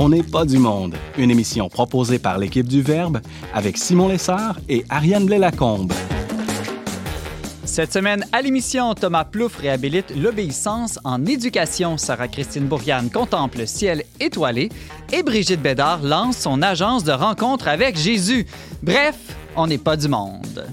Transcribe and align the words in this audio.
On 0.00 0.10
n'est 0.10 0.22
pas 0.22 0.44
du 0.44 0.58
monde, 0.58 0.94
une 1.16 1.28
émission 1.28 1.68
proposée 1.68 2.20
par 2.20 2.38
l'équipe 2.38 2.68
du 2.68 2.82
Verbe 2.82 3.20
avec 3.52 3.76
Simon 3.76 4.06
Lessard 4.06 4.60
et 4.68 4.84
Ariane 4.88 5.26
Blais-Lacombe. 5.26 5.92
Cette 7.64 7.92
semaine, 7.92 8.24
à 8.30 8.40
l'émission, 8.40 8.94
Thomas 8.94 9.24
Plouffe 9.24 9.56
réhabilite 9.56 10.14
l'obéissance 10.16 11.00
en 11.02 11.26
éducation. 11.26 11.98
Sarah-Christine 11.98 12.66
Bourriane 12.66 13.10
contemple 13.10 13.58
le 13.58 13.66
ciel 13.66 14.04
étoilé 14.20 14.68
et 15.12 15.24
Brigitte 15.24 15.62
Bédard 15.62 16.04
lance 16.04 16.36
son 16.36 16.62
agence 16.62 17.02
de 17.02 17.10
rencontre 17.10 17.66
avec 17.66 17.98
Jésus. 17.98 18.46
Bref, 18.84 19.16
on 19.56 19.66
n'est 19.66 19.78
pas 19.78 19.96
du 19.96 20.06
monde. 20.06 20.64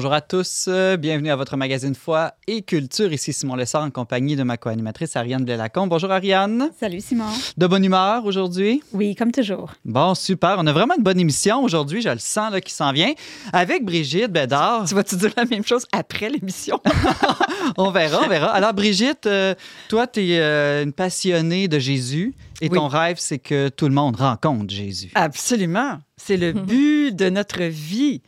Bonjour 0.00 0.14
à 0.14 0.22
tous, 0.22 0.64
euh, 0.68 0.96
bienvenue 0.96 1.28
à 1.28 1.36
votre 1.36 1.58
magazine 1.58 1.94
Foi 1.94 2.32
et 2.46 2.62
Culture. 2.62 3.12
Ici 3.12 3.34
Simon 3.34 3.54
Lessard 3.54 3.82
en 3.82 3.90
compagnie 3.90 4.34
de 4.34 4.42
ma 4.42 4.56
co-animatrice 4.56 5.14
Ariane 5.14 5.44
Blais-Lacombe. 5.44 5.90
Bonjour 5.90 6.10
Ariane. 6.10 6.70
Salut 6.80 7.02
Simon. 7.02 7.26
De 7.58 7.66
bonne 7.66 7.84
humeur 7.84 8.24
aujourd'hui? 8.24 8.82
Oui, 8.94 9.14
comme 9.14 9.30
toujours. 9.30 9.74
Bon, 9.84 10.14
super. 10.14 10.56
On 10.56 10.66
a 10.66 10.72
vraiment 10.72 10.94
une 10.96 11.02
bonne 11.02 11.20
émission 11.20 11.62
aujourd'hui, 11.62 12.00
je 12.00 12.08
le 12.08 12.18
sens 12.18 12.50
là, 12.50 12.62
qui 12.62 12.72
s'en 12.72 12.92
vient. 12.92 13.12
Avec 13.52 13.84
Brigitte 13.84 14.32
Bédard. 14.32 14.86
Tu 14.88 14.94
vas-tu 14.94 15.16
dire 15.16 15.32
la 15.36 15.44
même 15.44 15.66
chose 15.66 15.84
après 15.92 16.30
l'émission? 16.30 16.80
on 17.76 17.90
verra, 17.90 18.22
on 18.24 18.28
verra. 18.28 18.52
Alors 18.54 18.72
Brigitte, 18.72 19.26
euh, 19.26 19.54
toi, 19.90 20.06
tu 20.06 20.20
es 20.30 20.40
euh, 20.40 20.82
une 20.82 20.94
passionnée 20.94 21.68
de 21.68 21.78
Jésus 21.78 22.32
et 22.62 22.70
Oui. 22.70 22.78
ton 22.78 22.88
rêve, 22.88 23.16
c'est 23.18 23.38
que 23.38 23.68
tout 23.68 23.86
le 23.86 23.94
monde 23.94 24.16
rencontre 24.16 24.72
Jésus. 24.72 25.10
Absolument. 25.14 25.98
C'est 26.16 26.38
le 26.38 26.52
but 26.54 27.12
de 27.14 27.28
notre 27.28 27.64
vie. 27.64 28.22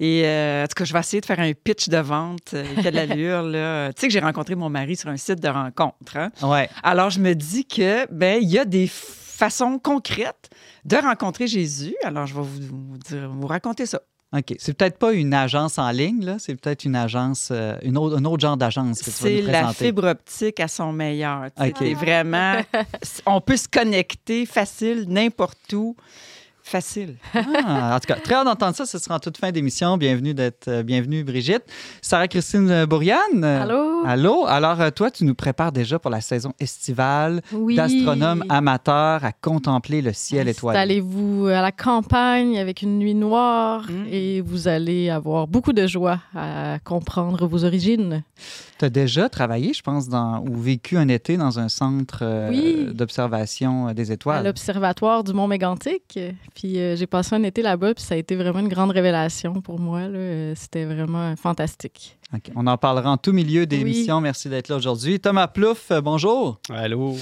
Et 0.00 0.22
euh, 0.24 0.64
en 0.64 0.66
tout 0.66 0.74
cas, 0.74 0.84
je 0.84 0.92
vais 0.92 0.98
essayer 1.00 1.20
de 1.20 1.26
faire 1.26 1.40
un 1.40 1.52
pitch 1.52 1.88
de 1.88 1.96
vente 1.98 2.52
euh, 2.54 2.64
qui 2.80 2.86
a 2.86 2.90
de 2.90 2.96
l'allure. 2.96 3.42
là. 3.42 3.92
Tu 3.94 4.00
sais 4.02 4.06
que 4.08 4.12
j'ai 4.12 4.20
rencontré 4.20 4.54
mon 4.54 4.68
mari 4.68 4.96
sur 4.96 5.08
un 5.08 5.16
site 5.16 5.40
de 5.40 5.48
rencontre. 5.48 6.16
hein. 6.16 6.30
Ouais. 6.42 6.68
Alors, 6.82 7.10
je 7.10 7.20
me 7.20 7.34
dis 7.34 7.64
que 7.66 8.06
ben 8.12 8.38
il 8.42 8.48
y 8.48 8.58
a 8.58 8.64
des 8.64 8.86
façons 8.88 9.78
concrètes 9.78 10.50
de 10.84 10.96
rencontrer 10.96 11.46
Jésus. 11.46 11.94
Alors, 12.04 12.26
je 12.26 12.34
vais 12.34 12.40
vous, 12.42 12.90
vous 12.90 12.98
dire, 12.98 13.28
vous 13.30 13.46
raconter 13.46 13.86
ça. 13.86 14.00
OK. 14.36 14.54
C'est 14.58 14.74
peut-être 14.76 14.98
pas 14.98 15.12
une 15.12 15.32
agence 15.32 15.78
en 15.78 15.88
ligne, 15.90 16.24
là. 16.24 16.36
C'est 16.38 16.56
peut-être 16.56 16.84
une 16.84 16.96
agence, 16.96 17.48
euh, 17.52 17.76
une 17.82 17.96
autre, 17.96 18.18
un 18.18 18.24
autre 18.24 18.40
genre 18.42 18.56
d'agence 18.56 18.98
que 19.00 19.04
tu 19.04 19.10
vas 19.10 19.16
C'est 19.16 19.40
nous 19.42 19.46
la 19.46 19.52
présenter. 19.62 19.84
fibre 19.86 20.04
optique 20.08 20.60
à 20.60 20.68
son 20.68 20.92
meilleur. 20.92 21.46
OK. 21.58 21.74
C'est 21.78 21.94
vraiment, 21.94 22.56
on 23.26 23.40
peut 23.40 23.56
se 23.56 23.68
connecter 23.68 24.44
facile 24.44 25.04
n'importe 25.08 25.72
où. 25.72 25.96
Facile. 26.70 27.14
Ah, 27.32 27.94
en 27.94 28.00
tout 28.00 28.08
cas, 28.08 28.16
très 28.16 28.34
hâte 28.34 28.44
d'entendre 28.46 28.74
ça. 28.74 28.86
Ce 28.86 28.98
sera 28.98 29.14
en 29.14 29.18
toute 29.20 29.36
fin 29.38 29.52
d'émission. 29.52 29.96
Bienvenue 29.96 30.34
d'être, 30.34 30.66
euh, 30.66 30.82
bienvenue 30.82 31.22
Brigitte. 31.22 31.62
Sarah-Christine 32.02 32.86
Bourriane. 32.86 33.44
euh, 33.44 33.62
Allô? 33.62 34.02
Allô? 34.04 34.46
Alors, 34.46 34.80
euh, 34.80 34.90
toi, 34.90 35.12
tu 35.12 35.24
nous 35.24 35.36
prépares 35.36 35.70
déjà 35.70 36.00
pour 36.00 36.10
la 36.10 36.20
saison 36.20 36.52
estivale 36.58 37.40
Oui. 37.52 37.76
d'astronomes 37.76 38.42
amateurs 38.48 39.24
à 39.24 39.30
contempler 39.30 40.02
le 40.02 40.12
ciel 40.12 40.48
étoilé. 40.48 40.76
Installez-vous 40.76 41.46
à 41.46 41.62
la 41.62 41.70
campagne 41.70 42.58
avec 42.58 42.82
une 42.82 42.98
nuit 42.98 43.14
noire 43.14 43.84
Mm. 43.88 44.06
et 44.10 44.40
vous 44.40 44.66
allez 44.66 45.08
avoir 45.08 45.46
beaucoup 45.46 45.72
de 45.72 45.86
joie 45.86 46.18
à 46.34 46.78
comprendre 46.82 47.46
vos 47.46 47.64
origines. 47.64 48.24
Tu 48.80 48.84
as 48.84 48.90
déjà 48.90 49.28
travaillé, 49.28 49.72
je 49.72 49.82
pense, 49.82 50.08
dans, 50.08 50.40
ou 50.40 50.56
vécu 50.60 50.98
un 50.98 51.06
été 51.08 51.36
dans 51.36 51.60
un 51.60 51.68
centre 51.68 52.18
euh, 52.22 52.50
Oui. 52.50 52.88
d'observation 52.92 53.92
des 53.94 54.10
À 54.10 54.14
étoiles. 54.14 54.44
l'observatoire 54.44 55.22
du 55.22 55.32
Mont 55.32 55.46
Mégantic. 55.46 56.18
Puis 56.56 56.80
euh, 56.80 56.96
j'ai 56.96 57.06
passé 57.06 57.34
un 57.34 57.42
été 57.42 57.60
là-bas, 57.60 57.92
puis 57.92 58.02
ça 58.02 58.14
a 58.14 58.16
été 58.16 58.34
vraiment 58.34 58.60
une 58.60 58.68
grande 58.68 58.90
révélation 58.90 59.60
pour 59.60 59.78
moi. 59.78 60.08
là. 60.08 60.18
Euh, 60.18 60.54
C'était 60.56 60.86
vraiment 60.86 61.36
fantastique. 61.36 62.16
OK. 62.34 62.50
On 62.56 62.66
en 62.66 62.78
parlera 62.78 63.10
en 63.10 63.18
tout 63.18 63.32
milieu 63.32 63.66
d'émission. 63.66 64.22
Merci 64.22 64.48
d'être 64.48 64.68
là 64.68 64.76
aujourd'hui. 64.76 65.20
Thomas 65.20 65.48
Plouffe, 65.48 65.90
euh, 65.90 66.00
bonjour. 66.00 66.58
Allô? 66.70 67.14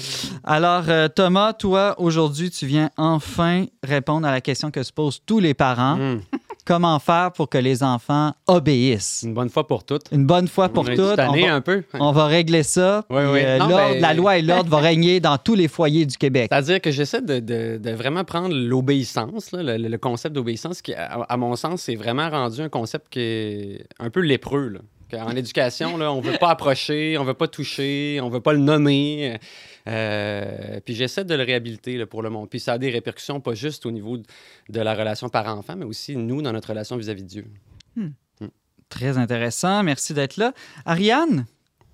Alors, 0.45 0.85
euh, 0.87 1.09
Thomas, 1.09 1.51
toi, 1.51 1.95
aujourd'hui, 1.99 2.49
tu 2.49 2.65
viens 2.65 2.89
enfin 2.95 3.65
répondre 3.83 4.25
à 4.25 4.31
la 4.31 4.39
question 4.39 4.71
que 4.71 4.81
se 4.83 4.93
posent 4.93 5.21
tous 5.25 5.39
les 5.39 5.53
parents. 5.53 5.97
Hmm, 5.97 6.21
Comment 6.65 6.97
faire 6.97 7.31
pour 7.31 7.47
que 7.47 7.59
les 7.59 7.83
enfants 7.83 8.33
obéissent? 8.47 9.21
Une 9.23 9.35
bonne 9.35 9.49
fois 9.49 9.67
pour 9.67 9.83
toutes. 9.83 10.11
Une 10.11 10.25
bonne 10.25 10.47
fois 10.47 10.69
pour 10.69 10.85
toutes. 10.85 10.99
On 10.99 11.31
va, 11.31 11.53
un 11.53 11.61
peu. 11.61 11.83
on 11.93 12.11
va 12.11 12.25
régler 12.25 12.63
ça. 12.63 13.05
Oui, 13.11 13.17
puis, 13.21 13.31
oui. 13.33 13.39
euh, 13.43 13.59
Non, 13.59 13.67
ben- 13.67 14.01
La 14.01 14.13
loi 14.15 14.37
et 14.37 14.41
l'ordre 14.41 14.69
vont 14.71 14.81
régner 14.81 15.19
dans 15.19 15.37
tous 15.37 15.53
les 15.55 15.67
foyers 15.67 16.05
du 16.07 16.17
Québec. 16.17 16.47
C'est-à-dire 16.51 16.81
que 16.81 16.89
j'essaie 16.89 17.21
de, 17.21 17.39
de- 17.39 17.77
de 17.77 17.91
vraiment 17.91 18.23
prendre 18.23 18.55
l'obéissance, 18.55 19.51
le, 19.53 19.77
le 19.77 19.97
concept 19.99 20.33
d'obéissance, 20.35 20.81
qui, 20.81 20.93
à, 20.95 21.21
à 21.29 21.37
mon 21.37 21.55
sens, 21.55 21.81
c'est 21.83 21.95
vraiment 21.95 22.29
rendu 22.29 22.61
un 22.61 22.69
concept 22.69 23.09
qui 23.11 23.19
est 23.19 23.85
un 23.99 24.09
peu 24.09 24.21
lépreux. 24.21 24.69
Là. 24.69 24.79
En 25.23 25.35
éducation, 25.35 25.97
là, 25.97 26.11
on 26.11 26.17
ne 26.21 26.25
veut 26.25 26.37
pas 26.39 26.49
approcher, 26.49 27.15
on 27.17 27.21
ne 27.21 27.27
veut 27.27 27.33
pas 27.35 27.47
toucher, 27.47 28.19
on 28.23 28.27
ne 28.29 28.33
veut 28.33 28.41
pas 28.41 28.53
le 28.53 28.59
nommer. 28.59 29.37
Euh, 29.87 30.79
puis 30.83 30.95
j'essaie 30.95 31.25
de 31.25 31.35
le 31.35 31.43
réhabiliter 31.43 31.97
là, 31.97 32.05
pour 32.05 32.21
le 32.21 32.29
monde. 32.29 32.49
Puis 32.49 32.59
ça 32.59 32.73
a 32.73 32.77
des 32.77 32.89
répercussions, 32.89 33.39
pas 33.39 33.53
juste 33.53 33.85
au 33.85 33.91
niveau 33.91 34.17
de, 34.17 34.79
la 34.79 34.93
relation 34.93 35.29
parent-enfant, 35.29 35.75
mais 35.75 35.85
aussi 35.85 36.15
nous, 36.15 36.41
dans 36.41 36.53
notre 36.53 36.69
relation 36.69 36.97
vis-à-vis 36.97 37.23
de 37.23 37.27
Dieu. 37.27 37.47
Très 38.89 39.17
intéressant. 39.17 39.83
Merci 39.83 40.13
d'être 40.13 40.37
là. 40.37 40.53
Ariane, 40.85 41.45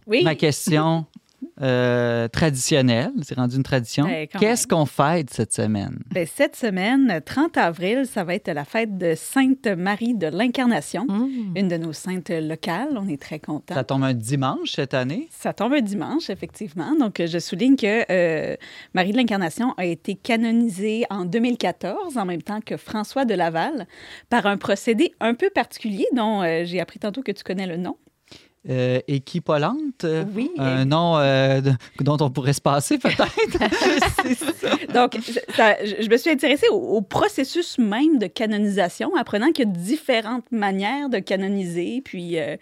Oui. 0.07 0.23
ma 0.23 0.35
question 0.35 1.05
euh, 1.61 2.27
traditionnelle, 2.27 3.11
c'est 3.21 3.35
rendu 3.35 3.55
une 3.55 3.63
tradition. 3.63 4.05
Ben, 4.05 4.27
Qu'est-ce 4.27 4.67
qu'on 4.67 4.85
fête 4.85 5.29
cette 5.29 5.53
semaine? 5.53 5.99
Ben, 6.11 6.27
cette 6.31 6.55
semaine, 6.55 7.21
30 7.25 7.57
avril, 7.57 8.05
ça 8.05 8.23
va 8.23 8.35
être 8.35 8.49
la 8.51 8.65
fête 8.65 8.97
de 8.97 9.13
Sainte 9.15 9.67
Marie 9.67 10.15
de 10.15 10.27
l'Incarnation, 10.27 11.05
Mm. 11.07 11.53
une 11.57 11.67
de 11.67 11.77
nos 11.77 11.93
saintes 11.93 12.29
locales. 12.31 12.97
On 12.97 13.07
est 13.07 13.21
très 13.21 13.39
contents. 13.39 13.73
Ça 13.75 13.83
tombe 13.83 14.03
un 14.03 14.13
dimanche 14.13 14.71
cette 14.73 14.93
année? 14.93 15.27
Ça 15.31 15.53
tombe 15.53 15.73
un 15.73 15.81
dimanche, 15.81 16.29
effectivement. 16.29 16.95
Donc, 16.99 17.21
je 17.25 17.39
souligne 17.39 17.75
que 17.75 18.05
euh, 18.11 18.55
Marie 18.93 19.11
de 19.11 19.17
l'Incarnation 19.17 19.73
a 19.77 19.85
été 19.85 20.15
canonisée 20.15 21.05
en 21.09 21.25
2014, 21.25 22.17
en 22.17 22.25
même 22.25 22.41
temps 22.41 22.59
que 22.65 22.77
François 22.77 23.25
de 23.25 23.33
Laval, 23.33 23.87
par 24.29 24.45
un 24.45 24.57
procédé 24.57 25.13
un 25.19 25.33
peu 25.33 25.49
particulier 25.49 26.05
dont 26.15 26.41
euh, 26.41 26.63
j'ai 26.65 26.79
appris 26.79 26.99
tantôt 26.99 27.21
que 27.21 27.31
tu 27.31 27.43
connais 27.43 27.67
le 27.67 27.77
nom. 27.77 27.97
Euh, 28.69 28.99
équipolante? 29.07 30.05
Oui. 30.35 30.51
Un 30.59 30.85
nom 30.85 31.17
euh, 31.17 31.61
de- 31.61 31.71
dont 32.01 32.17
on 32.21 32.29
pourrait 32.29 32.53
se 32.53 32.61
passer 32.61 32.99
peut-être? 32.99 33.57
Donc, 34.93 35.17
ça- 35.55 35.83
je 35.83 36.07
me 36.07 36.15
suis 36.17 36.29
intéressée 36.29 36.67
au, 36.69 36.75
au 36.75 37.01
processus 37.01 37.79
même 37.79 38.19
de 38.19 38.27
canonisation, 38.27 39.15
apprenant 39.15 39.51
qu'il 39.51 39.65
y 39.65 39.67
a 39.67 39.71
différentes 39.71 40.51
manières 40.51 41.09
de 41.09 41.17
canoniser. 41.17 42.01
Puis, 42.05 42.37
euh, 42.39 42.55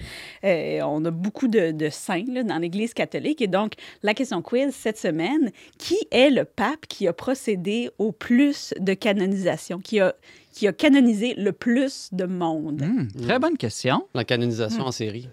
euh, 0.46 0.80
on 0.84 1.04
a 1.04 1.12
beaucoup 1.12 1.50
de, 1.50 1.72
de 1.72 1.90
saints 1.90 2.24
là, 2.32 2.44
dans 2.44 2.59
l'Église 2.59 2.94
catholique. 2.94 3.42
Et 3.42 3.48
donc, 3.48 3.74
la 4.02 4.14
question 4.14 4.42
quiz 4.42 4.74
cette 4.74 4.98
semaine, 4.98 5.52
qui 5.78 5.98
est 6.12 6.30
le 6.30 6.46
pape 6.46 6.86
qui 6.88 7.09
a 7.09 7.14
procédé 7.14 7.90
au 7.98 8.14
plus 8.14 8.74
de 8.80 8.94
canonisation, 8.94 9.80
qui 9.80 10.00
a, 10.00 10.14
qui 10.54 10.66
a 10.68 10.72
canonisé 10.72 11.34
le 11.36 11.52
plus 11.52 12.09
de 12.14 12.24
monde? 12.24 12.82
Hmm, 12.82 13.22
très 13.24 13.38
bonne 13.40 13.58
question. 13.58 14.08
La 14.14 14.24
canonisation 14.24 14.86
en 14.86 14.92
série. 14.92 15.28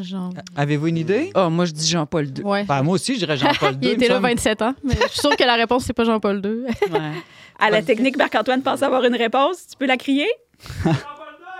Genre... 0.00 0.32
Avez-vous 0.56 0.86
une 0.88 0.96
idée? 0.96 1.30
Oh, 1.34 1.50
moi, 1.50 1.64
je 1.66 1.72
dis 1.72 1.88
Jean-Paul 1.88 2.26
II. 2.36 2.44
Ouais. 2.44 2.64
Ben, 2.64 2.82
moi 2.82 2.94
aussi, 2.94 3.14
je 3.14 3.20
dirais 3.20 3.36
Jean-Paul 3.36 3.72
II. 3.74 3.78
Il 3.82 3.88
était 3.90 4.08
là 4.08 4.14
semble. 4.16 4.28
27 4.28 4.62
ans, 4.62 4.74
mais 4.84 4.94
je 4.94 5.08
suis 5.08 5.20
sûre 5.20 5.36
que 5.36 5.44
la 5.44 5.54
réponse, 5.54 5.84
c'est 5.84 5.92
pas 5.92 6.04
Jean-Paul 6.04 6.40
II. 6.44 6.64
À 7.58 7.70
la 7.70 7.82
technique, 7.82 8.16
Marc-Antoine 8.16 8.62
pense 8.62 8.82
avoir 8.82 9.04
une 9.04 9.14
réponse. 9.16 9.66
Tu 9.70 9.76
peux 9.76 9.86
la 9.86 9.96
crier? 9.96 10.28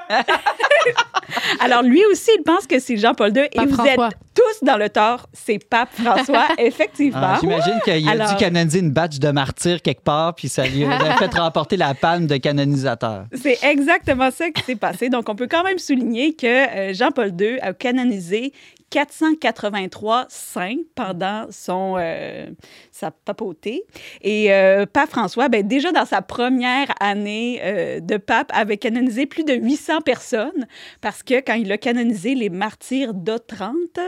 Alors, 1.60 1.82
lui 1.82 2.04
aussi, 2.10 2.30
il 2.38 2.42
pense 2.42 2.66
que 2.66 2.78
c'est 2.78 2.96
Jean-Paul 2.96 3.30
II. 3.36 3.42
Et 3.44 3.48
Pape 3.56 3.68
vous 3.68 3.74
François. 3.74 4.08
êtes 4.08 4.14
tous 4.34 4.66
dans 4.66 4.76
le 4.76 4.88
tort. 4.88 5.28
C'est 5.32 5.58
Pape 5.58 5.88
François, 5.92 6.48
effectivement. 6.58 7.20
Ah, 7.22 7.38
J'imagine 7.40 7.78
qu'il 7.84 8.06
a 8.08 8.10
Alors- 8.10 8.28
dû 8.30 8.36
canoniser 8.36 8.80
une 8.80 8.90
batch 8.90 9.18
de 9.18 9.30
martyrs 9.30 9.80
quelque 9.82 10.02
part, 10.02 10.34
puis 10.34 10.48
ça 10.48 10.66
lui 10.66 10.84
a 10.84 11.16
fait 11.18 11.34
remporter 11.34 11.76
la 11.76 11.94
palme 11.94 12.26
de 12.26 12.36
canonisateur. 12.36 13.24
C'est 13.34 13.58
exactement 13.64 14.30
ça 14.30 14.50
qui 14.50 14.62
s'est 14.62 14.76
passé. 14.76 15.08
Donc, 15.08 15.28
on 15.28 15.34
peut 15.34 15.48
quand 15.50 15.62
même 15.64 15.78
souligner 15.78 16.34
que 16.34 16.46
euh, 16.46 16.92
Jean-Paul 16.94 17.32
II 17.40 17.58
a 17.60 17.72
canonisé 17.72 18.52
483 18.92 20.26
saints 20.28 20.82
pendant 20.94 21.46
son, 21.50 21.96
euh, 21.98 22.46
sa 22.90 23.10
papauté. 23.10 23.84
Et 24.20 24.52
euh, 24.52 24.84
Pape 24.84 25.08
François, 25.08 25.48
ben, 25.48 25.66
déjà 25.66 25.92
dans 25.92 26.04
sa 26.04 26.20
première 26.20 26.92
année 27.00 27.60
euh, 27.64 28.00
de 28.00 28.18
pape, 28.18 28.50
avait 28.52 28.76
canonisé 28.76 29.24
plus 29.24 29.44
de 29.44 29.54
800 29.54 30.02
personnes 30.02 30.66
parce 31.00 31.22
que 31.22 31.40
quand 31.40 31.54
il 31.54 31.72
a 31.72 31.78
canonisé 31.78 32.34
les 32.34 32.50
martyrs 32.50 33.14
d'Otrante, 33.14 33.98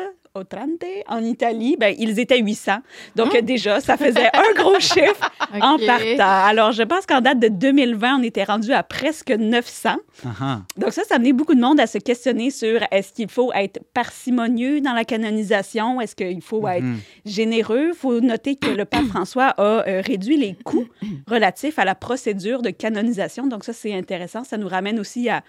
Otrante 0.44 0.82
en 1.06 1.22
Italie, 1.22 1.76
ben, 1.78 1.94
ils 1.96 2.18
étaient 2.18 2.40
800. 2.40 2.78
Donc, 3.14 3.36
déjà, 3.42 3.80
ça 3.80 3.96
faisait 3.96 4.26
un 4.34 4.52
gros 4.56 4.80
chiffre 4.80 5.30
en 5.60 5.78
partant. 5.78 6.46
Alors, 6.48 6.72
je 6.72 6.82
pense 6.82 7.06
qu'en 7.06 7.20
date 7.20 7.38
de 7.38 7.46
2020, 7.46 8.18
on 8.18 8.22
était 8.24 8.42
rendu 8.42 8.72
à 8.72 8.82
presque 8.82 9.30
900. 9.30 9.90
Ah, 10.26 10.28
ah. 10.40 10.60
Donc 10.76 10.92
ça, 10.92 11.02
ça 11.04 11.14
a 11.14 11.16
amené 11.18 11.32
beaucoup 11.32 11.54
de 11.54 11.60
monde 11.60 11.78
à 11.78 11.86
se 11.86 11.98
questionner 11.98 12.50
sur 12.50 12.80
est-ce 12.90 13.12
qu'il 13.12 13.30
faut 13.30 13.52
être 13.52 13.78
parcimonieux 13.94 14.80
dans 14.80 14.92
la 14.92 15.04
canonisation? 15.04 16.00
Est-ce 16.00 16.16
qu'il 16.16 16.42
faut 16.42 16.66
être 16.66 16.82
Mhm. 16.82 16.98
généreux? 17.24 17.90
Il 17.92 17.96
faut 17.96 18.20
noter 18.20 18.56
que 18.56 18.70
le 18.70 18.84
pape 18.86 19.04
François 19.04 19.54
a 19.56 19.86
euh, 19.88 20.02
réduit 20.04 20.36
les 20.36 20.54
coûts 20.64 20.88
relatifs 21.28 21.78
à 21.78 21.84
la 21.84 21.94
procédure 21.94 22.60
de 22.60 22.70
canonisation. 22.70 23.46
Donc 23.46 23.62
ça, 23.62 23.72
c'est 23.72 23.94
intéressant. 23.94 24.42
Ça 24.42 24.56
nous 24.56 24.66
ramène 24.68 24.98
aussi 24.98 25.28
à 25.28 25.44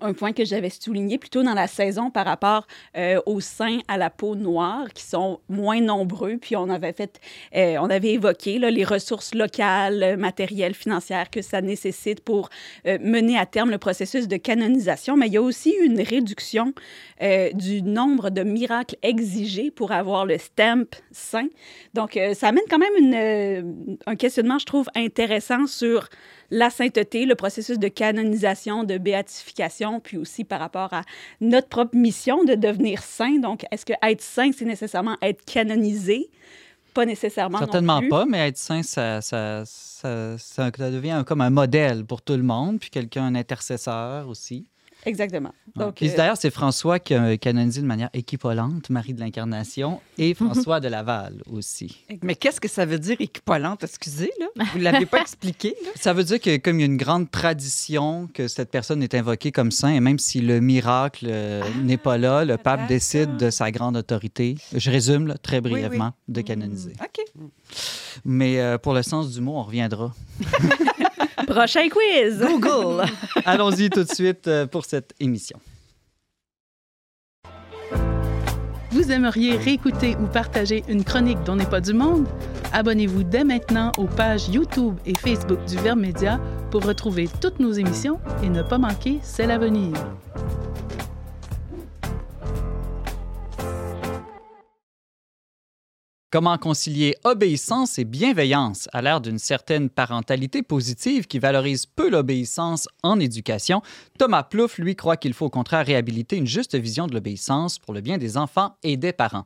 un 0.00 0.12
point 0.14 0.32
que 0.32 0.44
j'avais 0.44 0.70
souligné 0.70 1.18
plutôt 1.18 1.42
dans 1.42 1.54
la 1.54 1.66
saison 1.66 2.10
par 2.10 2.24
rapport 2.24 2.66
euh, 2.96 3.20
aux 3.26 3.40
saints 3.40 3.80
à 3.88 3.98
la 3.98 4.10
peau 4.10 4.34
noire 4.34 4.88
qui 4.94 5.02
sont 5.02 5.40
moins 5.48 5.80
nombreux. 5.80 6.38
Puis 6.38 6.56
on 6.56 6.68
avait 6.70 6.92
fait, 6.92 7.20
euh, 7.54 7.76
on 7.80 7.90
avait 7.90 8.12
évoqué 8.12 8.58
les 8.58 8.84
ressources 8.84 9.34
locales, 9.34 10.16
matérielles, 10.16 10.74
financières 10.74 11.30
que 11.30 11.42
ça 11.42 11.60
nécessite 11.60 12.20
pour 12.20 12.48
euh, 12.86 12.98
mener 13.00 13.38
à 13.38 13.46
terme 13.46 13.70
le 13.70 13.78
processus 13.78 14.28
de 14.28 14.36
canonisation. 14.36 15.16
Mais 15.16 15.26
il 15.26 15.34
y 15.34 15.36
a 15.36 15.42
aussi 15.42 15.74
une 15.82 16.00
réduction 16.00 16.72
du 17.54 17.82
nombre 17.82 18.30
de 18.30 18.42
miracles 18.42 18.96
exigés 19.00 19.70
pour 19.70 19.92
avoir 19.92 20.26
le 20.26 20.38
stamp 20.38 20.86
saint. 21.12 21.46
Donc 21.94 22.18
ça 22.34 22.48
amène 22.48 22.64
quand 22.68 22.80
même 22.80 23.94
un 24.06 24.16
questionnement, 24.16 24.58
je 24.58 24.66
trouve, 24.66 24.88
intéressant 24.96 25.68
sur 25.68 26.08
la 26.54 26.68
sainteté, 26.68 27.24
le 27.24 27.34
processus 27.34 27.78
de 27.78 27.88
canonisation, 27.88 28.84
de 28.84 28.98
béatification, 28.98 30.00
puis 30.00 30.18
aussi 30.18 30.44
par 30.44 30.60
rapport 30.60 30.92
à 30.92 31.02
notre 31.40 31.68
propre 31.68 31.96
mission 31.96 32.44
de 32.44 32.54
devenir 32.54 33.02
saint. 33.02 33.38
Donc, 33.38 33.64
est-ce 33.70 33.86
que 33.86 33.94
être 34.02 34.20
saint, 34.20 34.52
c'est 34.52 34.66
nécessairement 34.66 35.16
être 35.22 35.42
canonisé? 35.46 36.28
Pas 36.92 37.06
nécessairement. 37.06 37.58
non 37.58 37.64
Certainement 37.64 38.00
plus. 38.00 38.10
pas, 38.10 38.26
mais 38.26 38.48
être 38.48 38.58
saint, 38.58 38.82
ça, 38.82 39.22
ça, 39.22 39.62
ça, 39.64 40.36
ça- 40.36 40.70
devient 40.70 41.24
comme 41.26 41.40
un 41.40 41.48
modèle 41.48 42.04
pour 42.04 42.20
tout 42.20 42.34
le 42.34 42.42
monde, 42.42 42.78
puis 42.78 42.90
quelqu'un, 42.90 43.24
un 43.24 43.34
intercesseur 43.34 44.28
aussi. 44.28 44.66
Exactement. 45.04 45.52
Donc, 45.76 45.96
Puis 45.96 46.10
euh, 46.10 46.16
D'ailleurs, 46.16 46.36
c'est 46.36 46.50
François 46.50 46.98
qui 46.98 47.14
a 47.14 47.36
canonisé 47.36 47.80
de 47.80 47.86
manière 47.86 48.10
équivalente 48.12 48.90
Marie 48.90 49.14
de 49.14 49.20
l'Incarnation 49.20 50.00
et 50.18 50.34
François 50.34 50.80
de 50.80 50.88
Laval 50.88 51.42
aussi. 51.50 52.04
Mais 52.22 52.34
qu'est-ce 52.34 52.60
que 52.60 52.68
ça 52.68 52.84
veut 52.84 52.98
dire 52.98 53.16
équivalente? 53.20 53.84
Excusez, 53.84 54.30
là. 54.38 54.64
Vous 54.72 54.78
ne 54.78 54.84
l'avez 54.84 55.06
pas 55.06 55.20
expliqué, 55.20 55.74
là. 55.84 55.90
Ça 55.96 56.12
veut 56.12 56.24
dire 56.24 56.40
que 56.40 56.56
comme 56.56 56.78
il 56.78 56.80
y 56.80 56.84
a 56.84 56.86
une 56.86 56.96
grande 56.96 57.30
tradition 57.30 58.28
que 58.32 58.48
cette 58.48 58.70
personne 58.70 59.02
est 59.02 59.14
invoquée 59.14 59.52
comme 59.52 59.70
saint, 59.70 59.92
et 59.92 60.00
même 60.00 60.18
si 60.18 60.40
le 60.40 60.60
miracle 60.60 61.26
euh, 61.28 61.62
n'est 61.82 61.96
pas 61.96 62.18
là, 62.18 62.44
le 62.44 62.56
pape 62.56 62.86
décide 62.86 63.36
de 63.36 63.50
sa 63.50 63.70
grande 63.70 63.96
autorité, 63.96 64.56
je 64.74 64.90
résume 64.90 65.26
là, 65.26 65.38
très 65.38 65.56
oui. 65.56 65.70
brièvement, 65.70 66.12
de 66.28 66.40
canoniser. 66.40 66.92
OK. 67.00 67.24
Mais 68.24 68.60
euh, 68.60 68.78
pour 68.78 68.94
le 68.94 69.02
sens 69.02 69.32
du 69.32 69.40
mot, 69.40 69.56
on 69.56 69.62
reviendra. 69.62 70.14
prochain 71.46 71.88
quiz. 71.88 72.38
Google. 72.38 73.04
Allons-y 73.44 73.90
tout 73.90 74.04
de 74.04 74.12
suite 74.12 74.48
euh, 74.48 74.66
pour 74.66 74.84
cette 74.84 75.14
émission. 75.20 75.58
Vous 78.90 79.10
aimeriez 79.10 79.56
réécouter 79.56 80.16
ou 80.22 80.26
partager 80.26 80.84
une 80.86 81.02
chronique 81.02 81.42
dont 81.44 81.56
n'est 81.56 81.64
pas 81.64 81.80
du 81.80 81.94
monde? 81.94 82.28
Abonnez-vous 82.74 83.22
dès 83.22 83.42
maintenant 83.42 83.90
aux 83.96 84.06
pages 84.06 84.50
YouTube 84.50 84.96
et 85.06 85.14
Facebook 85.14 85.64
du 85.64 85.76
Verbe 85.78 86.00
Média 86.00 86.38
pour 86.70 86.84
retrouver 86.84 87.28
toutes 87.40 87.58
nos 87.58 87.72
émissions 87.72 88.20
et 88.42 88.50
ne 88.50 88.62
pas 88.62 88.76
manquer 88.76 89.18
C'est 89.22 89.46
l'avenir. 89.46 89.94
Comment 96.32 96.56
concilier 96.56 97.14
obéissance 97.24 97.98
et 97.98 98.06
bienveillance 98.06 98.88
à 98.94 99.02
l'ère 99.02 99.20
d'une 99.20 99.38
certaine 99.38 99.90
parentalité 99.90 100.62
positive 100.62 101.26
qui 101.26 101.38
valorise 101.38 101.84
peu 101.84 102.08
l'obéissance 102.08 102.88
en 103.02 103.20
éducation? 103.20 103.82
Thomas 104.18 104.42
Plouffe, 104.42 104.78
lui, 104.78 104.96
croit 104.96 105.18
qu'il 105.18 105.34
faut 105.34 105.44
au 105.44 105.50
contraire 105.50 105.84
réhabiliter 105.84 106.38
une 106.38 106.46
juste 106.46 106.74
vision 106.74 107.06
de 107.06 107.12
l'obéissance 107.12 107.78
pour 107.78 107.92
le 107.92 108.00
bien 108.00 108.16
des 108.16 108.38
enfants 108.38 108.76
et 108.82 108.96
des 108.96 109.12
parents. 109.12 109.44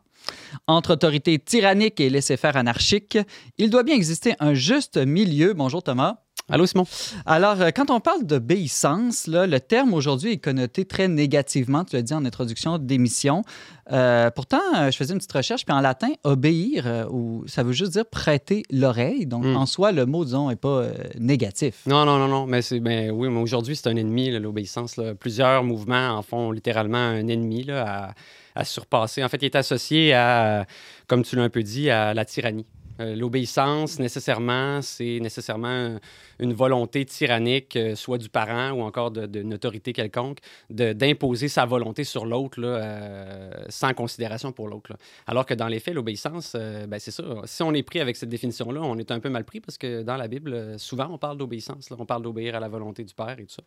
Entre 0.68 0.92
autorité 0.92 1.40
tyrannique 1.40 1.98
et 1.98 2.08
laisser-faire 2.08 2.56
anarchique, 2.56 3.18
il 3.58 3.68
doit 3.68 3.82
bien 3.82 3.96
exister 3.96 4.34
un 4.38 4.54
juste 4.54 4.96
milieu. 4.96 5.54
Bonjour 5.54 5.82
Thomas. 5.82 6.25
Allô, 6.48 6.64
Simon? 6.64 6.84
Alors, 7.26 7.60
euh, 7.60 7.70
quand 7.74 7.90
on 7.90 7.98
parle 7.98 8.24
d'obéissance, 8.24 9.26
le 9.26 9.58
terme 9.58 9.92
aujourd'hui 9.92 10.34
est 10.34 10.38
connoté 10.38 10.84
très 10.84 11.08
négativement, 11.08 11.84
tu 11.84 11.96
l'as 11.96 12.02
dit 12.02 12.14
en 12.14 12.24
introduction 12.24 12.78
d'émission. 12.78 13.42
Euh, 13.90 14.30
pourtant, 14.30 14.60
euh, 14.76 14.92
je 14.92 14.96
faisais 14.96 15.12
une 15.12 15.18
petite 15.18 15.32
recherche, 15.32 15.64
puis 15.64 15.74
en 15.74 15.80
latin, 15.80 16.10
obéir, 16.22 16.86
euh, 16.86 17.04
ou, 17.10 17.42
ça 17.48 17.64
veut 17.64 17.72
juste 17.72 17.94
dire 17.94 18.06
prêter 18.06 18.62
l'oreille. 18.70 19.26
Donc, 19.26 19.44
Mm. 19.44 19.56
en 19.56 19.66
soi, 19.66 19.90
le 19.90 20.06
mot, 20.06 20.24
disons, 20.24 20.48
n'est 20.48 20.54
pas 20.54 20.68
euh, 20.68 20.92
négatif. 21.18 21.82
Non, 21.86 22.04
non, 22.04 22.16
non, 22.16 22.28
non. 22.28 22.46
Mais 22.46 22.60
ben, 22.80 23.10
oui, 23.10 23.28
mais 23.28 23.40
aujourd'hui, 23.40 23.74
c'est 23.74 23.88
un 23.88 23.96
ennemi, 23.96 24.30
l'obéissance. 24.38 25.00
Plusieurs 25.18 25.64
mouvements 25.64 26.10
en 26.10 26.22
font 26.22 26.52
littéralement 26.52 26.96
un 26.96 27.26
ennemi 27.26 27.64
là, 27.64 28.12
à, 28.54 28.60
à 28.60 28.64
surpasser. 28.64 29.24
En 29.24 29.28
fait, 29.28 29.38
il 29.42 29.46
est 29.46 29.56
associé 29.56 30.14
à, 30.14 30.64
comme 31.08 31.24
tu 31.24 31.34
l'as 31.34 31.42
un 31.42 31.50
peu 31.50 31.64
dit, 31.64 31.90
à 31.90 32.14
la 32.14 32.24
tyrannie. 32.24 32.66
L'obéissance, 32.98 33.98
nécessairement, 33.98 34.80
c'est 34.80 35.18
nécessairement 35.20 35.98
une 36.38 36.52
volonté 36.52 37.04
tyrannique, 37.04 37.76
euh, 37.76 37.94
soit 37.94 38.18
du 38.18 38.28
parent 38.28 38.70
ou 38.72 38.82
encore 38.82 39.10
d'une 39.10 39.54
autorité 39.54 39.92
quelconque, 39.92 40.38
d'imposer 40.70 41.48
sa 41.48 41.64
volonté 41.66 42.04
sur 42.04 42.26
l'autre 42.26 42.58
euh, 42.62 43.50
sans 43.68 43.94
considération 43.94 44.52
pour 44.52 44.68
l'autre. 44.68 44.92
Alors 45.26 45.46
que 45.46 45.54
dans 45.54 45.68
les 45.68 45.80
faits, 45.80 45.94
l'obéissance, 45.94 46.52
euh, 46.54 46.86
ben, 46.86 46.98
c'est 46.98 47.10
ça. 47.10 47.24
Si 47.44 47.62
on 47.62 47.72
est 47.74 47.82
pris 47.82 48.00
avec 48.00 48.16
cette 48.16 48.28
définition-là, 48.28 48.80
on 48.82 48.98
est 48.98 49.10
un 49.10 49.20
peu 49.20 49.28
mal 49.30 49.44
pris 49.44 49.60
parce 49.60 49.78
que 49.78 50.02
dans 50.02 50.16
la 50.16 50.28
Bible, 50.28 50.78
souvent, 50.78 51.08
on 51.10 51.18
parle 51.18 51.38
d'obéissance. 51.38 51.88
On 51.98 52.06
parle 52.06 52.22
d'obéir 52.22 52.54
à 52.56 52.60
la 52.60 52.68
volonté 52.68 53.04
du 53.04 53.14
Père 53.14 53.36
et 53.38 53.44
tout 53.44 53.54
ça. 53.54 53.62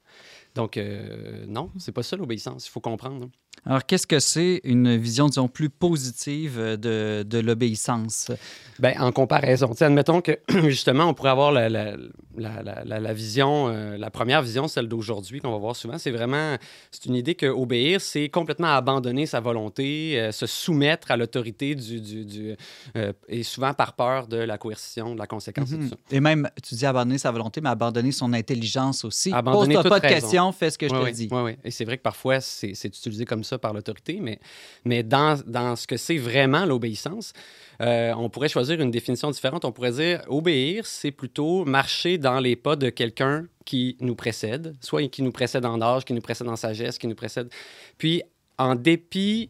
Donc, 0.56 0.78
euh, 0.78 1.46
non, 1.48 1.72
c'est 1.78 1.92
pas 1.92 2.04
ça 2.04 2.16
l'obéissance. 2.16 2.68
Il 2.68 2.72
faut 2.72 2.80
comprendre. 2.82 3.26
hein. 3.26 3.30
Alors, 3.66 3.86
qu'est-ce 3.86 4.08
que 4.08 4.20
c'est 4.20 4.62
une 4.64 4.96
vision, 4.96 5.28
disons, 5.28 5.50
plus 5.50 5.70
positive 5.70 6.58
de, 6.58 7.24
de 7.24 7.40
l'obéissance? 7.40 8.32
Ben, 8.80 8.94
en 9.00 9.12
comparaison, 9.12 9.74
admettons 9.82 10.22
que 10.22 10.40
justement, 10.70 11.06
on 11.06 11.14
pourrait 11.14 11.32
avoir 11.32 11.52
la, 11.52 11.68
la, 11.68 11.96
la, 12.38 12.59
la- 12.64 12.84
la- 12.84 13.00
la 13.00 13.14
vision, 13.14 13.68
euh, 13.70 13.98
la 13.98 14.10
première 14.10 14.42
vision, 14.42 14.68
celle 14.68 14.88
d'aujourd'hui 14.88 15.40
qu'on 15.40 15.52
va 15.52 15.58
voir 15.58 15.76
souvent, 15.76 15.98
c'est 15.98 16.12
vraiment, 16.12 16.56
c'est 16.92 17.06
une 17.06 17.16
idée 17.16 17.36
que 17.36 17.46
obéir, 17.46 18.02
c'est 18.02 18.30
complètement 18.30 18.68
abandonner 18.70 19.26
sa 19.26 19.40
volonté, 19.40 20.20
euh, 20.20 20.32
se 20.32 20.46
soumettre 20.46 21.12
à 21.12 21.18
l'autorité 21.18 21.76
du, 21.76 22.02
du, 22.02 22.26
du, 22.26 22.56
euh, 22.96 23.14
et 23.28 23.44
souvent 23.44 23.74
par 23.74 23.94
peur 23.94 24.28
de 24.28 24.38
la 24.38 24.58
coercition, 24.58 25.14
de 25.14 25.20
la 25.20 25.28
conséquence 25.28 25.72
et 25.72 25.78
tout 25.78 25.88
ça. 25.90 25.96
Et 26.12 26.20
même, 26.20 26.50
tu 26.64 26.76
dis 26.76 26.86
abandonner 26.86 27.18
sa 27.18 27.32
volonté, 27.32 27.62
mais 27.62 27.70
abandonner 27.70 28.12
son 28.12 28.32
intelligence 28.34 29.04
aussi. 29.06 29.32
Abandonner 29.34 29.76
Pose-toi 29.76 29.90
pas 29.90 30.00
de 30.00 30.08
raison. 30.08 30.28
questions, 30.28 30.52
fais 30.52 30.70
ce 30.72 30.78
que 30.78 30.88
je 30.88 30.94
Oui, 30.94 31.00
te 31.00 31.06
oui, 31.06 31.12
dis. 31.14 31.28
oui, 31.32 31.42
oui. 31.44 31.56
Et 31.64 31.72
c'est 31.72 31.86
vrai 31.86 31.98
que 31.98 32.04
parfois, 32.04 32.40
c'est 32.42 32.74
c'est 32.74 32.88
utilisé 32.90 33.26
comme 33.26 33.44
ça 33.44 33.58
par 33.58 33.74
l'autorité, 33.74 34.20
mais, 34.22 34.40
mais 34.86 35.04
dans, 35.04 35.40
dans 35.48 35.76
ce 35.76 35.88
que 35.88 35.98
c'est 35.98 36.18
vraiment 36.18 36.66
l'obéissance, 36.66 37.34
euh, 37.82 38.14
on 38.18 38.30
pourrait 38.30 38.50
choisir 38.50 38.80
une 38.82 38.92
définition 38.92 39.32
différente. 39.32 39.64
On 39.66 39.72
pourrait 39.72 39.92
dire 39.94 40.22
obéir, 40.28 40.86
c'est 40.86 41.12
plutôt 41.12 41.64
marcher 41.66 42.18
dans 42.18 42.40
les 42.40 42.56
pas 42.56 42.76
de 42.76 42.90
quelqu'un 42.90 43.46
qui 43.66 43.96
nous 44.02 44.16
précède, 44.16 44.76
soit 44.82 45.08
qui 45.08 45.22
nous 45.22 45.32
précède 45.32 45.66
en 45.66 45.82
âge, 45.82 46.04
qui 46.06 46.14
nous 46.14 46.22
précède 46.22 46.48
en 46.48 46.56
sagesse, 46.56 46.98
qui 46.98 47.08
nous 47.08 47.16
précède. 47.16 47.50
Puis, 47.98 48.22
en 48.58 48.76
dépit 48.76 49.50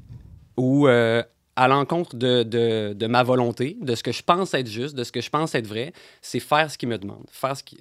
ou 0.57 0.87
euh, 0.87 1.23
à 1.55 1.67
l'encontre 1.67 2.15
de, 2.15 2.43
de, 2.43 2.93
de 2.93 3.07
ma 3.07 3.23
volonté, 3.23 3.77
de 3.81 3.95
ce 3.95 4.03
que 4.03 4.11
je 4.11 4.21
pense 4.23 4.53
être 4.53 4.67
juste, 4.69 4.95
de 4.95 5.03
ce 5.03 5.11
que 5.11 5.19
je 5.21 5.29
pense 5.29 5.55
être 5.55 5.67
vrai, 5.67 5.91
c'est 6.21 6.39
faire 6.39 6.69
ce 6.69 6.77
qu'il 6.77 6.87
me 6.89 6.97
demande. 6.97 7.25
Faire 7.31 7.57
ce 7.57 7.63
qui... 7.63 7.77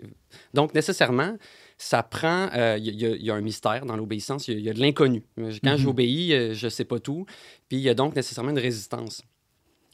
Donc, 0.55 0.75
nécessairement, 0.75 1.37
ça 1.77 2.03
prend. 2.03 2.49
euh, 2.57 2.77
Il 2.81 2.87
y, 3.01 3.07
a- 3.07 3.11
il 3.11 3.23
y 3.23 3.31
a 3.31 3.35
un 3.35 3.41
mystère 3.41 3.85
dans 3.87 3.97
l'obéissance, 3.97 4.49
il 4.49 4.55
y 4.55 4.57
a- 4.57 4.61
il 4.61 4.65
y, 4.65 4.71
a 4.71 4.73
de 4.73 4.81
l'inconnu. 4.81 5.23
Quand 5.63 5.73
Mhm. 5.73 5.77
j'obéis, 5.77 6.55
je 6.55 6.67
ne 6.67 6.71
sais 6.71 6.85
pas 6.85 6.99
tout. 6.99 7.27
Puis 7.69 7.79
il 7.79 7.83
y 7.83 7.89
a 7.89 7.95
donc 7.95 8.17
nécessairement 8.17 8.51
une 8.51 8.59
résistance. 8.59 9.23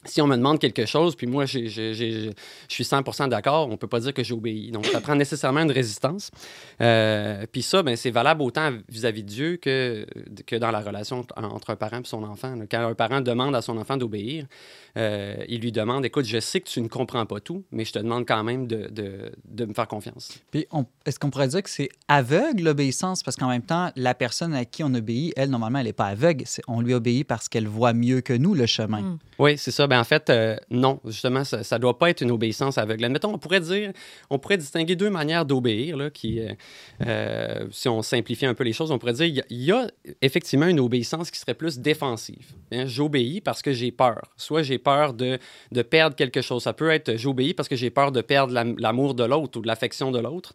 Si 0.05 0.21
on 0.21 0.27
me 0.27 0.35
demande 0.37 0.59
quelque 0.59 0.85
chose, 0.85 1.15
puis 1.15 1.27
moi, 1.27 1.45
j'ai- 1.45 1.67
j'ai- 1.67 1.93
j'ai- 1.93 2.29
je 2.67 2.73
suis 2.73 2.83
100% 2.85 3.27
d'accord, 3.27 3.67
on 3.67 3.71
ne 3.71 3.75
peut 3.75 3.87
pas 3.87 3.99
dire 3.99 4.13
que 4.13 4.23
j'obéis. 4.23 4.71
Donc, 4.71 4.85
ça 4.85 5.01
prend 5.01 5.15
nécessairement 5.15 5.61
une 5.61 5.71
résistance. 5.71 6.31
Euh, 6.81 7.45
puis 7.51 7.61
ça, 7.61 7.83
ben, 7.83 7.95
c'est 7.95 8.11
valable 8.11 8.41
autant 8.41 8.71
vis-à-vis 8.89 9.23
de 9.23 9.27
Dieu 9.29 9.57
que, 9.57 10.05
que 10.45 10.55
dans 10.55 10.71
la 10.71 10.79
relation 10.81 11.25
en- 11.35 11.43
entre 11.43 11.71
un 11.71 11.75
parent 11.75 11.99
et 11.99 12.05
son 12.05 12.23
enfant. 12.23 12.55
Quand 12.69 12.87
un 12.87 12.93
parent 12.95 13.21
demande 13.21 13.55
à 13.55 13.61
son 13.61 13.77
enfant 13.77 13.97
d'obéir, 13.97 14.45
euh, 14.97 15.35
il 15.47 15.61
lui 15.61 15.71
demande, 15.71 16.05
écoute, 16.05 16.25
je 16.25 16.39
sais 16.39 16.61
que 16.61 16.69
tu 16.69 16.81
ne 16.81 16.87
comprends 16.87 17.25
pas 17.25 17.39
tout, 17.39 17.63
mais 17.71 17.85
je 17.85 17.93
te 17.93 17.99
demande 17.99 18.25
quand 18.27 18.43
même 18.43 18.67
de, 18.67 18.87
de- 18.89 19.31
de 19.45 19.65
me 19.65 19.73
faire 19.73 19.87
confiance. 19.87 20.33
Puis, 20.51 20.65
on- 20.71 20.85
est-ce 21.05 21.19
qu'on 21.19 21.29
pourrait 21.29 21.47
dire 21.47 21.63
que 21.63 21.69
c'est 21.69 21.89
aveugle 22.07 22.63
l'obéissance? 22.63 23.23
Parce 23.23 23.35
qu'en 23.37 23.49
même 23.49 23.61
temps, 23.63 23.91
la 23.95 24.13
personne 24.13 24.53
à 24.53 24.65
qui 24.65 24.83
on 24.83 24.93
obéit, 24.93 25.33
elle, 25.35 25.49
normalement, 25.49 25.79
elle 25.79 25.85
n'est 25.85 25.93
pas 25.93 26.07
aveugle. 26.07 26.43
C'est- 26.45 26.61
On 26.67 26.81
lui 26.81 26.93
obéit 26.93 27.25
parce 27.27 27.49
qu'elle 27.49 27.67
voit 27.67 27.93
mieux 27.93 28.21
que 28.21 28.33
nous 28.33 28.53
le 28.53 28.65
chemin. 28.65 29.01
Mm. 29.01 29.17
Oui, 29.39 29.57
c'est 29.57 29.71
ça. 29.71 29.87
Ben, 29.87 29.94
ben 29.95 30.01
en 30.01 30.03
fait, 30.03 30.29
euh, 30.29 30.55
non. 30.69 30.99
Justement, 31.05 31.43
ça 31.43 31.59
ne 31.59 31.77
doit 31.81 31.97
pas 31.97 32.09
être 32.09 32.21
une 32.21 32.31
obéissance 32.31 32.77
aveugle. 32.77 33.05
Admettons, 33.05 33.33
on 33.33 33.37
pourrait 33.37 33.61
dire, 33.61 33.91
on 34.29 34.37
pourrait 34.39 34.57
distinguer 34.57 34.95
deux 34.95 35.09
manières 35.09 35.45
d'obéir, 35.45 35.95
là, 35.97 36.09
qui, 36.09 36.39
euh, 36.39 36.49
euh, 37.05 37.65
si 37.71 37.87
on 37.87 38.01
simplifie 38.01 38.45
un 38.45 38.53
peu 38.53 38.63
les 38.63 38.73
choses, 38.73 38.91
on 38.91 38.97
pourrait 38.99 39.13
dire, 39.13 39.25
il 39.25 39.35
y 39.35 39.39
a- 39.41 39.45
il 39.49 39.63
y, 39.63 39.71
a 39.71 39.87
effectivement 40.21 40.67
une 40.67 40.79
obéissance 40.79 41.31
qui 41.31 41.39
serait 41.39 41.53
plus 41.53 41.79
défensive. 41.79 42.45
Hein, 42.71 42.85
J'obéis 42.87 43.41
parce 43.41 43.61
que 43.61 43.71
j'ai 43.73 43.91
peur. 43.91 44.21
Soit 44.37 44.63
j'ai 44.63 44.77
peur 44.77 45.13
de, 45.13 45.39
de 45.71 45.81
perdre 45.81 46.15
quelque 46.15 46.41
chose. 46.41 46.63
Ça 46.63 46.73
peut 46.73 46.89
être, 46.89 47.15
j'obéis 47.17 47.53
parce 47.53 47.69
que 47.69 47.75
j'ai 47.75 47.89
peur 47.89 48.11
de 48.11 48.21
perdre 48.21 48.53
l'am- 48.53 48.75
l'amour 48.79 49.13
de 49.15 49.23
l'autre 49.23 49.59
ou 49.59 49.61
de 49.61 49.67
l'affection 49.67 50.11
de 50.11 50.19
l'autre. 50.19 50.53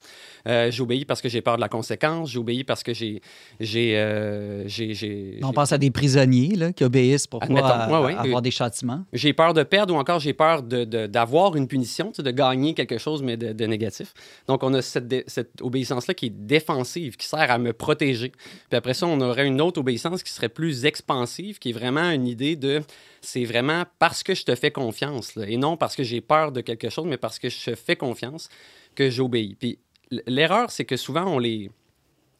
Euh, 0.49 0.71
j'obéis 0.71 1.05
parce 1.05 1.21
que 1.23 1.29
j'ai 1.29 1.41
peur 1.41 1.57
de 1.57 1.61
la 1.61 1.69
conséquence. 1.69 2.31
J'obéis 2.31 2.65
parce 2.65 2.83
que 2.83 2.93
j'ai... 2.95 3.21
j'ai, 3.59 4.65
j'ai- 4.67 4.95
j'ai- 4.95 5.41
On 5.43 5.53
pense 5.53 5.73
à 5.73 5.79
des 5.79 5.91
prisonniers 5.91 6.55
là, 6.57 6.73
qui 6.73 6.85
obéissent 6.85 7.27
pour 7.27 7.41
pouvoir 7.41 7.91
ouais, 7.91 8.07
ouais. 8.07 8.15
avoir 8.19 8.43
des 8.43 8.51
châtiments. 8.51 9.05
j'ai 9.13 9.30
peur 9.33 9.55
de 9.55 9.63
perdre 9.63 9.95
ou 9.95 9.99
encore 9.99 10.21
j'ai 10.21 10.33
peur 10.33 10.63
de- 10.63 10.85
de- 10.85 11.07
d'avoir 11.07 11.57
une 11.57 11.69
punition, 11.69 12.13
de 12.17 12.31
gagner 12.31 12.75
quelque 12.75 12.99
chose, 12.99 13.23
mais 13.23 13.37
de, 13.37 13.53
de 13.53 13.67
négatif. 13.67 14.13
Donc, 14.47 14.63
on 14.63 14.73
a 14.75 14.83
cette, 14.83 15.29
cette 15.29 15.61
obéissance-là 15.63 16.15
qui 16.15 16.27
est 16.27 16.31
défensive, 16.31 17.17
qui 17.17 17.27
sert 17.27 17.51
à 17.51 17.59
me 17.59 17.73
protéger. 17.73 18.33
Puis 18.69 18.77
après 18.77 18.95
ça, 18.95 19.07
on 19.07 19.21
aurait 19.21 19.47
une 19.47 19.61
autre 19.61 19.81
obéissance 19.81 20.23
qui 20.23 20.33
serait 20.33 20.49
plus 20.49 20.85
expansive, 20.85 21.59
qui 21.59 21.71
est 21.71 21.73
vraiment 21.73 22.11
une 22.11 22.27
idée 22.27 22.57
de 22.57 22.83
c'est 23.21 23.45
vraiment 23.45 23.85
parce 23.99 24.23
que 24.23 24.35
je 24.35 24.45
te 24.45 24.55
fais 24.55 24.71
confiance, 24.71 25.37
et 25.37 25.57
non 25.57 25.77
parce 25.77 25.95
que 25.97 26.03
j'ai 26.03 26.21
peur 26.21 26.53
de 26.53 26.61
quelque 26.63 26.89
chose, 26.89 27.05
mais 27.07 27.19
parce 27.19 27.39
que 27.39 27.49
je 27.49 27.71
te 27.71 27.75
fais 27.75 27.97
confiance 27.97 28.49
que 28.95 29.11
j'obéis. 29.11 29.55
Puis 29.55 29.79
l'erreur, 30.27 30.71
c'est 30.71 30.85
que 30.85 30.97
souvent, 30.97 31.27
on 31.27 31.39
les, 31.39 31.71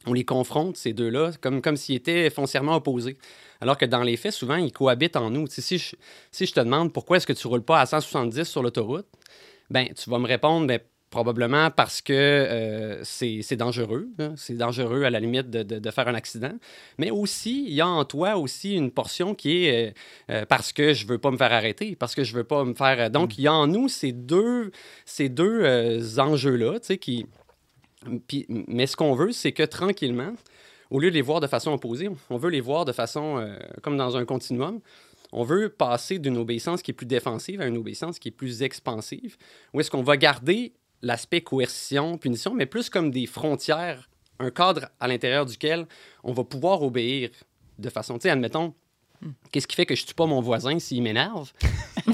on 0.07 0.13
les 0.13 0.25
confronte, 0.25 0.77
ces 0.77 0.93
deux-là, 0.93 1.31
comme, 1.41 1.61
comme 1.61 1.77
s'ils 1.77 1.95
étaient 1.95 2.29
foncièrement 2.29 2.75
opposés. 2.75 3.17
Alors 3.59 3.77
que 3.77 3.85
dans 3.85 4.03
les 4.03 4.17
faits, 4.17 4.33
souvent, 4.33 4.55
ils 4.55 4.71
cohabitent 4.71 5.15
en 5.15 5.29
nous. 5.29 5.45
Si, 5.47 5.77
je, 5.77 5.95
si 6.31 6.45
je 6.45 6.53
te 6.53 6.59
demande 6.59 6.91
pourquoi 6.91 7.17
est-ce 7.17 7.27
que 7.27 7.33
tu 7.33 7.47
roules 7.47 7.63
pas 7.63 7.79
à 7.79 7.85
170 7.85 8.43
sur 8.45 8.63
l'autoroute, 8.63 9.05
ben, 9.69 9.87
tu 9.93 10.09
vas 10.09 10.17
me 10.19 10.27
répondre, 10.27 10.65
ben, 10.67 10.79
probablement 11.11 11.69
parce 11.71 12.01
que 12.01 12.13
euh, 12.13 13.03
c'est 13.03 13.55
dangereux. 13.57 14.07
hein. 14.19 14.33
C'est 14.37 14.55
dangereux 14.55 15.03
à 15.03 15.09
la 15.09 15.19
limite 15.19 15.49
de, 15.49 15.61
de- 15.61 15.77
de 15.77 15.91
faire 15.91 16.07
un 16.07 16.15
accident. 16.15 16.53
Mais 16.97 17.11
aussi, 17.11 17.65
il 17.67 17.73
y 17.73 17.81
a 17.81 17.87
en 17.87 18.05
toi 18.05 18.37
aussi 18.37 18.75
une 18.75 18.91
portion 18.91 19.35
qui 19.35 19.65
est 19.65 19.89
euh, 19.89 19.91
euh, 20.31 20.45
parce 20.45 20.71
que 20.71 20.93
je 20.93 21.05
veux 21.05 21.17
pas 21.17 21.29
me 21.29 21.37
faire 21.37 21.51
arrêter, 21.51 21.97
parce 21.97 22.15
que 22.15 22.23
je 22.23 22.33
veux 22.33 22.45
pas 22.45 22.63
me 22.63 22.73
faire... 22.73 23.09
donc, 23.11 23.37
il 23.37 23.41
y 23.43 23.47
a 23.47 23.53
en 23.53 23.67
nous 23.67 23.89
ces 23.89 24.13
deux, 24.13 24.71
ces 25.05 25.27
deux 25.29 25.61
euh, 25.63 26.01
enjeux-là, 26.17 26.79
qui... 26.99 27.25
Mais 28.47 28.87
ce 28.87 28.95
qu'on 28.95 29.13
veut, 29.13 29.31
c'est 29.31 29.51
que 29.51 29.63
tranquillement, 29.63 30.33
au 30.89 30.99
lieu 30.99 31.09
de 31.09 31.15
les 31.15 31.21
voir 31.21 31.39
de 31.39 31.47
façon 31.47 31.71
opposée, 31.71 32.09
on 32.29 32.37
veut 32.37 32.49
les 32.49 32.61
voir 32.61 32.85
de 32.85 32.91
façon 32.91 33.37
euh, 33.37 33.57
comme 33.81 33.97
dans 33.97 34.17
un 34.17 34.25
continuum. 34.25 34.79
On 35.31 35.43
veut 35.43 35.69
passer 35.69 36.19
d'une 36.19 36.37
obéissance 36.37 36.81
qui 36.81 36.91
est 36.91 36.93
plus 36.93 37.05
défensive 37.05 37.61
à 37.61 37.67
une 37.67 37.77
obéissance 37.77 38.19
qui 38.19 38.27
est 38.27 38.31
plus 38.31 38.63
expansive, 38.63 39.37
où 39.73 39.79
est-ce 39.79 39.89
qu'on 39.89 40.03
va 40.03 40.17
garder 40.17 40.73
l'aspect 41.01 41.41
coercition, 41.41 42.17
punition, 42.17 42.53
mais 42.53 42.65
plus 42.65 42.89
comme 42.89 43.11
des 43.11 43.25
frontières, 43.25 44.09
un 44.39 44.51
cadre 44.51 44.89
à 44.99 45.07
l'intérieur 45.07 45.45
duquel 45.45 45.87
on 46.23 46.33
va 46.33 46.43
pouvoir 46.43 46.81
obéir 46.83 47.29
de 47.79 47.89
façon, 47.89 48.15
tu 48.15 48.23
sais, 48.23 48.29
admettons, 48.29 48.73
qu'est-ce 49.51 49.67
qui 49.67 49.75
fait 49.75 49.85
que 49.85 49.95
je 49.95 50.05
tue 50.05 50.13
pas 50.13 50.25
mon 50.25 50.41
voisin 50.41 50.79
s'il 50.79 51.03
m'énerve? 51.03 51.51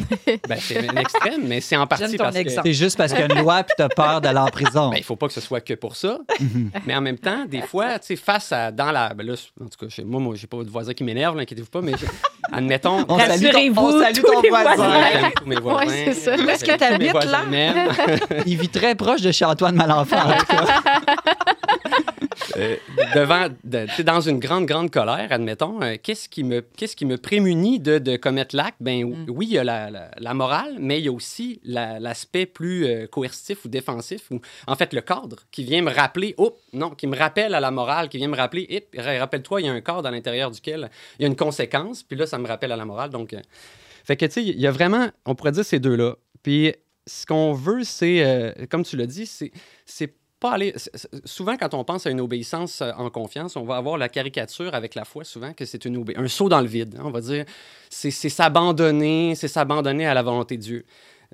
ben, 0.48 0.58
c'est 0.60 0.90
un 0.90 0.96
extrême, 0.96 1.42
mais 1.46 1.62
c'est 1.62 1.78
en 1.78 1.88
partie 1.88 2.18
parce 2.18 2.38
que... 2.38 2.50
C'est 2.50 2.74
juste 2.74 2.98
parce 2.98 3.12
qu'il 3.12 3.22
y 3.22 3.24
a 3.24 3.34
une 3.34 3.42
loi 3.42 3.64
puis 3.64 3.74
tu 3.78 3.84
as 3.84 3.90
peur 3.90 4.22
d'aller 4.22 4.40
en 4.40 4.48
prison. 4.48 4.90
Ben, 4.90 4.98
il 4.98 5.04
faut 5.04 5.16
pas 5.16 5.28
que 5.28 5.34
ce 5.34 5.42
soit 5.42 5.62
que 5.62 5.74
pour 5.74 5.96
ça. 5.96 6.20
Mhm. 6.40 6.72
mais 6.86 6.96
en 6.96 7.02
même 7.02 7.18
temps, 7.18 7.46
des 7.46 7.62
fois, 7.62 8.00
tu 8.00 8.08
sais, 8.08 8.16
face 8.16 8.52
à. 8.52 8.72
Dans 8.72 8.92
la. 8.92 9.14
Ben 9.14 9.26
là, 9.26 9.34
en 9.62 9.66
tout 9.66 9.88
cas, 9.88 10.04
moi, 10.04 10.20
moi 10.20 10.36
j'ai 10.36 10.48
pas 10.48 10.58
de 10.58 10.70
voisin 10.70 10.94
qui 10.94 11.04
m'énerve, 11.04 11.38
inquiétez-vous 11.38 11.70
pas, 11.70 11.82
mais 11.82 11.94
admettons. 12.52 13.06
On 13.08 13.18
salue 13.18 13.50
ton, 13.50 13.84
on 13.84 14.02
salue 14.02 14.16
tous 14.16 14.22
ton 14.22 14.42
voisin. 14.50 14.76
voisins. 14.76 15.04
J'aime 15.12 15.32
tous 15.36 15.46
mes 15.46 15.56
voisins. 15.56 15.88
Ouais, 15.88 16.04
c'est 16.06 16.14
ça. 16.14 16.36
Où 16.36 16.50
est-ce 16.50 16.66
que 16.66 16.78
t'habites, 16.78 17.14
là? 17.14 17.44
Il 18.46 18.58
vit 18.58 18.70
très 18.70 18.96
proche 18.96 19.22
de 19.22 19.32
chez 19.32 19.46
Antoine 19.46 19.76
Malenfant. 19.76 20.18
Euh, 22.56 22.76
devant, 23.14 23.48
de- 23.64 24.04
dans 24.04 24.22
une 24.22 24.40
grande, 24.40 24.66
grande 24.66 24.90
colère, 24.90 25.28
admettons, 25.32 25.82
euh, 25.82 25.96
qu'est-ce 26.02 26.28
qui 26.30 26.44
me, 26.44 26.62
qu'est-ce 26.62 26.96
qui 26.96 27.06
me 27.06 27.18
prémunit 27.18 27.80
de, 27.80 27.98
de 28.00 28.16
commettre 28.18 28.56
l'acte? 28.56 28.78
Ben 28.80 29.06
Mm. 29.06 29.26
oui, 29.30 29.48
il 29.50 29.54
y 29.54 29.58
a 29.58 29.64
la, 29.64 29.90
la- 29.90 30.12
la 30.18 30.34
morale, 30.34 30.78
mais 30.80 31.00
il 31.00 31.06
y 31.06 31.08
a 31.08 31.12
aussi 31.12 31.60
la- 31.64 32.00
l'aspect 32.00 32.46
plus 32.46 32.86
euh, 32.86 33.06
coercitif 33.08 33.66
ou 33.66 33.68
défensif, 33.70 34.32
ou 34.32 34.40
en 34.66 34.76
fait 34.76 34.94
le 34.94 35.02
cadre 35.02 35.38
qui 35.52 35.64
vient 35.64 35.82
me 35.82 35.92
rappeler, 35.92 36.34
oh, 36.38 36.58
non, 36.74 36.92
qui 36.92 37.06
me 37.08 37.16
rappelle 37.18 37.54
à 37.54 37.60
la 37.60 37.70
morale, 37.72 38.10
qui 38.10 38.18
vient 38.18 38.28
me 38.30 38.38
rappeler, 38.38 38.66
hip, 38.70 38.98
ra- 38.98 39.20
rappelle-toi, 39.20 39.62
il 39.62 39.66
y 39.66 39.70
a 39.70 39.74
un 39.74 39.82
cadre 39.82 40.08
à 40.08 40.12
l'intérieur 40.12 40.50
duquel 40.52 40.90
il 41.20 41.24
y 41.24 41.26
a 41.26 41.28
une 41.28 41.36
conséquence, 41.36 42.02
puis 42.04 42.18
là, 42.18 42.26
ça 42.26 42.38
me 42.38 42.48
rappelle 42.48 42.72
à 42.72 42.78
la 42.78 42.86
morale. 42.86 43.10
Donc, 43.10 43.36
fait 44.04 44.16
que, 44.16 44.26
tu 44.26 44.32
sais, 44.32 44.44
il 44.44 44.60
y 44.60 44.68
a 44.68 44.72
vraiment, 44.72 45.10
on 45.26 45.36
pourrait 45.36 45.52
dire 45.52 45.66
ces 45.66 45.80
deux-là. 45.80 46.16
Puis 46.42 46.74
ce 47.06 47.26
qu'on 47.26 47.54
veut, 47.54 47.84
c'est, 47.84 48.56
comme 48.70 48.84
tu 48.84 48.96
l'as 48.98 49.06
dit, 49.06 49.26
c'est, 49.26 49.52
c'est 49.86 50.14
pas 50.40 50.52
aller. 50.54 50.74
Souvent, 51.26 51.58
quand 51.58 51.74
on 51.74 51.84
pense 51.84 52.06
à 52.06 52.12
une 52.12 52.22
obéissance 52.22 52.82
euh, 52.82 52.92
en 52.98 53.10
confiance, 53.10 53.56
on 53.56 53.64
va 53.64 53.78
avoir 53.78 53.98
la 53.98 54.10
caricature 54.10 54.74
avec 54.76 54.96
la 54.96 55.06
foi, 55.06 55.24
souvent, 55.24 55.54
que 55.54 55.66
c'est 55.66 55.86
une 55.86 55.98
obé- 55.98 56.18
un 56.18 56.28
saut 56.28 56.50
dans 56.50 56.62
le 56.62 56.68
vide. 56.68 56.96
hein. 56.98 57.04
on 57.06 57.12
va 57.12 57.22
dire, 57.22 57.46
c'est, 57.90 58.12
s'abandonner, 58.12 59.36
c'est 59.36 59.48
s'abandonner 59.48 60.06
à 60.06 60.14
la 60.14 60.22
volonté 60.24 60.58
de 60.58 60.62
Dieu. 60.62 60.86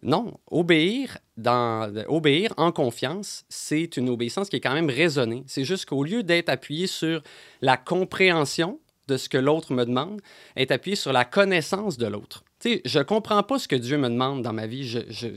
Non, 0.02 0.34
obéir, 0.50 1.18
dans, 1.38 1.92
obéir 2.08 2.54
en 2.58 2.72
confiance, 2.72 3.46
c'est 3.50 3.96
une 3.98 4.10
obéissance 4.10 4.50
qui 4.50 4.56
est 4.58 4.62
quand 4.62 4.74
même 4.74 4.90
raisonnée. 4.90 5.44
C'est 5.48 5.64
juste 5.64 5.86
qu'au 5.86 6.04
lieu 6.04 6.24
d'être 6.24 6.50
appuyé 6.50 6.88
sur 6.88 7.22
la 7.62 7.78
compréhension 7.78 8.80
de 9.08 9.18
ce 9.18 9.28
que 9.28 9.38
l'autre 9.38 9.74
me 9.74 9.86
demande, 9.86 10.22
est 10.56 10.72
appuyé 10.72 10.96
sur 10.96 11.12
la 11.12 11.26
connaissance 11.26 11.98
de 11.98 12.08
l'autre. 12.08 12.44
Sais, 12.63 12.82
je 12.86 13.00
comprends 13.00 13.43
pas 13.43 13.60
ce 13.60 13.67
que 13.67 13.75
Dieu 13.75 13.98
me 13.98 14.08
demande 14.08 14.41
dans 14.41 14.53
ma 14.53 14.67
vie. 14.67 14.88
Je, 14.88 15.00
je- 15.10 15.27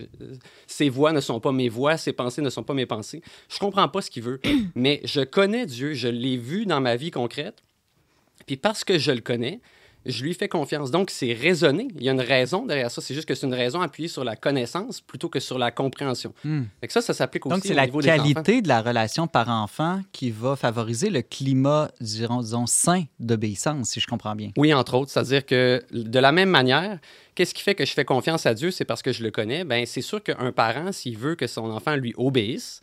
ses 0.68 0.88
voix 0.88 1.10
ne 1.10 1.20
sont 1.20 1.40
pas 1.40 1.50
mes 1.50 1.68
voix, 1.68 1.96
ses 1.96 2.12
pensées 2.12 2.40
ne 2.40 2.50
sont 2.50 2.62
pas 2.62 2.72
mes 2.72 2.86
pensées. 2.86 3.20
Je 3.48 3.58
comprends 3.58 3.88
pas 3.88 4.00
ce 4.00 4.12
qu'il 4.12 4.22
veut, 4.22 4.40
mais 4.76 5.00
je 5.02 5.22
connais 5.22 5.66
Dieu, 5.66 5.92
je 5.94 6.06
l'ai 6.06 6.36
vu 6.36 6.66
dans 6.66 6.80
ma 6.80 6.94
vie 6.94 7.10
concrète. 7.10 7.64
Puis 8.46 8.56
parce 8.56 8.84
que 8.84 8.96
je 8.96 9.10
le 9.10 9.22
connais, 9.22 9.60
je 10.06 10.22
lui 10.24 10.34
fais 10.34 10.48
confiance. 10.48 10.90
Donc, 10.90 11.10
c'est 11.10 11.32
raisonné. 11.32 11.88
Il 11.96 12.02
y 12.02 12.08
a 12.08 12.12
une 12.12 12.20
raison 12.20 12.66
derrière 12.66 12.90
ça. 12.90 13.00
C'est 13.00 13.14
juste 13.14 13.26
que 13.26 13.34
c'est 13.34 13.46
une 13.46 13.54
raison 13.54 13.80
appuyée 13.80 14.08
sur 14.08 14.24
la 14.24 14.36
connaissance 14.36 15.00
plutôt 15.00 15.28
que 15.28 15.40
sur 15.40 15.58
la 15.58 15.70
compréhension. 15.70 16.32
Hmm. 16.44 16.64
Fait 16.80 16.86
que 16.86 16.92
ça, 16.92 17.00
ça 17.00 17.14
s'applique 17.14 17.46
aussi 17.46 17.54
Donc, 17.54 17.64
c'est 17.64 17.74
la 17.74 17.86
niveau 17.86 18.00
des 18.00 18.10
enfants. 18.10 18.22
qualité 18.22 18.62
de 18.62 18.68
la 18.68 18.82
relation 18.82 19.26
par-enfant 19.26 20.00
qui 20.12 20.30
va 20.30 20.56
favoriser 20.56 21.10
le 21.10 21.22
climat, 21.22 21.90
dirons, 22.00 22.40
disons, 22.40 22.66
sain 22.66 23.04
d'obéissance, 23.18 23.90
si 23.90 24.00
je 24.00 24.06
comprends 24.06 24.34
bien. 24.34 24.50
Oui, 24.56 24.72
entre 24.72 24.94
autres. 24.94 25.10
C'est-à-dire 25.10 25.44
que 25.44 25.82
de 25.92 26.18
la 26.18 26.32
même 26.32 26.50
manière, 26.50 26.98
qu'est-ce 27.34 27.54
qui 27.54 27.62
fait 27.62 27.74
que 27.74 27.84
je 27.84 27.92
fais 27.92 28.04
confiance 28.04 28.46
à 28.46 28.54
Dieu? 28.54 28.70
C'est 28.70 28.84
parce 28.84 29.02
que 29.02 29.12
je 29.12 29.22
le 29.22 29.30
connais. 29.30 29.64
Ben, 29.64 29.86
c'est 29.86 30.02
sûr 30.02 30.22
qu'un 30.22 30.52
parent, 30.52 30.92
s'il 30.92 31.18
veut 31.18 31.34
que 31.34 31.46
son 31.46 31.70
enfant 31.70 31.96
lui 31.96 32.14
obéisse, 32.16 32.80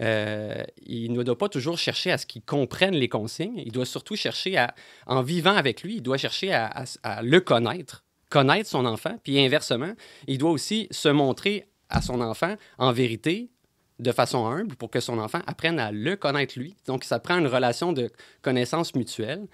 euh, 0.00 0.62
il 0.84 1.12
ne 1.12 1.22
doit 1.22 1.38
pas 1.38 1.48
toujours 1.48 1.78
chercher 1.78 2.12
à 2.12 2.18
ce 2.18 2.26
qu'il 2.26 2.42
comprenne 2.42 2.94
les 2.94 3.08
consignes. 3.08 3.62
Il 3.64 3.72
doit 3.72 3.86
surtout 3.86 4.16
chercher 4.16 4.56
à, 4.56 4.74
en 5.06 5.22
vivant 5.22 5.54
avec 5.54 5.82
lui, 5.82 5.96
il 5.96 6.02
doit 6.02 6.16
chercher 6.16 6.52
à, 6.52 6.84
le 7.22 7.40
connaître, 7.40 8.04
connaître 8.30 8.68
son 8.68 8.86
enfant. 8.86 9.18
Puis 9.22 9.38
inversement, 9.44 9.92
il 10.26 10.38
doit 10.38 10.50
aussi 10.50 10.88
se 10.90 11.08
montrer 11.08 11.68
à 11.88 12.00
son 12.00 12.20
enfant 12.20 12.56
en 12.78 12.92
vérité, 12.92 13.50
de 13.98 14.10
façon 14.10 14.46
humble, 14.46 14.74
pour 14.74 14.90
que 14.90 15.00
son 15.00 15.18
enfant 15.18 15.40
apprenne 15.46 15.78
à 15.78 15.92
le 15.92 16.16
connaître 16.16 16.58
lui. 16.58 16.74
Donc, 16.86 17.04
ça 17.04 17.20
prend 17.20 17.38
une 17.38 17.46
relation 17.46 17.92
de 17.92 18.10
connaissance 18.40 18.94
mutuelle. 18.94 19.46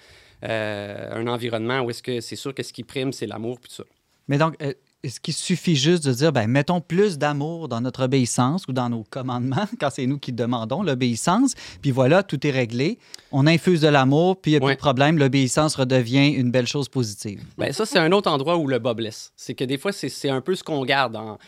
Euh, 0.45 1.11
un 1.13 1.27
environnement 1.27 1.81
où 1.81 1.91
est-ce 1.91 2.03
que 2.03 2.21
c'est 2.21 2.37
sûr 2.37 2.55
que 2.55 2.63
ce 2.63 2.73
qui 2.73 2.85
prime, 2.85 3.13
c'est 3.13 3.27
l'amour, 3.27 3.61
puis 3.61 3.69
tout 3.69 3.83
ça. 3.83 3.85
Mais 4.29 4.39
donc, 4.39 4.55
euh, 4.63 4.73
est-ce 5.05 5.21
qu'il 5.21 5.35
suffit 5.35 5.77
juste 5.77 6.05
de 6.05 6.13
dire, 6.13 6.33
ben, 6.33 6.49
mettons 6.49 6.81
plus 6.81 7.19
d'amour 7.19 7.69
dans 7.69 7.81
notre 7.81 8.03
obéissance 8.05 8.67
ou 8.67 8.73
dans 8.73 8.89
nos 8.91 9.05
commandements, 9.05 9.67
quand 9.81 9.91
c'est 9.91 10.07
nous 10.07 10.19
qui 10.19 10.33
demandons 10.33 10.83
l'obéissance, 10.83 11.55
puis 11.81 11.91
voilà, 11.93 12.23
tout 12.25 12.45
est 12.47 12.51
réglé. 12.51 12.99
On 13.31 13.47
infuse 13.47 13.81
de 13.81 13.89
l'amour, 13.89 14.41
puis 14.41 14.53
il 14.53 14.55
n'y 14.55 14.57
a 14.65 14.67
plus 14.67 14.75
de 14.75 14.79
problème, 14.81 15.17
l'obéissance 15.19 15.77
redevient 15.77 16.29
une 16.31 16.51
belle 16.51 16.67
chose 16.67 16.89
positive. 16.89 17.43
Ben, 17.59 17.73
ça, 17.73 17.87
c'est 17.87 17.99
un 17.99 18.11
autre 18.13 18.31
endroit 18.31 18.57
où 18.57 18.67
le 18.67 18.79
bas 18.81 18.95
blesse. 18.95 19.33
C'est 19.37 19.55
que 19.55 19.65
des 19.65 19.79
fois, 19.79 19.93
c'est 19.93 20.09
c'est 20.09 20.31
un 20.31 20.41
peu 20.41 20.55
ce 20.57 20.65
qu'on 20.65 20.85
garde. 20.85 21.15
en- 21.17 21.39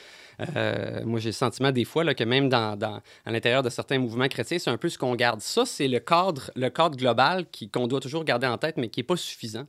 euh, 0.57 1.01
moi, 1.05 1.21
j'ai 1.21 1.29
le 1.31 1.33
sentiment 1.35 1.73
des 1.73 1.85
fois 1.85 2.05
là, 2.05 2.15
que 2.15 2.25
même 2.25 2.49
dans, 2.49 2.79
à 3.25 3.31
l'intérieur 3.31 3.63
de 3.63 3.71
certains 3.71 3.99
mouvements 3.99 4.29
chrétiens, 4.29 4.59
c'est 4.59 4.71
un 4.71 4.77
peu 4.77 4.89
ce 4.89 4.99
qu'on 4.99 5.15
garde. 5.15 5.41
Ça, 5.41 5.65
c'est 5.67 5.89
le 5.89 5.99
cadre, 6.01 6.51
le 6.57 6.69
cadre 6.71 6.97
global 6.97 7.47
qu'on 7.73 7.87
doit 7.87 8.01
toujours 8.01 8.25
garder 8.25 8.47
en 8.47 8.59
tête, 8.59 8.77
mais 8.77 8.89
qui 8.89 9.01
n'est 9.01 9.05
pas 9.05 9.17
suffisant. 9.17 9.67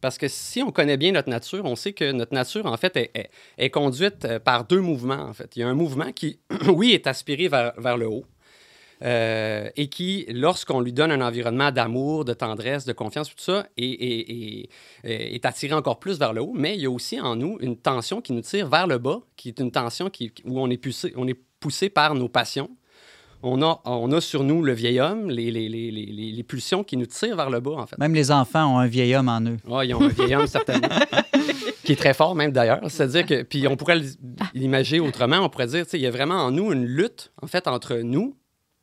Parce 0.00 0.16
que 0.16 0.28
si 0.28 0.62
on 0.62 0.70
connaît 0.72 0.96
bien 0.96 1.12
notre 1.12 1.28
nature, 1.28 1.64
on 1.66 1.76
sait 1.76 1.92
que 1.92 2.10
notre 2.12 2.32
nature, 2.34 2.64
en 2.66 2.76
fait, 2.76 2.96
est, 2.96 3.10
est- 3.14 3.30
est 3.58 3.70
conduite 3.70 4.24
euh, 4.24 4.38
par 4.38 4.64
deux 4.64 4.80
mouvements, 4.80 5.22
en 5.28 5.32
fait. 5.34 5.54
Il 5.56 5.60
y 5.60 5.62
a 5.62 5.68
un 5.68 5.74
mouvement 5.74 6.10
qui, 6.12 6.38
oui, 6.68 6.92
est 6.92 7.06
aspiré 7.06 7.48
vers, 7.48 7.72
vers 7.78 7.98
le 7.98 8.08
haut, 8.08 8.24
euh, 9.02 9.68
et 9.76 9.88
qui, 9.88 10.26
lorsqu'on 10.30 10.80
lui 10.80 10.92
donne 10.92 11.10
un 11.10 11.20
environnement 11.26 11.70
d'amour, 11.70 12.24
de 12.24 12.32
tendresse, 12.34 12.84
de 12.84 12.92
confiance, 12.92 13.28
tout 13.28 13.34
ça, 13.38 13.66
est, 13.76 13.84
est- 13.84 14.30
est- 14.30 14.68
est- 15.04 15.34
est 15.34 15.44
attiré 15.46 15.72
encore 15.74 15.98
plus 16.00 16.18
vers 16.18 16.32
le 16.32 16.42
haut. 16.42 16.52
Mais 16.54 16.74
il 16.74 16.82
y 16.82 16.86
a 16.86 16.90
aussi 16.90 17.18
en 17.20 17.36
nous 17.36 17.56
une 17.60 17.76
tension 17.76 18.20
qui 18.20 18.32
nous 18.32 18.42
tire 18.42 18.68
vers 18.68 18.86
le 18.86 18.98
bas, 18.98 19.20
qui 19.36 19.48
est 19.48 19.58
une 19.60 19.70
tension 19.70 20.10
qui, 20.10 20.32
où 20.44 20.60
on 20.60 20.68
est, 20.68 20.76
poussé, 20.76 21.12
on 21.16 21.26
est 21.26 21.38
poussé 21.60 21.88
par 21.88 22.14
nos 22.14 22.28
passions. 22.28 22.70
On 23.42 23.62
a, 23.62 23.80
on 23.86 24.12
a 24.12 24.20
sur 24.20 24.44
nous 24.44 24.62
le 24.62 24.74
vieil 24.74 25.00
homme, 25.00 25.30
les, 25.30 25.50
les, 25.50 25.66
les, 25.70 25.90
les, 25.90 26.04
les- 26.04 26.32
les 26.32 26.42
pulsions 26.42 26.84
qui 26.84 26.98
nous 26.98 27.06
tirent 27.06 27.36
vers 27.36 27.48
le 27.48 27.60
bas, 27.60 27.70
en 27.70 27.86
fait. 27.86 27.96
Même 27.98 28.14
les 28.14 28.30
enfants 28.30 28.74
ont 28.74 28.78
un 28.78 28.86
vieil 28.86 29.14
homme 29.14 29.30
en 29.30 29.40
eux. 29.40 29.56
Ah, 29.72 29.82
ils 29.82 29.94
ont 29.94 30.02
un 30.02 30.08
vieil 30.08 30.34
homme, 30.34 30.46
certainement. 30.46 30.88
qui 31.84 31.92
est 31.92 31.96
très 31.96 32.12
fort 32.12 32.34
même 32.34 32.52
d'ailleurs. 32.52 32.80
C'est-à-dire 32.88 33.24
que, 33.24 33.42
puis 33.42 33.66
on 33.66 33.76
pourrait 33.76 33.98
l'imaginer 34.52 35.00
autrement, 35.00 35.38
on 35.38 35.48
pourrait 35.48 35.68
dire, 35.68 35.84
tu 35.84 35.92
sais, 35.92 35.98
il 35.98 36.02
y 36.02 36.06
a 36.06 36.10
vraiment 36.10 36.34
en 36.34 36.50
nous 36.50 36.70
une 36.70 36.84
lutte, 36.84 37.32
en 37.40 37.46
fait, 37.46 37.66
entre 37.66 37.96
nous, 37.96 38.36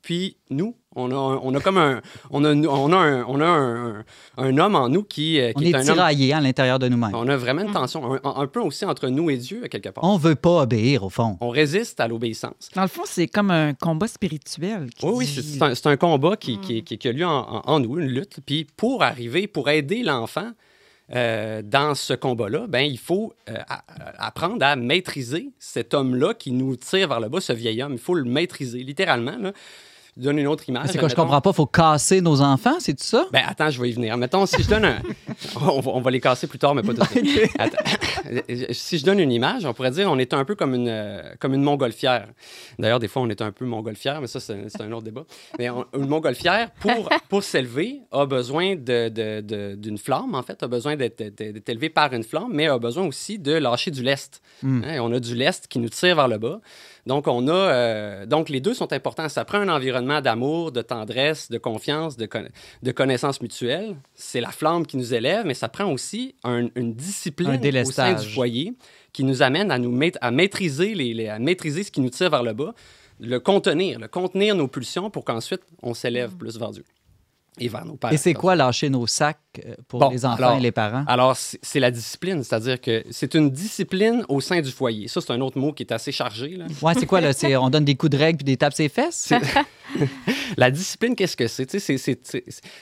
puis 0.08 0.38
nous. 0.50 0.74
On 0.96 1.12
a, 1.12 1.16
on 1.44 1.54
a 1.54 1.60
comme 1.60 1.78
un, 1.78 2.02
on 2.32 2.46
a, 2.46 2.54
on 2.56 2.92
a 2.94 2.96
un, 2.98 3.24
on 3.28 3.42
a 3.42 3.46
un, 3.46 4.06
un 4.38 4.58
homme 4.58 4.76
en 4.76 4.88
nous 4.88 5.04
qui, 5.04 5.38
euh, 5.40 5.52
qui 5.52 5.58
On 5.58 5.62
est, 5.62 5.76
un 5.76 5.80
homme. 5.82 5.94
tiraillé 5.96 6.34
à 6.34 6.40
l'intérieur 6.40 6.80
de 6.80 6.88
nous-mêmes. 6.88 7.12
On 7.14 7.28
a 7.28 7.36
vraiment 7.36 7.62
une 7.64 7.72
tension, 7.74 8.14
un, 8.14 8.20
un 8.24 8.48
peu 8.48 8.62
aussi 8.62 8.86
entre 8.86 9.10
nous 9.10 9.30
et 9.30 9.36
Dieu, 9.36 9.68
quelque 9.70 9.90
part. 9.90 10.04
On 10.06 10.16
veut 10.18 10.36
pas 10.36 10.62
obéir, 10.64 11.04
au 11.04 11.10
fond. 11.10 11.38
On 11.42 11.50
résiste 11.50 12.00
à 12.00 12.08
l'obéissance. 12.08 12.70
Dans 12.74 12.82
le 12.84 12.88
fond, 12.88 13.04
c'est 13.06 13.28
comme 13.28 13.52
un 13.52 13.74
combat 13.76 14.08
spirituel. 14.08 14.90
qui 14.98 15.06
Oui, 15.06 15.12
oui, 15.18 15.26
dit- 15.26 15.34
c'est 15.36 15.42
c'est 15.42 15.62
un, 15.62 15.76
c'est 15.76 15.88
un 15.88 15.98
combat 15.98 16.36
qui, 16.38 16.58
qui, 16.62 16.82
qui- 16.84 16.98
qui 16.98 17.08
a 17.10 17.12
lieu 17.12 17.26
en, 17.28 17.42
en- 17.58 17.62
en 17.66 17.80
nous, 17.82 18.00
une 18.00 18.08
lutte. 18.08 18.38
Puis 18.46 18.66
pour 18.78 19.04
arriver, 19.04 19.46
pour 19.48 19.70
aider 19.70 20.02
l'enfant 20.04 20.52
euh, 21.16 21.62
dans 21.64 21.94
ce 21.96 22.14
combat-là, 22.16 22.66
ben, 22.68 22.82
il 22.82 22.98
faut 22.98 23.34
euh, 23.50 23.54
a- 23.70 23.84
apprendre 24.18 24.66
à 24.66 24.76
maîtriser 24.76 25.52
cet 25.60 25.94
homme-là 25.94 26.34
qui 26.34 26.52
nous 26.52 26.76
tire 26.76 27.08
vers 27.08 27.20
le 27.20 27.30
bas, 27.30 27.40
ce 27.40 27.54
vieil 27.54 27.82
homme. 27.84 27.94
Il 27.94 28.00
faut 28.00 28.16
le 28.16 28.24
maîtriser, 28.26 28.80
littéralement. 28.80 29.38
Là. 29.40 29.54
Je 30.18 30.24
donne 30.24 30.40
une 30.40 30.48
autre 30.48 30.68
image. 30.68 30.88
C'est 30.88 30.98
quoi, 30.98 31.08
je 31.08 31.14
Mettons- 31.14 31.24
comprends 31.24 31.42
pas, 31.42 31.54
faut 31.54 31.66
casser 31.68 32.22
nos 32.22 32.42
enfants, 32.42 32.78
c'est 32.80 32.94
tout 32.94 33.04
ça? 33.04 33.26
Ben, 33.32 33.44
attends, 33.48 33.70
je 33.70 33.80
vais 33.82 33.90
y 33.90 33.94
venir. 33.94 34.18
Mettons, 34.18 34.46
si 34.48 34.64
je 34.64 34.68
donne 34.70 34.86
un. 34.86 34.98
on, 35.62 35.80
va, 35.80 35.92
on 35.92 36.02
va 36.02 36.10
les 36.12 36.20
casser 36.20 36.48
plus 36.48 36.58
tard, 36.60 36.74
mais 36.74 36.82
pas 36.82 36.94
tout 36.94 37.02
de 37.02 37.28
suite. 37.28 37.52
Si 38.72 38.98
je 38.98 39.06
donne 39.06 39.20
une 39.20 39.32
image, 39.32 39.66
on 39.66 39.74
pourrait 39.74 39.92
dire 39.92 40.12
on 40.12 40.18
est 40.18 40.34
un 40.34 40.44
peu 40.44 40.56
comme 40.56 40.74
une, 40.74 40.90
euh, 40.90 41.22
comme 41.40 41.54
une 41.54 41.62
montgolfière. 41.62 42.28
D'ailleurs, 42.80 43.00
des 43.00 43.08
fois, 43.08 43.22
on 43.22 43.30
est 43.30 43.42
un 43.42 43.52
peu 43.52 43.66
montgolfière, 43.66 44.20
mais 44.22 44.28
ça, 44.28 44.40
c'est 44.40 44.82
un 44.82 44.92
autre 44.92 45.04
débat. 45.04 45.26
Mais 45.60 45.70
on- 45.70 45.86
une 45.96 46.08
montgolfière, 46.08 46.72
pour, 46.72 47.10
pour 47.30 47.44
s'élever, 47.44 48.02
a 48.12 48.26
besoin 48.26 48.76
de- 48.76 49.10
de- 49.10 49.42
de- 49.42 49.76
d'une 49.76 49.98
flamme, 49.98 50.36
en 50.36 50.44
fait, 50.44 50.62
a 50.64 50.68
besoin 50.68 50.96
d'être 50.96 51.18
d'être- 51.20 51.38
d'être 51.54 51.70
élevé 51.70 51.90
par 51.90 52.12
une 52.14 52.24
flamme, 52.24 52.50
mais 52.52 52.68
a 52.68 52.78
besoin 52.80 53.06
aussi 53.06 53.40
de 53.40 53.54
lâcher 53.54 53.92
du 53.92 54.04
lest. 54.04 54.42
Hmm. 54.64 54.82
Hein, 54.84 54.98
on 55.02 55.12
a 55.14 55.20
du 55.20 55.36
lest 55.36 55.68
qui 55.68 55.80
nous 55.80 55.90
tire 55.90 56.16
vers 56.16 56.28
le 56.28 56.38
bas. 56.38 56.60
Donc, 57.08 57.28
on 57.28 57.48
a, 57.48 57.52
euh, 57.54 58.26
donc, 58.26 58.50
les 58.50 58.60
deux 58.62 58.74
sont 58.74 58.92
importants. 58.94 59.28
Ça 59.30 59.46
prend 59.46 59.58
un 59.60 59.70
environnement 59.70 60.22
d'amour, 60.22 60.72
de 60.72 60.82
tendresse, 60.82 61.50
de 61.50 61.58
confiance, 61.58 62.18
de, 62.18 62.26
conna- 62.28 62.50
de 62.84 62.92
connaissance 62.92 63.42
mutuelle. 63.42 63.96
C'est 64.14 64.42
la 64.42 64.52
flamme 64.52 64.86
qui 64.86 64.98
nous 64.98 65.14
élève, 65.14 65.46
mais 65.46 65.54
ça 65.56 65.70
prend 65.70 65.92
aussi 65.92 66.36
un- 66.44 66.68
une 66.76 66.94
discipline 66.94 67.50
Un 67.50 67.58
au 67.82 67.92
sein 67.92 68.10
du 68.22 68.28
foyer 68.36 68.74
qui 69.14 69.24
nous 69.24 69.42
amène 69.42 69.72
à, 69.72 69.80
nous 69.80 69.98
à, 70.22 70.32
maîtriser 70.32 70.94
les, 70.94 71.14
les- 71.14 71.30
à 71.30 71.40
maîtriser 71.40 71.84
ce 71.84 71.92
qui 71.92 72.02
nous 72.02 72.10
tire 72.10 72.30
vers 72.30 72.44
le 72.44 72.54
bas, 72.54 72.74
le 73.20 73.40
contenir, 73.40 74.00
le 74.00 74.08
contenir 74.08 74.54
nos 74.56 74.68
pulsions 74.68 75.10
pour 75.10 75.24
qu'ensuite 75.26 75.62
on 75.82 75.94
s'élève 75.96 76.36
plus 76.36 76.60
vers 76.60 76.70
Dieu 76.72 76.84
et 77.60 77.68
vers 77.68 77.86
nos 77.86 77.96
pères. 77.96 78.14
Et 78.14 78.18
c'est 78.18 78.34
quoi 78.34 78.56
lâcher 78.56 78.90
nos 78.90 79.08
sacs 79.08 79.38
euh, 79.66 79.76
pour 79.88 80.00
Bon, 80.00 80.10
les 80.10 80.26
enfants 80.26 80.36
alors- 80.38 80.58
et 80.58 80.62
les 80.62 80.72
parents? 80.72 81.04
Alors, 81.08 81.36
c'est 81.36 81.80
la 81.80 81.92
discipline, 81.92 82.44
c'est-à-dire 82.44 82.80
que 82.80 83.04
c'est 83.12 83.34
une 83.36 83.50
discipline 83.50 84.24
au 84.30 84.40
sein 84.42 84.62
du 84.62 84.72
foyer. 84.72 85.08
Ça, 85.08 85.22
c'est 85.22 85.32
un 85.34 85.42
autre 85.42 85.58
mot 85.58 85.74
qui 85.74 85.84
est 85.84 85.92
assez 85.92 86.12
chargé. 86.12 86.58
Ouais, 86.82 86.94
c'est 86.94 87.06
quoi, 87.06 87.22
là? 87.22 87.32
On 87.62 87.70
donne 87.70 87.86
des 87.86 87.96
coups 87.96 88.12
de 88.12 88.18
règle 88.18 88.38
puis 88.38 88.46
des 88.46 88.58
tapes 88.58 88.74
ses 88.74 88.90
fesses? 88.90 89.32
La 90.58 90.70
discipline, 90.70 91.16
qu'est-ce 91.16 91.38
que 91.38 91.48
c'est? 91.48 91.68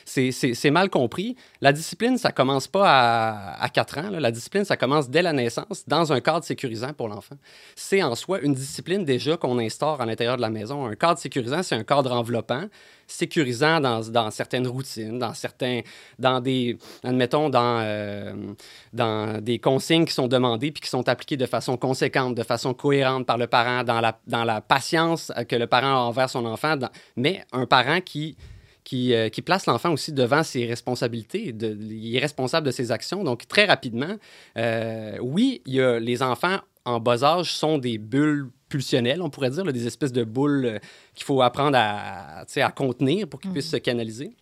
C'est- 0.06 0.70
mal 0.72 0.90
compris. 0.90 1.36
La 1.62 1.72
discipline, 1.72 2.18
ça 2.18 2.32
commence 2.32 2.68
pas 2.68 2.90
à, 2.90 3.64
à 3.64 3.70
4 3.70 3.98
ans. 4.00 4.10
là. 4.10 4.20
La 4.20 4.32
discipline, 4.32 4.66
ça 4.66 4.78
commence 4.78 5.10
dès 5.10 5.22
la 5.22 5.34
naissance, 5.34 5.84
dans 5.88 6.12
un 6.12 6.20
cadre 6.20 6.44
sécurisant 6.44 6.94
pour 6.94 7.08
l'enfant. 7.08 7.36
C'est 7.76 8.02
en 8.04 8.16
soi 8.16 8.42
une 8.42 8.54
discipline 8.54 9.06
déjà 9.06 9.38
qu'on 9.38 9.60
instaure 9.60 10.02
à 10.02 10.06
l'intérieur 10.06 10.38
de 10.38 10.42
la 10.42 10.50
maison. 10.50 10.86
Un 10.86 10.96
cadre 10.96 11.20
sécurisant, 11.20 11.64
c'est 11.64 11.76
un 11.76 11.84
cadre 11.84 12.12
enveloppant, 12.12 12.66
sécurisant 13.08 13.80
dans, 13.80 14.02
dans 14.10 14.32
certaines 14.32 14.65
routines, 14.68 15.20
dans 15.20 15.34
certains, 15.34 15.82
dans 16.20 16.40
des, 16.42 16.78
admettons, 17.04 17.50
dans, 17.50 17.80
euh, 17.82 18.34
dans 18.94 19.42
des 19.42 19.60
consignes 19.60 20.06
qui 20.06 20.14
sont 20.14 20.28
demandées 20.28 20.72
puis 20.72 20.82
qui 20.82 20.90
sont 20.90 21.08
appliquées 21.08 21.38
de 21.38 21.46
façon 21.46 21.78
conséquente, 21.78 22.36
de 22.36 22.44
façon 22.44 22.74
cohérente 22.74 23.26
par 23.26 23.38
le 23.38 23.48
parent, 23.48 23.84
dans 23.84 24.02
la, 24.02 24.20
dans 24.28 24.44
la 24.44 24.62
patience 24.62 25.32
euh, 25.38 25.44
que 25.44 25.56
le 25.56 25.68
parent 25.68 25.96
a 25.96 26.00
envers 26.08 26.30
son 26.30 26.46
enfant, 26.46 26.76
dans- 26.78 26.90
mais 27.16 27.44
un 27.52 27.66
parent 27.66 28.02
qui 28.02 28.36
qui, 28.84 29.16
euh, 29.16 29.30
qui 29.30 29.42
place 29.42 29.66
l'enfant 29.66 29.92
aussi 29.92 30.14
devant 30.14 30.44
ses 30.44 30.68
responsabilités. 30.68 31.52
De, 31.54 31.76
il 31.76 32.16
est 32.16 32.20
responsable 32.20 32.68
de 32.68 32.72
ses 32.72 32.92
actions. 32.92 33.24
Donc, 33.24 33.48
très 33.48 33.66
rapidement, 33.66 34.16
euh, 34.60 35.18
oui, 35.22 35.64
il 35.66 35.74
y 35.74 35.82
a, 35.82 36.00
les 36.00 36.22
enfants 36.22 36.60
en 36.86 37.00
bas 37.00 37.24
âge 37.24 37.52
sont 37.52 37.80
des 37.80 37.98
bulles 37.98 38.52
pulsionnelles, 38.70 39.24
on 39.24 39.32
pourrait 39.32 39.50
dire, 39.50 39.66
là, 39.66 39.72
des 39.72 39.88
espèces 39.88 40.12
de 40.14 40.24
boules 40.24 40.66
euh, 40.66 40.80
qu'il 41.16 41.26
faut 41.26 41.42
apprendre 41.42 41.76
à, 41.82 42.42
à 42.42 42.72
contenir 42.72 43.28
pour 43.28 43.40
qu'ils 43.42 43.50
puissent 43.50 43.72
se 43.72 43.78
canaliser. 43.78 44.36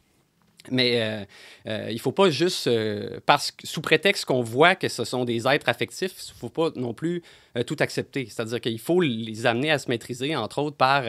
Mais 0.71 1.01
euh, 1.01 1.25
euh, 1.67 1.87
il 1.89 1.95
ne 1.95 1.99
faut 1.99 2.11
pas 2.11 2.29
juste, 2.29 2.67
euh, 2.67 3.19
parce 3.25 3.51
que, 3.51 3.67
sous 3.67 3.81
prétexte 3.81 4.25
qu'on 4.25 4.41
voit 4.41 4.75
que 4.75 4.87
ce 4.87 5.03
sont 5.03 5.25
des 5.25 5.47
êtres 5.47 5.69
affectifs, 5.69 6.13
il 6.27 6.31
ne 6.31 6.39
faut 6.39 6.49
pas 6.49 6.69
non 6.75 6.93
plus 6.93 7.21
tout 7.67 7.75
accepter. 7.79 8.27
C'est-à-dire 8.29 8.59
qu'il 8.61 8.79
faut 8.79 8.99
les 8.99 9.45
amener 9.45 9.71
à 9.71 9.77
se 9.77 9.87
maîtriser, 9.87 10.35
entre 10.35 10.59
autres, 10.59 10.75
par, 10.75 11.03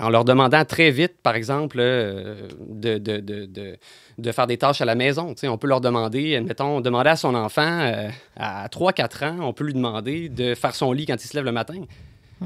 en 0.00 0.08
leur 0.08 0.24
demandant 0.24 0.64
très 0.64 0.90
vite, 0.90 1.14
par 1.22 1.36
exemple, 1.36 1.78
de, 1.78 2.48
de, 2.68 2.98
de, 2.98 3.78
de, 4.18 4.32
faire 4.32 4.48
des 4.48 4.56
tâches 4.56 4.80
à 4.80 4.84
la 4.84 4.96
maison. 4.96 5.34
Tu 5.34 5.42
sais, 5.42 5.48
on 5.48 5.56
peut 5.56 5.68
leur 5.68 5.80
demander, 5.80 6.40
mettons, 6.40 6.80
demander 6.80 7.10
à 7.10 7.16
son 7.16 7.36
enfant 7.36 8.08
à 8.36 8.66
3-4 8.66 9.24
ans, 9.24 9.36
on 9.42 9.52
peut 9.52 9.64
lui 9.64 9.74
demander 9.74 10.28
de 10.28 10.56
faire 10.56 10.74
son 10.74 10.90
lit 10.90 11.06
quand 11.06 11.22
il 11.22 11.28
se 11.28 11.36
lève 11.36 11.44
le 11.44 11.52
matin. 11.52 11.84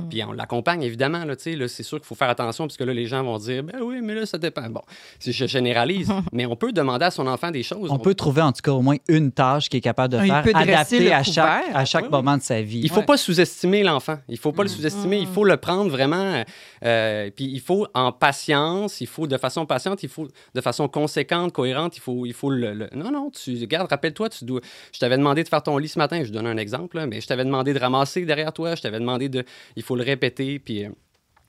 Puis 0.08 0.22
on 0.24 0.32
l'accompagne, 0.32 0.82
évidemment. 0.82 1.24
Là, 1.24 1.34
tu 1.34 1.42
sais, 1.42 1.56
là, 1.56 1.66
c'est 1.66 1.82
sûr 1.82 1.98
qu'il 1.98 2.06
faut 2.06 2.14
faire 2.14 2.28
attention, 2.30 2.64
parce 2.66 2.76
que 2.76 2.84
là, 2.84 2.92
les 2.94 3.06
gens 3.06 3.24
vont 3.24 3.38
dire 3.38 3.62
Ben 3.64 3.80
oui, 3.82 4.00
mais 4.02 4.14
là, 4.14 4.24
ça 4.26 4.38
dépend. 4.38 4.68
Bon, 4.70 4.82
si 5.18 5.32
je 5.32 5.46
généralise, 5.46 6.12
mais 6.32 6.46
on 6.46 6.54
peut 6.56 6.72
demander 6.72 7.06
à 7.06 7.10
son 7.10 7.26
enfant 7.26 7.50
des 7.50 7.62
choses. 7.64 7.90
On 7.90 7.98
peut 7.98 8.14
trouver 8.14 8.42
en 8.42 8.52
tout 8.52 8.62
cas 8.62 8.70
au 8.72 8.82
moins 8.82 8.96
une 9.08 9.32
tâche 9.32 9.68
qui 9.68 9.78
est 9.78 9.80
capable 9.80 10.14
de 10.14 10.20
Il 10.24 10.28
faire, 10.30 10.56
adaptée 10.56 11.12
à 11.12 11.22
chaque, 11.24 11.64
à 11.74 11.84
chaque 11.84 12.02
Oui, 12.02 12.08
oui. 12.12 12.16
moment 12.18 12.36
de 12.36 12.42
sa 12.42 12.62
vie. 12.62 12.80
Il 12.84 12.88
faut 12.88 13.00
Ouais. 13.00 13.04
pas 13.06 13.16
sous-estimer 13.16 13.82
l'enfant. 13.82 14.18
Il 14.28 14.38
faut 14.38 14.52
pas 14.52 14.62
le 14.62 14.68
sous-estimer. 14.68 15.18
Il 15.18 15.26
faut 15.26 15.44
le 15.44 15.56
prendre 15.56 15.90
vraiment. 15.90 16.44
euh, 16.84 17.30
puis 17.34 17.46
il 17.46 17.60
faut 17.60 17.86
en 17.94 18.12
patience. 18.12 19.00
Il 19.00 19.06
faut 19.06 19.26
de 19.26 19.36
façon 19.36 19.66
patiente. 19.66 20.02
Il 20.02 20.08
faut 20.08 20.28
de 20.54 20.60
façon 20.60 20.88
conséquente, 20.88 21.52
cohérente. 21.52 21.96
Il 21.96 22.00
faut, 22.00 22.26
il 22.26 22.32
faut 22.32 22.50
le, 22.50 22.74
le- 22.74 22.90
Non, 22.94 23.10
non. 23.10 23.30
Tu 23.30 23.58
regarde. 23.60 23.88
Rappelle-toi. 23.90 24.28
Tu 24.28 24.44
dois. 24.44 24.60
Je 24.92 24.98
t'avais 25.00 25.16
demandé 25.16 25.42
de 25.42 25.48
faire 25.48 25.62
ton 25.62 25.76
lit 25.78 25.88
ce 25.88 25.98
matin. 25.98 26.22
Je 26.24 26.30
donne 26.30 26.46
un 26.46 26.56
exemple. 26.56 26.96
là, 26.96 27.06
mais 27.06 27.20
je 27.20 27.26
t'avais 27.26 27.44
demandé 27.44 27.74
de 27.74 27.78
ramasser 27.78 28.24
derrière 28.24 28.52
toi. 28.52 28.74
Je 28.74 28.82
t'avais 28.82 28.98
demandé 29.00 29.28
de. 29.28 29.44
Il 29.80 29.84
faut 29.84 29.96
le 29.96 30.04
répéter. 30.04 30.58
Puis. 30.58 30.84
euh, 30.84 30.90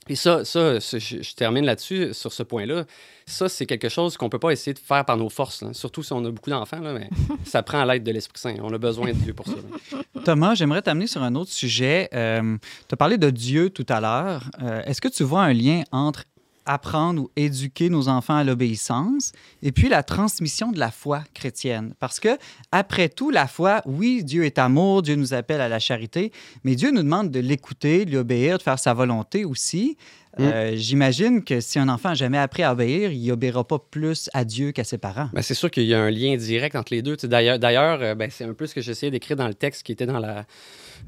puis 0.05 0.15
ça, 0.15 0.43
ça, 0.45 0.79
je, 0.79 1.35
termine 1.35 1.63
là-dessus, 1.63 2.13
sur 2.13 2.33
ce 2.33 2.41
point-là. 2.41 2.85
Ça, 3.27 3.47
c'est 3.47 3.67
quelque 3.67 3.87
chose 3.87 4.17
qu'on 4.17 4.29
peut 4.29 4.39
pas 4.39 4.49
essayer 4.49 4.73
de 4.73 4.79
faire 4.79 5.05
par 5.05 5.15
nos 5.15 5.29
forces, 5.29 5.63
surtout 5.73 6.01
si 6.01 6.11
on 6.11 6.25
a 6.25 6.31
beaucoup 6.31 6.49
d'enfants, 6.49 6.79
mais 6.81 7.07
ça 7.45 7.61
prend 7.61 7.85
l'aide 7.85 8.03
de 8.03 8.11
l'Esprit 8.11 8.39
Saint. 8.39 8.55
On 8.63 8.73
a 8.73 8.79
besoin 8.79 9.09
de 9.09 9.17
Dieu 9.17 9.33
pour 9.33 9.45
ça. 9.45 9.53
Thomas, 10.25 10.55
j'aimerais 10.55 10.81
t'amener 10.81 11.05
sur 11.05 11.21
un 11.21 11.35
autre 11.35 11.51
sujet. 11.51 12.09
Euh, 12.15 12.57
tu 12.89 12.93
as 12.93 12.97
parlé 12.97 13.19
de 13.19 13.29
Dieu 13.29 13.69
tout 13.69 13.85
à 13.89 14.01
l'heure. 14.01 14.49
Euh, 14.63 14.81
Est-ce 14.85 15.01
que 15.01 15.07
tu 15.07 15.21
vois 15.23 15.43
un 15.43 15.53
lien 15.53 15.83
entre 15.91 16.23
apprendre 16.65 17.23
ou 17.23 17.31
éduquer 17.35 17.89
nos 17.89 18.07
enfants 18.07 18.35
à 18.35 18.43
l'obéissance 18.43 19.31
et 19.61 19.71
puis 19.71 19.89
la 19.89 20.03
transmission 20.03 20.71
de 20.71 20.79
la 20.79 20.91
foi 20.91 21.23
chrétienne? 21.33 21.93
Parce 21.99 22.19
que, 22.19 22.37
après 22.71 23.09
tout, 23.09 23.29
la 23.29 23.47
foi, 23.47 23.81
oui, 23.85 24.23
Dieu 24.23 24.45
est 24.45 24.59
amour, 24.59 25.01
Dieu 25.01 25.15
nous 25.15 25.33
appelle 25.33 25.61
à 25.61 25.69
la 25.69 25.79
charité, 25.79 26.31
mais 26.63 26.75
Dieu 26.75 26.91
nous 26.91 27.03
demande 27.03 27.31
de 27.31 27.39
l'écouter, 27.39 28.05
de 28.05 28.11
lui 28.11 28.17
obéir, 28.17 28.57
de 28.57 28.63
faire 28.63 28.79
sa 28.79 28.93
volonté 28.93 29.45
aussi. 29.45 29.97
Euh, 30.39 30.71
J'imagine 30.75 31.43
que 31.43 31.59
si 31.59 31.77
un 31.77 31.89
enfant 31.89 32.09
n'a 32.09 32.15
jamais 32.15 32.37
appris 32.37 32.63
à 32.63 32.71
obéir, 32.71 33.11
il 33.11 33.27
n'obéira 33.27 33.67
pas 33.67 33.79
plus 33.79 34.29
à 34.33 34.45
Dieu 34.45 34.71
qu'à 34.71 34.83
ses 34.83 34.97
parents. 34.97 35.29
Ben, 35.33 35.41
c'est 35.41 35.53
sûr 35.53 35.69
qu'il 35.69 35.83
y 35.83 35.93
a 35.93 36.01
un 36.01 36.09
lien 36.09 36.37
direct 36.37 36.75
entre 36.75 36.93
les 36.93 37.01
deux. 37.01 37.17
D'ailleurs, 37.17 37.59
d'ailleurs 37.59 38.01
euh, 38.01 38.15
ben, 38.15 38.29
c'est 38.31 38.45
un 38.45 38.53
peu 38.53 38.65
ce 38.65 38.75
que 38.75 38.81
j'essayais 38.81 39.11
d'écrire 39.11 39.35
dans 39.35 39.47
le 39.47 39.53
texte 39.53 39.83
qui 39.83 39.91
était 39.91 40.05
dans 40.05 40.19
la, 40.19 40.45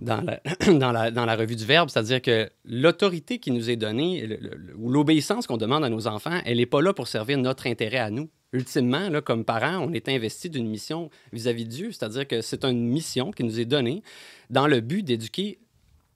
dans 0.01 0.21
la, 0.21 0.39
dans 0.73 0.91
la, 0.91 1.11
dans 1.11 1.25
la 1.25 1.35
revue 1.35 1.55
du 1.55 1.65
Verbe, 1.65 1.89
c'est-à-dire 1.89 2.21
que 2.21 2.49
l'autorité 2.65 3.39
qui 3.39 3.51
nous 3.51 3.69
est 3.69 3.75
donnée, 3.75 4.39
ou 4.77 4.89
l'obéissance 4.89 5.47
qu'on 5.47 5.57
demande 5.57 5.83
à 5.83 5.89
nos 5.89 6.07
enfants, 6.07 6.39
elle 6.45 6.57
n'est 6.57 6.65
pas 6.65 6.81
là 6.81 6.93
pour 6.93 7.07
servir 7.07 7.37
notre 7.37 7.67
intérêt 7.67 7.97
à 7.97 8.09
nous. 8.09 8.29
Ultimement, 8.51 9.09
là, 9.09 9.21
comme 9.21 9.45
parents, 9.45 9.79
on 9.79 9.93
est 9.93 10.07
investi 10.09 10.49
d'une 10.49 10.67
mission 10.67 11.09
vis-à-vis 11.31 11.65
de 11.65 11.69
Dieu, 11.69 11.91
c'est-à-dire 11.91 12.27
que 12.27 12.41
c'est 12.41 12.63
une 12.65 12.87
mission 12.87 13.31
qui 13.31 13.43
nous 13.43 13.59
est 13.59 13.65
donnée 13.65 14.03
dans 14.51 14.67
le 14.67 14.79
but 14.79 15.01
d'éduquer 15.03 15.57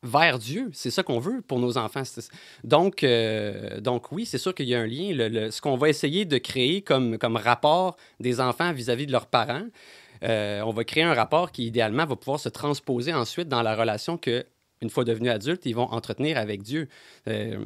vers 0.04 0.38
Dieu. 0.38 0.70
C'est 0.74 0.92
ça 0.92 1.02
qu'on 1.02 1.20
veut 1.20 1.42
pour 1.42 1.60
nos 1.60 1.78
enfants. 1.78 2.04
Donc, 2.63 3.04
euh, 3.04 3.80
donc 3.82 4.12
oui, 4.12 4.26
c'est 4.26 4.38
sûr 4.38 4.54
qu'il 4.54 4.68
y 4.68 4.76
a 4.76 4.80
un 4.80 4.86
lien. 4.86 5.12
Le- 5.13 5.50
ce 5.52 5.62
qu'on 5.62 5.78
va 5.78 5.90
essayer 5.90 6.26
de 6.26 6.38
créer 6.38 6.82
comme, 6.82 7.18
comme 7.18 7.36
rapport 7.36 7.98
des 8.20 8.40
enfants 8.40 8.72
vis-à-vis 8.72 9.08
de 9.08 9.12
leurs 9.12 9.26
parents, 9.28 9.66
euh, 10.23 10.62
on 10.62 10.71
va 10.71 10.84
créer 10.84 11.03
un 11.03 11.13
rapport 11.13 11.51
qui, 11.51 11.65
idéalement, 11.65 12.06
va 12.06 12.15
pouvoir 12.15 12.39
se 12.39 12.49
transposer 12.49 13.13
ensuite 13.13 13.47
dans 13.47 13.62
la 13.62 13.75
relation 13.75 14.17
que, 14.17 14.45
une 14.82 14.89
fois 14.89 15.03
devenus 15.03 15.32
adultes, 15.32 15.65
ils 15.65 15.75
vont 15.75 15.91
entretenir 15.91 16.38
avec 16.38 16.62
Dieu. 16.63 16.88
Euh, 17.27 17.65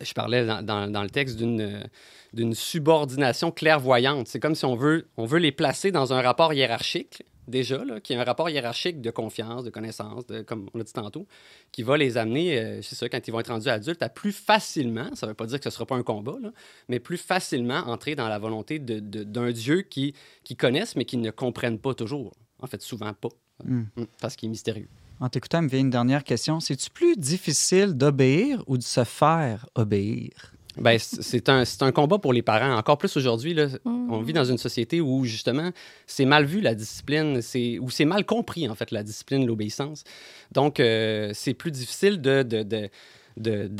je 0.00 0.12
parlais 0.14 0.44
dans, 0.44 1.02
le 1.02 1.10
texte 1.10 1.38
d'une 1.38 2.54
subordination 2.54 3.50
clairvoyante. 3.50 4.26
C'est 4.26 4.40
comme 4.40 4.54
si 4.54 4.64
on 4.64 4.74
veut 4.74 5.38
les 5.38 5.52
placer 5.52 5.92
dans 5.92 6.12
un 6.12 6.20
rapport 6.20 6.52
hiérarchique, 6.52 7.22
déjà, 7.48 7.82
qui 8.02 8.12
est 8.12 8.16
un 8.16 8.24
rapport 8.24 8.48
hiérarchique 8.50 9.00
de 9.00 9.10
confiance, 9.10 9.64
de 9.64 9.70
connaissance, 9.70 10.26
de, 10.26 10.42
comme 10.42 10.68
on 10.74 10.78
l'a 10.78 10.84
dit 10.84 10.92
tantôt, 10.92 11.26
qui 11.72 11.82
va 11.82 11.96
les 11.96 12.16
amener, 12.16 12.58
euh, 12.58 12.82
c'est 12.82 12.94
ça, 12.94 13.08
quand 13.08 13.26
ils 13.26 13.30
vont 13.30 13.40
être 13.40 13.52
rendus 13.52 13.68
adultes, 13.68 14.02
à 14.02 14.08
plus 14.08 14.32
facilement, 14.32 15.14
ça 15.14 15.26
ne 15.26 15.30
veut 15.30 15.34
pas 15.34 15.46
dire 15.46 15.58
que 15.58 15.64
ce 15.64 15.68
ne 15.68 15.72
sera 15.74 15.86
pas 15.86 15.96
un 15.96 16.02
combat, 16.02 16.36
là, 16.40 16.50
mais 16.88 16.98
plus 17.00 17.18
facilement 17.18 17.78
entrer 17.86 18.14
dans 18.14 18.28
la 18.28 18.38
volonté 18.38 18.78
de- 18.78 19.00
de- 19.00 19.24
d'un 19.24 19.50
Dieu 19.52 19.82
qui, 19.82 20.14
qui 20.44 20.56
connaissent, 20.56 20.96
mais 20.96 21.04
qui 21.04 21.16
ne 21.16 21.30
comprennent 21.30 21.78
pas 21.78 21.94
toujours. 21.94 22.32
En 22.60 22.66
fait, 22.66 22.80
souvent 22.82 23.12
pas. 23.12 23.28
Hmm. 23.64 23.84
Mm, 23.96 24.04
Parce 24.20 24.36
qu'il 24.36 24.46
est 24.48 24.50
mystérieux. 24.50 24.88
En 25.20 25.28
t'écoutant, 25.30 25.60
il 25.60 25.64
me 25.64 25.68
vient 25.68 25.80
une 25.80 25.90
dernière 25.90 26.24
question. 26.24 26.60
C'est-tu 26.60 26.90
plus 26.90 27.16
difficile 27.16 27.94
d'obéir 27.94 28.62
ou 28.66 28.76
de 28.76 28.82
se 28.82 29.02
faire 29.04 29.66
obéir? 29.74 30.52
Ben, 30.78 30.98
c'est 30.98 31.48
un, 31.48 31.64
un 31.80 31.92
combat 31.92 32.18
pour 32.18 32.32
les 32.32 32.42
parents. 32.42 32.76
Encore 32.76 32.98
plus 32.98 33.16
aujourd'hui, 33.16 33.56
on 33.84 34.20
vit 34.20 34.32
dans 34.32 34.44
une 34.44 34.58
société 34.58 35.00
où, 35.00 35.24
justement, 35.24 35.70
c'est 36.06 36.26
mal 36.26 36.44
vu 36.44 36.60
la 36.60 36.74
discipline, 36.74 37.40
où 37.80 37.90
c'est 37.90 38.04
mal 38.04 38.26
compris, 38.26 38.68
en 38.68 38.74
fait, 38.74 38.90
la 38.90 39.02
discipline, 39.02 39.46
l'obéissance. 39.46 40.04
Donc, 40.52 40.78
euh, 40.78 41.30
c'est 41.34 41.54
plus 41.54 41.70
difficile 41.70 42.20
de, 42.20 42.42
de, 42.42 42.62
de, 42.62 43.70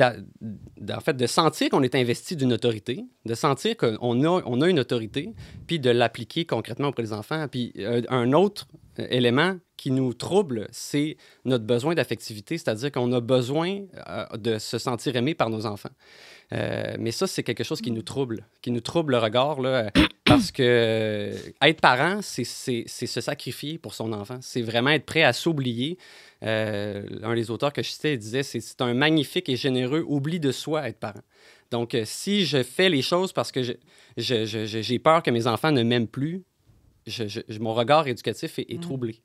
d'en 0.81 1.01
fait, 1.01 1.17
de 1.17 1.27
sentir 1.27 1.71
qu'on 1.71 1.83
est 1.83 1.95
investi 1.95 2.37
d'une 2.37 2.53
autorité, 2.53 3.05
de 3.25 3.35
sentir 3.35 3.77
qu'on 3.77 4.25
a, 4.25 4.43
on 4.47 4.61
a 4.61 4.69
une 4.69 4.81
autorité, 4.81 5.35
puis 5.67 5.79
de 5.79 5.91
l'appliquer 5.91 6.45
concrètement 6.45 6.89
auprès 6.89 7.03
des 7.03 7.13
enfants. 7.13 7.47
Puis, 7.49 7.73
euh, 7.79 8.03
un 8.09 8.33
autre 8.33 8.67
euh, 8.99 9.07
élément 9.11 9.57
qui 9.87 9.93
nous 9.93 10.15
trouble, 10.15 10.67
c'est 10.73 11.17
notre 11.45 11.65
besoin 11.65 11.95
d'affectivité, 11.95 12.59
c'est-à-dire 12.59 12.91
qu'on 12.91 13.13
a 13.13 13.21
besoin 13.21 13.83
euh, 14.09 14.27
de 14.37 14.59
se 14.59 14.79
sentir 14.79 15.15
aimé 15.15 15.37
par 15.37 15.49
nos 15.49 15.65
enfants. 15.65 15.91
Euh, 16.53 16.97
mais 16.99 17.13
ça, 17.13 17.29
c'est 17.29 17.45
quelque 17.45 17.63
chose 17.63 17.81
qui 17.81 17.93
nous 17.93 18.03
trouble, 18.03 18.45
qui 18.63 18.73
nous 18.73 18.81
trouble 18.81 19.13
le 19.13 19.19
regard, 19.19 19.61
là, 19.61 19.93
parce 20.25 20.51
que 20.51 20.63
euh, 20.65 21.37
être 21.63 21.81
parent, 21.81 22.19
c'est 22.21 22.43
se 22.45 23.21
sacrifier 23.21 23.79
pour 23.79 23.95
son 23.95 24.13
enfant. 24.13 24.39
C'est 24.41 24.63
vraiment 24.63 24.91
être 24.91 25.07
prêt 25.07 25.23
à 25.23 25.33
s'oublier. 25.33 25.99
Euh, 26.43 27.05
un 27.23 27.37
des 27.37 27.49
auteurs 27.53 27.73
que 27.73 27.81
je 27.85 27.91
citais 27.91 28.17
disait 28.17 28.43
c'est 28.43 28.81
un 28.81 28.93
magnifique 28.93 29.49
et 29.49 29.55
généreux 29.57 30.05
oubli 30.09 30.41
de 30.41 30.51
soi, 30.51 30.89
être 30.89 30.99
parent. 30.99 31.23
Donc, 31.71 31.97
si 32.05 32.45
je 32.45 32.65
fais 32.65 32.89
les 32.89 33.03
choses 33.03 33.33
parce 33.33 33.53
que 33.53 33.61
j'ai 34.17 34.99
peur 34.99 35.23
que 35.23 35.31
mes 35.31 35.47
enfants 35.47 35.71
ne 35.71 35.85
m'aiment 35.85 36.09
plus, 36.09 36.43
je- 37.07 37.29
je- 37.29 37.59
mon 37.61 37.73
regard 37.73 38.09
éducatif 38.09 38.59
est, 38.59 38.67
est 38.69 38.83
troublé. 38.83 39.21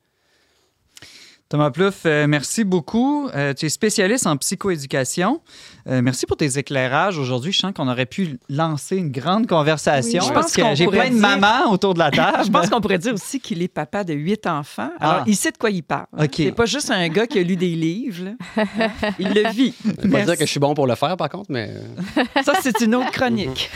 Thomas 1.52 1.70
Plouffe, 1.70 2.06
euh, 2.06 2.26
merci 2.26 2.64
beaucoup. 2.64 3.28
Euh, 3.34 3.52
tu 3.52 3.66
es 3.66 3.68
spécialiste 3.68 4.26
en 4.26 4.38
psychoéducation. 4.38 5.42
Euh, 5.86 6.00
merci 6.00 6.24
pour 6.24 6.38
tes 6.38 6.56
éclairages 6.56 7.18
aujourd'hui. 7.18 7.52
Je 7.52 7.58
sens 7.58 7.74
qu'on 7.74 7.88
aurait 7.88 8.06
pu 8.06 8.38
lancer 8.48 8.96
une 8.96 9.10
grande 9.10 9.46
conversation 9.46 10.22
Oui, 10.22 10.28
je 10.28 10.32
parce 10.32 10.54
pense 10.54 10.56
que 10.70 10.74
j'ai 10.74 10.86
plein 10.86 11.10
de 11.10 11.10
dire- 11.10 11.20
mamans 11.20 11.70
autour 11.70 11.92
de 11.92 11.98
la 11.98 12.10
table. 12.10 12.38
Je 12.46 12.50
pense 12.50 12.70
qu'on 12.70 12.80
pourrait 12.80 12.96
dire 12.96 13.12
aussi 13.12 13.38
qu'il 13.38 13.60
est 13.60 13.68
papa 13.68 14.02
de 14.02 14.14
huit 14.14 14.46
enfants. 14.46 14.88
Alors, 14.98 15.16
Ah. 15.20 15.24
il 15.26 15.36
sait 15.36 15.50
de 15.50 15.58
quoi 15.58 15.68
il 15.68 15.82
parle. 15.82 16.06
hein. 16.16 16.24
OK. 16.24 16.32
C'est 16.36 16.52
pas 16.52 16.64
juste 16.64 16.90
un 16.90 17.06
gars 17.10 17.26
qui 17.26 17.38
a 17.38 17.42
lu 17.42 17.56
des 17.56 17.74
livres. 17.74 18.24
là. 18.56 18.64
Il 19.18 19.28
le 19.34 19.50
vit. 19.50 19.74
Je 19.84 20.08
vais 20.08 20.20
pas 20.20 20.24
dire 20.24 20.38
que 20.38 20.46
je 20.46 20.50
suis 20.50 20.58
bon 20.60 20.72
pour 20.72 20.86
le 20.86 20.94
faire, 20.94 21.18
par 21.18 21.28
contre, 21.28 21.50
mais 21.50 21.68
euh, 22.16 22.24
Ça, 22.44 22.54
c'est 22.62 22.80
une 22.80 22.94
autre 22.94 23.10
chronique. 23.10 23.70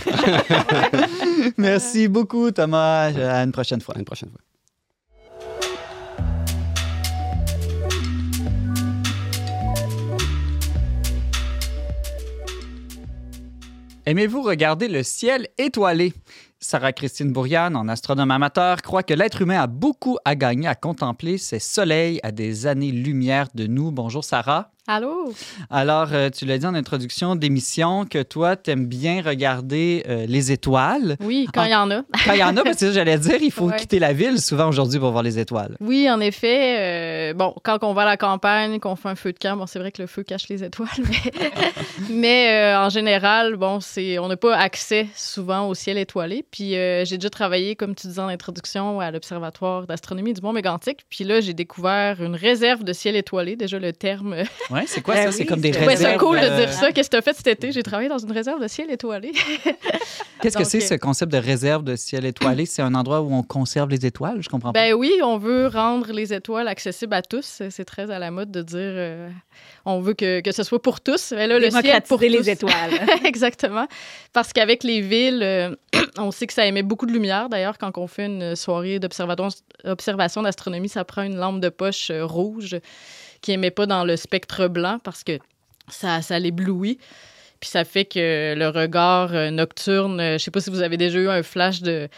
Merci 1.59 2.09
beaucoup, 2.09 2.51
Thomas. 2.53 3.09
À 3.13 3.43
une 3.45 3.53
prochaine 3.53 3.83
fois. 3.83 3.97
à 3.97 3.99
une 3.99 4.07
prochaine 4.07 4.31
fois. 4.31 4.41
Aimez-vous 14.09 14.41
regarder 14.41 14.87
le 14.87 15.03
ciel 15.03 15.49
étoilé? 15.59 16.13
Sarah-Christine 16.61 17.33
Bourriane, 17.33 17.75
en 17.75 17.89
astronome 17.89 18.31
amateur, 18.31 18.81
croit 18.81 19.03
que 19.03 19.13
l'être 19.13 19.43
humain 19.43 19.61
a 19.61 19.67
beaucoup 19.67 20.17
à 20.25 20.37
gagner 20.37 20.69
à 20.69 20.77
contempler 20.77 21.39
ces 21.39 21.59
soleils 21.59 22.21
à 22.23 22.31
des 22.31 22.69
années-lumière 22.69 23.49
de 23.53 23.67
nous. 23.67 23.91
Bonjour 23.91 24.23
Sarah. 24.23 24.71
Allô? 24.89 25.33
Alors, 25.69 26.11
euh, 26.13 26.31
tu 26.31 26.45
l'as 26.47 26.59
dit 26.59 26.67
en 26.67 26.75
introduction 26.77 27.35
d'émission 27.35 28.05
que 28.05 28.23
toi, 28.23 28.55
t'aimes 28.55 28.87
bien 28.87 29.21
regarder 29.21 30.05
euh, 30.09 30.27
les 30.29 30.53
étoiles. 30.53 31.17
Oui, 31.21 31.49
quand 31.53 31.65
il 31.65 31.73
y 31.73 31.75
en 31.75 31.91
a. 31.91 32.03
Quand 32.25 32.35
il 32.35 32.39
y 32.39 32.45
en 32.45 32.57
a, 32.57 32.63
parce 32.63 32.77
que 32.79 32.93
j'allais 32.93 33.19
dire, 33.19 33.39
il 33.43 33.51
faut 33.51 33.65
Ouais. 33.67 33.75
quitter 33.77 33.99
la 33.99 34.13
ville 34.13 34.41
souvent 34.41 34.69
aujourd'hui 34.69 35.01
pour 35.01 35.11
voir 35.11 35.25
les 35.25 35.41
étoiles. 35.41 35.77
Oui, 35.81 36.09
en 36.09 36.21
effet. 36.21 37.31
euh, 37.31 37.35
bon, 37.35 37.53
quand 37.65 37.83
on 37.83 37.95
va 37.95 38.03
à 38.03 38.05
la 38.05 38.17
campagne, 38.17 38.79
qu'on 38.79 38.95
fait 38.95 39.09
un 39.09 39.17
feu 39.17 39.33
de 39.33 39.39
camp, 39.41 39.57
bon, 39.57 39.67
c'est 39.67 39.81
vrai 39.81 39.91
que 39.91 40.01
le 40.03 40.07
feu 40.07 40.23
cache 40.23 40.49
les 40.49 40.63
étoiles, 40.63 40.89
mais, 42.09 42.11
mais, 42.11 42.77
en 42.77 42.89
général, 42.89 43.57
bon, 43.57 43.81
c'est, 43.81 44.21
on 44.21 44.29
n'a 44.29 44.37
pas 44.37 44.57
accès 44.57 45.09
souvent 45.17 45.67
au 45.69 45.75
ciel 45.75 45.99
étoilé. 45.99 46.45
Puis 46.49 46.71
j'ai 46.71 47.19
déjà 47.19 47.31
travaillé, 47.31 47.75
comme 47.75 47.97
tu 47.97 48.07
disais 48.07 48.21
en 48.21 48.29
introduction, 48.29 49.01
à 49.01 49.11
l'Observatoire 49.11 49.89
d'astronomie 49.89 50.33
du 50.33 50.41
Mont-Mégantic. 50.43 51.01
Puis 51.11 51.25
là, 51.25 51.41
j'ai 51.41 51.55
découvert 51.55 52.23
une 52.23 52.37
réserve 52.37 52.85
de 52.85 52.93
ciel 52.93 53.17
étoilé. 53.17 53.57
Déjà, 53.57 53.81
le 53.81 53.93
terme. 53.93 54.37
Ouais, 54.71 54.76
c'est 54.87 55.01
quoi 55.01 55.15
Ben 55.15 55.23
ça? 55.25 55.29
oui, 55.31 55.35
c'est 55.37 55.47
comme 55.47 55.61
des 55.61 55.71
réserves. 55.71 56.13
c'est 56.13 56.19
cool 56.19 56.41
de 56.41 56.45
euh, 56.45 56.57
dire 56.59 56.73
ça. 56.73 56.93
Qu'est-ce 56.93 57.09
que 57.09 57.17
tu 57.17 57.19
as 57.19 57.23
fait 57.23 57.35
cet 57.37 57.47
été? 57.47 57.73
J'ai 57.73 57.83
travaillé 57.83 58.09
dans 58.09 58.19
une 58.19 58.33
réserve 58.33 58.61
de 58.61 58.69
ciel 58.69 58.91
étoilé. 58.91 59.33
Qu'est-ce 60.43 60.57
que 60.57 60.65
c'est 60.65 60.83
euh, 60.83 60.87
ce 60.87 60.95
concept 60.95 61.33
de 61.33 61.39
réserve 61.39 61.85
de 61.85 61.97
ciel 61.97 62.25
étoilé? 62.25 62.67
C'est 62.67 62.83
un 62.83 62.95
endroit 62.95 63.21
où 63.21 63.33
on 63.33 63.43
conserve 63.43 63.89
les 63.91 64.05
étoiles? 64.05 64.43
Je 64.43 64.49
comprends 64.49 64.73
pas. 64.73 64.81
Ben 64.81 64.95
oui, 64.95 65.13
on 65.23 65.39
veut 65.39 65.69
rendre 65.69 66.13
les 66.13 66.33
étoiles 66.33 66.69
accessibles 66.69 67.15
à 67.15 67.23
tous. 67.23 67.63
C'est 67.71 67.85
très 67.85 68.11
à 68.11 68.19
la 68.19 68.31
mode 68.31 68.51
de 68.51 68.63
dire 68.63 68.79
euh, 68.81 69.29
on 69.85 70.01
veut 70.01 70.15
que, 70.15 70.41
que 70.41 70.53
ce 70.53 70.63
soit 70.63 70.83
pour 70.83 71.01
tous. 71.01 71.33
Mais 71.35 71.47
là, 71.47 71.59
le 71.59 71.71
ciel 71.71 72.03
pour 72.03 72.21
les 72.21 72.37
tous. 72.37 72.49
étoiles. 72.49 72.75
Exactement. 73.25 73.87
Parce 74.33 74.53
qu'avec 74.53 74.85
les 74.85 75.01
villes, 75.01 75.43
euh, 75.43 75.75
on 76.19 76.31
sait 76.31 76.47
que 76.47 76.53
ça 76.53 76.67
émet 76.67 76.83
beaucoup 76.83 77.07
de 77.07 77.13
lumière. 77.13 77.49
D'ailleurs, 77.49 77.79
quand 77.79 77.97
on 77.97 78.07
fait 78.07 78.27
une 78.27 78.57
soirée 78.57 78.99
d'observation 78.99 80.43
d'astronomie, 80.43 80.89
ça 80.89 81.05
prend 81.05 81.23
une 81.23 81.37
lampe 81.37 81.61
de 81.61 81.69
poche 81.69 82.11
euh, 82.11 82.25
rouge 82.27 82.77
qui 83.47 83.53
émet 83.53 83.71
pas 83.71 83.87
dans 83.87 84.05
le 84.05 84.17
spectre 84.17 84.67
blanc 84.67 84.99
parce 85.05 85.23
que 85.23 85.39
ça, 85.89 86.21
ça 86.21 86.37
l'éblouit. 86.41 86.99
Puis 87.61 87.71
ça 87.71 87.85
fait 87.85 88.05
que 88.05 88.55
le 88.57 88.69
regard 88.69 89.33
euh, 89.33 89.51
nocturne, 89.51 90.19
euh, 90.21 90.33
je 90.37 90.43
sais 90.45 90.51
pas 90.51 90.61
si 90.61 90.69
vous 90.69 90.83
avez 90.83 90.97
déjà 90.97 91.19
eu 91.19 91.29
un 91.29 91.43
flash 91.45 91.81
de, 91.81 92.09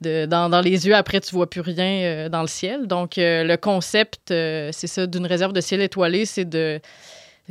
de- 0.00 0.24
dans, 0.26 0.48
dans 0.48 0.60
les 0.60 0.86
yeux, 0.86 0.94
après 0.94 1.20
tu 1.20 1.34
vois 1.34 1.50
plus 1.50 1.60
rien 1.62 2.04
euh, 2.04 2.28
dans 2.28 2.42
le 2.42 2.46
ciel. 2.46 2.86
Donc 2.86 3.14
le 3.16 3.56
concept, 3.56 4.28
c'est 4.28 4.86
ça, 4.86 5.06
d'une 5.08 5.26
réserve 5.26 5.52
de 5.52 5.60
ciel 5.60 5.80
étoilé, 5.82 6.24
c'est 6.26 6.44
de 6.48 6.80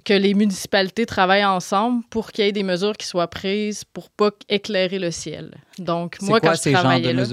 que 0.06 0.14
les 0.14 0.34
municipalités 0.34 1.06
travaillent 1.06 1.44
ensemble 1.46 2.02
pour 2.10 2.32
qu'il 2.32 2.46
y 2.46 2.48
ait 2.48 2.54
des 2.54 2.64
mesures 2.64 2.96
qui 2.96 3.06
soient 3.06 3.28
prises 3.28 3.84
pour 3.84 4.10
pas 4.10 4.32
éclairer 4.48 5.00
le 5.00 5.12
ciel. 5.12 5.52
Donc 5.78 6.16
moi 6.22 6.40
quoi 6.40 6.52
quand 6.52 6.56
je 6.56 6.62
genres 6.72 6.82
de 7.02 7.08
là, 7.18 7.24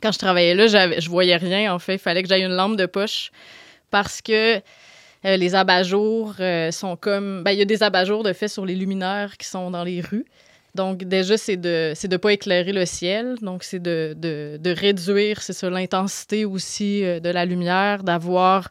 quand 0.00 0.12
je 0.12 0.18
travaillais 0.18 0.54
là, 0.54 0.66
je 0.68 1.08
voyais 1.10 1.36
rien, 1.36 1.74
en 1.74 1.78
fait. 1.80 1.94
Il 1.94 1.98
fallait 1.98 2.22
que 2.22 2.28
j'aille 2.28 2.44
une 2.44 2.54
lampe 2.56 2.76
de 2.76 2.86
poche 2.86 3.30
parce 3.90 4.22
que 4.22 4.60
euh, 5.24 5.36
les 5.36 5.54
abat-jours 5.54 6.34
euh, 6.40 6.70
sont 6.70 6.96
comme... 6.96 7.42
Ben, 7.42 7.52
il 7.52 7.58
y 7.58 7.62
a 7.62 7.64
des 7.64 7.82
abat-jours 7.82 8.22
de 8.22 8.32
fait 8.32 8.48
sur 8.48 8.66
les 8.66 8.74
luminaires 8.74 9.36
qui 9.36 9.46
sont 9.46 9.70
dans 9.70 9.84
les 9.84 10.00
rues. 10.00 10.24
Donc, 10.74 11.04
déjà, 11.04 11.36
c'est 11.36 11.56
de 11.58 11.92
c'est 11.94 12.08
de 12.08 12.16
pas 12.16 12.32
éclairer 12.32 12.72
le 12.72 12.86
ciel. 12.86 13.36
Donc, 13.42 13.62
c'est 13.62 13.78
de, 13.78 14.14
de, 14.16 14.56
de 14.58 14.70
réduire, 14.70 15.42
c'est 15.42 15.52
ça, 15.52 15.68
l'intensité 15.68 16.44
aussi 16.44 17.04
euh, 17.04 17.20
de 17.20 17.28
la 17.28 17.44
lumière, 17.44 18.02
d'avoir 18.02 18.70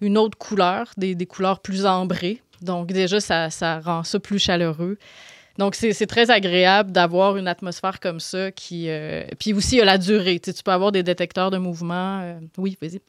une 0.00 0.18
autre 0.18 0.38
couleur, 0.38 0.92
des, 0.96 1.14
des 1.14 1.26
couleurs 1.26 1.60
plus 1.60 1.84
ambrées. 1.84 2.40
Donc, 2.60 2.92
déjà, 2.92 3.20
ça, 3.20 3.50
ça 3.50 3.80
rend 3.80 4.04
ça 4.04 4.20
plus 4.20 4.38
chaleureux. 4.38 4.98
Donc, 5.58 5.74
c'est 5.74 5.92
c'est 5.92 6.06
très 6.06 6.30
agréable 6.30 6.92
d'avoir 6.92 7.36
une 7.36 7.48
atmosphère 7.48 8.00
comme 8.00 8.20
ça 8.20 8.50
qui... 8.50 8.88
Puis 9.38 9.52
aussi, 9.52 9.74
il 9.74 9.78
y 9.78 9.82
a 9.82 9.84
la 9.84 9.98
durée. 9.98 10.40
Tu 10.40 10.52
peux 10.64 10.70
avoir 10.70 10.92
des 10.92 11.02
détecteurs 11.02 11.50
de 11.50 11.58
mouvement. 11.58 12.38
Oui, 12.56 12.78
vas-y. 12.80 13.00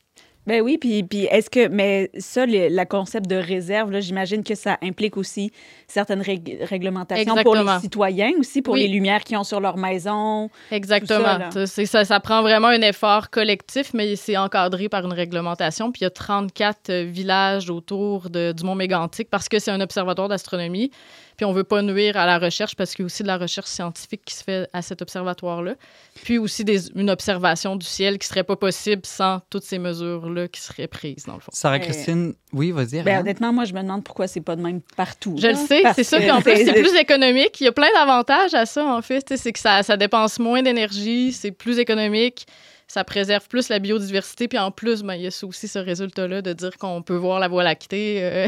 Ben 0.46 0.62
oui, 0.62 0.78
puis, 0.78 1.04
puis 1.04 1.24
est-ce 1.32 1.50
que, 1.50 1.70
mais 1.70 2.12
ça, 2.18 2.46
le, 2.46 2.68
la 2.68 2.86
concept 2.86 3.30
de 3.30 3.36
réserve, 3.38 3.92
là, 3.92 4.02
j'imagine 4.02 4.44
que 4.44 4.56
ça 4.56 4.78
implique 4.84 5.16
aussi 5.16 5.52
certaines 5.88 6.22
rég- 6.22 6.58
réglementations 6.66 7.36
pour 7.44 7.56
les 7.56 7.80
citoyens 7.80 8.32
aussi, 8.38 8.62
pour 8.62 8.74
Oui. 8.74 8.82
les 8.82 8.88
lumières 8.90 9.24
qu'ils 9.24 9.38
ont 9.38 9.46
sur 9.46 9.62
leur 9.62 9.78
maison. 9.78 10.50
Exactement. 10.70 11.50
Ça, 11.66 11.86
ça, 11.86 12.04
ça 12.04 12.20
prend 12.20 12.42
vraiment 12.42 12.68
un 12.68 12.82
effort 12.82 13.30
collectif, 13.30 13.94
mais 13.94 14.18
c'est 14.18 14.36
encadré 14.36 14.90
par 14.90 15.06
une 15.06 15.14
réglementation. 15.14 15.92
Puis 15.94 16.02
il 16.02 16.04
y 16.04 16.08
a 16.08 16.10
34 16.10 16.90
euh, 16.90 17.04
villages 17.10 17.70
autour 17.70 18.30
de- 18.30 18.52
du 18.52 18.64
Mont 18.66 18.76
Mégantic 18.76 19.30
parce 19.30 19.48
que 19.48 19.60
c'est 19.60 19.72
un 19.72 19.80
observatoire 19.82 20.28
d'astronomie. 20.28 20.92
Puis 21.38 21.46
on 21.46 21.52
veut 21.54 21.64
pas 21.64 21.82
nuire 21.82 22.18
à 22.18 22.26
la 22.26 22.38
recherche 22.40 22.76
parce 22.76 22.92
qu'il 22.96 23.04
y 23.04 23.04
a 23.04 23.08
aussi 23.08 23.24
de 23.24 23.28
la 23.28 23.38
recherche 23.38 23.68
scientifique 23.68 24.22
qui 24.26 24.36
se 24.36 24.44
fait 24.44 24.70
à 24.74 24.82
cet 24.82 25.02
observatoire-là. 25.02 25.76
Puis 26.24 26.38
aussi 26.38 26.64
des- 26.64 26.90
une 26.96 27.10
observation 27.10 27.76
du 27.76 27.86
ciel 27.86 28.18
qui 28.20 28.28
serait 28.28 28.44
pas 28.44 28.56
possible 28.56 29.02
sans 29.06 29.40
toutes 29.50 29.64
ces 29.64 29.80
mesures-là 29.80 30.48
qui 30.48 30.62
seraient 30.62 30.88
prises, 30.88 31.26
dans 31.26 31.34
le 31.36 31.40
fond. 31.40 31.52
Sarah-Christine, 31.54 32.34
oui, 32.54 32.72
vas-y. 32.72 33.02
Ben, 33.04 33.22
honnêtement, 33.22 33.52
moi, 33.52 33.66
je 33.66 33.74
me 33.74 33.82
demande 33.82 34.04
pourquoi 34.04 34.28
c'est 34.28 34.42
pas 34.42 34.56
de 34.56 34.62
même 34.62 34.82
partout. 34.96 35.36
Je 35.38 35.48
là. 35.48 35.54
le 35.54 35.58
sais, 35.58 35.84
c'est 35.96 36.04
ça. 36.04 36.18
que 36.18 36.24
Puis 36.24 36.32
en 36.32 36.42
plus, 36.42 36.56
c'est- 36.56 36.74
plus 36.74 36.96
économique. 36.96 37.60
Il 37.62 37.66
y 37.66 37.68
a 37.68 37.72
plein 37.72 37.92
d'avantages 37.96 38.54
à 38.54 38.66
ça, 38.66 38.86
en 38.86 39.02
fait. 39.02 39.34
C'est 39.36 39.52
que 39.54 39.60
ça, 39.60 39.82
ça 39.84 39.98
dépense 39.98 40.40
moins 40.40 40.62
d'énergie, 40.62 41.32
c'est 41.32 41.52
plus 41.52 41.80
économique, 41.80 42.46
ça 42.88 43.04
préserve 43.04 43.48
plus 43.48 43.70
la 43.70 43.80
biodiversité. 43.80 44.48
Puis 44.48 44.58
en 44.60 44.72
plus, 44.72 45.04
ben, 45.04 45.16
il 45.16 45.24
y 45.24 45.28
a 45.28 45.32
ça 45.32 45.46
aussi 45.48 45.68
ce 45.68 45.80
résultat-là 45.80 46.42
de 46.42 46.54
dire 46.54 46.72
qu'on 46.78 47.02
peut 47.02 47.16
voir 47.16 47.40
la 47.40 47.48
Voie 47.48 47.64
lactée. 47.64 48.20
euh, 48.22 48.48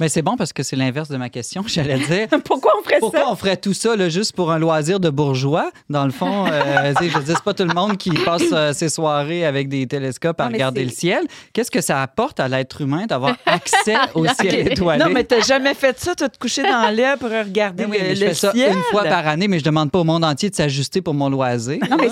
Mais 0.00 0.08
c'est 0.08 0.22
bon 0.22 0.36
parce 0.36 0.52
que 0.52 0.62
c'est 0.62 0.76
l'inverse 0.76 1.08
de 1.08 1.16
ma 1.16 1.28
question. 1.28 1.62
J'allais 1.66 1.98
dire. 1.98 2.28
Pourquoi 2.44 2.72
on 2.78 2.82
ferait 2.82 2.98
Pourquoi 3.00 3.20
ça? 3.20 3.26
on 3.30 3.36
ferait 3.36 3.56
tout 3.56 3.74
ça 3.74 3.96
là, 3.96 4.08
juste 4.08 4.34
pour 4.34 4.50
un 4.52 4.58
loisir 4.58 5.00
de 5.00 5.10
bourgeois? 5.10 5.70
Dans 5.90 6.04
le 6.04 6.10
fond, 6.12 6.46
euh, 6.46 6.92
je 7.00 7.18
veux 7.18 7.24
dire, 7.24 7.36
c'est 7.36 7.44
pas 7.44 7.54
tout 7.54 7.64
le 7.64 7.74
monde 7.74 7.96
qui 7.96 8.10
passe 8.10 8.42
euh, 8.52 8.72
ses 8.72 8.88
soirées 8.88 9.44
avec 9.46 9.68
des 9.68 9.86
télescopes 9.86 10.40
à 10.40 10.46
Non, 10.46 10.52
regarder 10.52 10.84
le 10.84 10.90
ciel. 10.90 11.24
Qu'est-ce 11.52 11.70
que 11.70 11.80
ça 11.80 12.02
apporte 12.02 12.40
à 12.40 12.48
l'être 12.48 12.80
humain 12.80 13.06
d'avoir 13.06 13.36
accès 13.46 13.94
au 14.14 14.26
ciel 14.26 14.68
étoilé? 14.72 15.02
Non, 15.04 15.10
mais 15.10 15.24
t'as 15.24 15.40
jamais 15.40 15.74
fait 15.74 15.98
ça, 16.00 16.14
t'as 16.14 16.28
te 16.28 16.38
couché 16.38 16.62
dans 16.62 16.88
l'air 16.94 17.18
pour 17.18 17.30
regarder 17.30 17.84
Ben 17.84 17.90
oui, 17.90 17.98
le, 18.00 18.04
mais 18.08 18.14
je 18.16 18.20
le 18.22 18.28
fais 18.28 18.34
ça 18.34 18.52
ciel. 18.52 18.72
une 18.72 18.82
fois 18.90 19.04
par 19.04 19.26
année, 19.28 19.48
mais 19.48 19.58
je 19.58 19.64
demande 19.64 19.90
pas 19.90 19.98
au 20.00 20.04
monde 20.04 20.24
entier 20.24 20.50
de 20.50 20.54
s'ajuster 20.54 21.00
pour 21.02 21.14
mon 21.14 21.28
loisir. 21.28 21.78
Non, 21.90 21.96
mais 21.98 22.08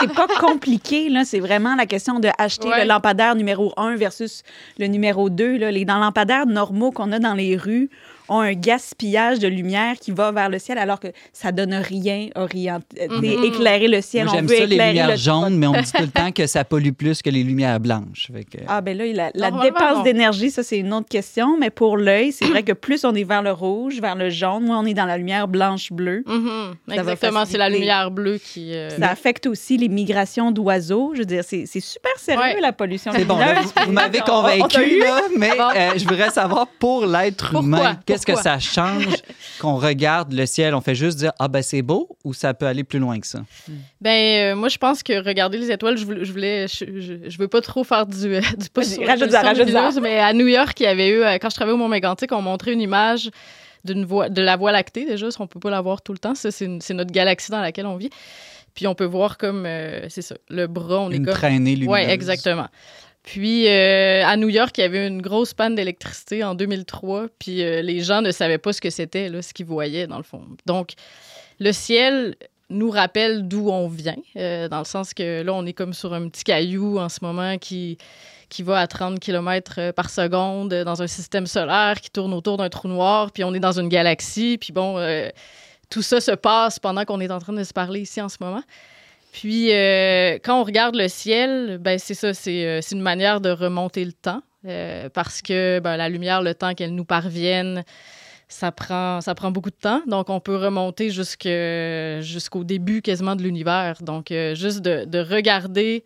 c'est 0.00 0.12
pas 0.14 0.26
compliqué. 0.40 1.07
Là, 1.08 1.24
c'est 1.24 1.40
vraiment 1.40 1.74
la 1.74 1.86
question 1.86 2.20
de 2.20 2.28
acheter 2.38 2.68
Ouais. 2.68 2.82
le 2.82 2.88
lampadaire 2.88 3.34
numéro 3.34 3.72
1 3.76 3.96
versus 3.96 4.42
le 4.78 4.86
numéro 4.86 5.30
2. 5.30 5.56
Là. 5.58 5.70
Les 5.70 5.84
dans 5.84 5.98
lampadaires 5.98 6.46
normaux 6.46 6.90
qu'on 6.90 7.12
a 7.12 7.18
dans 7.18 7.34
les 7.34 7.56
rues 7.56 7.90
ont 8.28 8.40
un 8.40 8.52
gaspillage 8.54 9.38
de 9.38 9.48
lumière 9.48 9.96
qui 10.00 10.10
va 10.10 10.30
vers 10.32 10.48
le 10.48 10.58
ciel 10.58 10.78
alors 10.78 11.00
que 11.00 11.08
ça 11.32 11.52
donne 11.52 11.74
rien 11.74 12.28
orienté, 12.34 13.08
Mhm. 13.10 13.44
éclairer 13.44 13.88
le 13.88 14.00
ciel. 14.00 14.28
J'aime 14.30 14.46
veut 14.46 14.56
ça, 14.56 14.64
les 14.66 14.72
éclairer 14.74 14.90
lumières 14.92 15.08
le 15.10 15.16
jaunes, 15.16 15.56
mais 15.56 15.66
on 15.66 15.72
me 15.72 15.82
dit 15.82 15.92
tout 15.92 16.02
le 16.02 16.08
temps 16.10 16.32
que 16.32 16.46
ça 16.46 16.64
pollue 16.64 16.90
plus 16.92 17.22
que 17.22 17.30
les 17.30 17.42
lumières 17.42 17.80
blanches. 17.80 18.30
Fait 18.32 18.44
que- 18.44 18.58
Ah, 18.68 18.80
ben 18.80 18.96
là, 18.96 19.04
la, 19.06 19.30
la 19.34 19.50
Normalement, 19.50 19.62
dépense 19.62 20.04
d'énergie, 20.04 20.50
ça, 20.50 20.62
c'est 20.62 20.78
une 20.78 20.92
autre 20.92 21.08
question. 21.08 21.56
Mais 21.58 21.70
pour 21.70 21.96
l'œil, 21.96 22.32
c'est 22.32 22.44
vrai 22.46 22.62
que 22.62 22.72
plus 22.72 23.04
on 23.04 23.14
est 23.14 23.24
vers 23.24 23.42
le 23.42 23.52
rouge, 23.52 24.00
vers 24.00 24.14
le 24.16 24.30
jaune, 24.30 24.64
moins 24.64 24.80
on 24.80 24.86
est 24.86 24.94
dans 24.94 25.06
la 25.06 25.16
lumière 25.18 25.48
blanche-bleue. 25.48 26.22
Mhm. 26.26 26.74
va 26.86 26.94
Exactement, 26.94 27.44
c'est 27.46 27.58
la 27.58 27.68
lumière 27.68 28.10
bleue 28.10 28.38
qui. 28.38 28.74
euh, 28.74 28.90
Ça 28.98 29.10
affecte 29.10 29.46
aussi 29.46 29.76
les 29.76 29.88
migrations 29.88 30.50
d'oiseaux. 30.50 31.12
Je 31.14 31.20
veux 31.20 31.24
dire, 31.24 31.42
c'est 31.46 31.64
c'est 31.66 31.80
super 31.80 32.12
sérieux, 32.18 32.40
Ouais. 32.40 32.60
la 32.60 32.72
pollution 32.72 33.12
C'est 33.14 33.24
bon, 33.24 33.38
là, 33.38 33.60
vous, 33.62 33.70
vous 33.86 33.92
m'avez 33.92 34.20
convaincu, 34.26 34.98
là, 35.00 35.20
mais 35.36 35.50
euh, 35.50 35.90
je 35.96 36.04
voudrais 36.06 36.30
savoir 36.30 36.66
pour 36.78 37.06
l'être 37.06 37.54
humain, 37.54 37.98
qu'est-ce 38.06 38.17
que 38.24 38.32
Pourquoi? 38.32 38.42
ça 38.42 38.58
change 38.58 39.16
qu'on 39.60 39.76
regarde 39.76 40.32
le 40.32 40.46
ciel? 40.46 40.74
On 40.74 40.80
fait 40.80 40.94
juste 40.94 41.18
dire, 41.18 41.32
ah 41.38 41.48
ben 41.48 41.62
c'est 41.62 41.82
beau 41.82 42.16
ou 42.24 42.32
ça 42.34 42.54
peut 42.54 42.66
aller 42.66 42.84
plus 42.84 42.98
loin 42.98 43.18
que 43.20 43.26
ça? 43.26 43.40
Ben, 44.00 44.52
euh, 44.52 44.56
moi, 44.56 44.68
je 44.68 44.78
pense 44.78 45.02
que 45.02 45.24
regarder 45.24 45.58
les 45.58 45.70
étoiles, 45.70 45.96
je 45.98 46.04
voulais, 46.04 46.24
je, 46.24 46.32
voulais, 46.32 46.68
je, 46.68 46.84
je- 47.00 47.28
je 47.30 47.38
veux 47.38 47.48
pas 47.48 47.60
trop 47.60 47.84
faire 47.84 48.06
du, 48.06 48.34
euh, 48.34 48.40
du 48.56 48.68
sur 49.92 50.02
mais 50.02 50.18
à 50.18 50.32
New 50.32 50.46
York, 50.46 50.78
il 50.80 50.84
y 50.84 50.86
avait 50.86 51.08
eu, 51.08 51.22
euh, 51.22 51.38
quand 51.38 51.50
je 51.50 51.54
travaillais 51.56 51.74
au 51.74 51.78
Mont-Mégantic, 51.78 52.30
on 52.32 52.42
montrait 52.42 52.72
une 52.72 52.80
image 52.80 53.30
d'une 53.84 54.04
voie, 54.04 54.28
de 54.28 54.42
la 54.42 54.56
Voie 54.56 54.72
lactée, 54.72 55.04
déjà, 55.06 55.28
on 55.38 55.46
peut 55.46 55.60
pas 55.60 55.70
la 55.70 55.80
voir 55.80 56.02
tout 56.02 56.12
le 56.12 56.18
temps. 56.18 56.34
Ça, 56.34 56.50
c'est 56.50 56.64
une- 56.64 56.80
c'est 56.80 56.94
notre 56.94 57.12
galaxie 57.12 57.50
dans 57.50 57.60
laquelle 57.60 57.86
on 57.86 57.96
vit. 57.96 58.10
Puis 58.74 58.86
on 58.86 58.94
peut 58.94 59.04
voir 59.06 59.38
comme, 59.38 59.64
euh, 59.66 60.08
c'est 60.08 60.22
ça, 60.22 60.36
le 60.50 60.66
bras, 60.66 61.00
on 61.00 61.10
est 61.10 61.16
Une 61.16 61.24
comme... 61.24 61.34
traînée 61.34 61.74
lumineuse. 61.74 61.92
Oui, 61.94 62.00
exactement. 62.12 62.66
Puis 63.22 63.68
euh, 63.68 64.24
à 64.24 64.36
New 64.36 64.48
York, 64.48 64.76
il 64.78 64.80
y 64.80 64.84
avait 64.84 65.06
une 65.06 65.20
grosse 65.20 65.54
panne 65.54 65.74
d'électricité 65.74 66.42
en 66.44 66.54
2003, 66.54 67.26
puis 67.38 67.62
euh, 67.62 67.82
les 67.82 68.00
gens 68.00 68.22
ne 68.22 68.30
savaient 68.30 68.58
pas 68.58 68.72
ce 68.72 68.80
que 68.80 68.90
c'était, 68.90 69.30
ce 69.42 69.52
qu'ils 69.52 69.66
voyaient 69.66 70.06
dans 70.06 70.16
le 70.16 70.22
fond. 70.22 70.42
Donc, 70.66 70.92
le 71.58 71.72
ciel 71.72 72.36
nous 72.70 72.90
rappelle 72.90 73.48
d'où 73.48 73.70
on 73.70 73.88
vient, 73.88 74.16
euh, 74.36 74.68
dans 74.68 74.78
le 74.78 74.84
sens 74.84 75.14
que 75.14 75.42
là, 75.42 75.52
on 75.52 75.66
est 75.66 75.72
comme 75.72 75.92
sur 75.92 76.14
un 76.14 76.28
petit 76.28 76.44
caillou 76.44 76.98
en 76.98 77.08
ce 77.08 77.18
moment 77.22 77.58
qui, 77.58 77.98
qui 78.48 78.62
va 78.62 78.80
à 78.80 78.86
30 78.86 79.18
km 79.20 79.90
par 79.92 80.10
seconde 80.10 80.72
dans 80.72 81.02
un 81.02 81.06
système 81.06 81.46
solaire 81.46 82.00
qui 82.00 82.10
tourne 82.10 82.32
autour 82.32 82.56
d'un 82.56 82.68
trou 82.68 82.88
noir, 82.88 83.30
puis 83.32 83.44
on 83.44 83.52
est 83.52 83.60
dans 83.60 83.78
une 83.78 83.88
galaxie, 83.88 84.58
puis 84.58 84.72
bon, 84.72 84.98
tout 85.90 86.02
ça 86.02 86.20
se 86.20 86.32
passe 86.32 86.78
pendant 86.78 87.04
qu'on 87.04 87.20
est 87.20 87.30
en 87.30 87.40
train 87.40 87.52
de 87.52 87.64
se 87.64 87.72
parler 87.72 88.00
ici 88.00 88.20
en 88.20 88.28
ce 88.28 88.36
moment. 88.40 88.62
Puis, 89.38 89.72
euh, 89.72 90.40
quand 90.42 90.60
on 90.60 90.64
regarde 90.64 90.96
le 90.96 91.06
ciel, 91.06 91.78
ben 91.78 91.96
c'est 92.00 92.14
ça, 92.14 92.34
c'est 92.34 92.66
euh, 92.66 92.80
une 92.90 93.00
manière 93.00 93.40
de 93.40 93.50
remonter 93.50 94.04
le 94.04 94.12
temps. 94.12 94.42
euh, 94.66 95.08
parce 95.10 95.42
que 95.42 95.78
ben, 95.78 95.96
la 95.96 96.08
lumière, 96.08 96.42
le 96.42 96.56
temps 96.56 96.74
qu'elle 96.74 96.92
nous 96.92 97.04
parvienne, 97.04 97.84
ça 98.48 98.72
prend, 98.72 99.20
ça 99.20 99.36
prend 99.36 99.52
beaucoup 99.52 99.70
de 99.70 99.76
temps. 99.76 100.02
Donc, 100.08 100.28
on 100.28 100.40
peut 100.40 100.56
remonter 100.56 101.10
jusqu'au 101.10 102.64
début 102.64 103.00
quasiment 103.00 103.36
de 103.36 103.44
l'univers. 103.44 104.02
Donc, 104.02 104.32
juste 104.54 104.80
de 104.80 105.18
regarder 105.20 106.02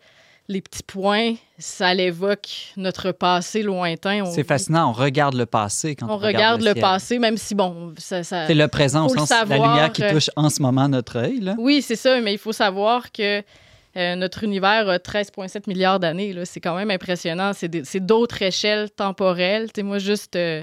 les 0.49 0.61
petits 0.61 0.83
points, 0.83 1.35
ça 1.57 1.93
l'évoque 1.93 2.49
notre 2.75 3.11
passé 3.11 3.63
lointain. 3.63 4.25
C'est 4.25 4.43
fascinant, 4.45 4.89
on 4.89 4.91
regarde 4.93 5.35
le 5.35 5.45
passé 5.45 5.95
quand 5.95 6.07
on, 6.07 6.11
On 6.13 6.17
regarde 6.17 6.61
le 6.61 6.71
ciel. 6.73 6.81
passé, 6.81 7.17
même 7.19 7.37
si, 7.37 7.55
bon, 7.55 7.93
ça... 7.97 8.23
ça- 8.23 8.47
C'est 8.47 8.53
le 8.53 8.67
présent 8.67 9.05
au 9.05 9.09
sens 9.09 9.29
de 9.29 9.49
la 9.49 9.55
lumière 9.57 9.91
qui 9.93 10.03
euh, 10.03 10.11
touche 10.11 10.29
en 10.35 10.49
ce 10.49 10.61
moment 10.61 10.89
notre 10.89 11.17
œil. 11.17 11.39
Là. 11.39 11.55
Oui, 11.57 11.81
c'est 11.81 11.95
ça, 11.95 12.19
mais 12.19 12.33
il 12.33 12.37
faut 12.37 12.51
savoir 12.51 13.11
que 13.13 13.41
euh, 13.95 14.15
notre 14.15 14.43
univers 14.43 14.89
a 14.89 14.97
13,7 14.97 15.63
milliards 15.67 15.99
d'années. 15.99 16.35
C'est 16.45 16.59
quand 16.59 16.75
même 16.75 16.91
impressionnant. 16.91 17.51
C'est 17.53 18.05
d'autres 18.05 18.41
échelles 18.41 18.89
temporelles. 18.91 19.67
Tu 19.67 19.79
sais, 19.79 19.83
moi, 19.83 19.97
juste 19.99 20.35
euh, 20.35 20.61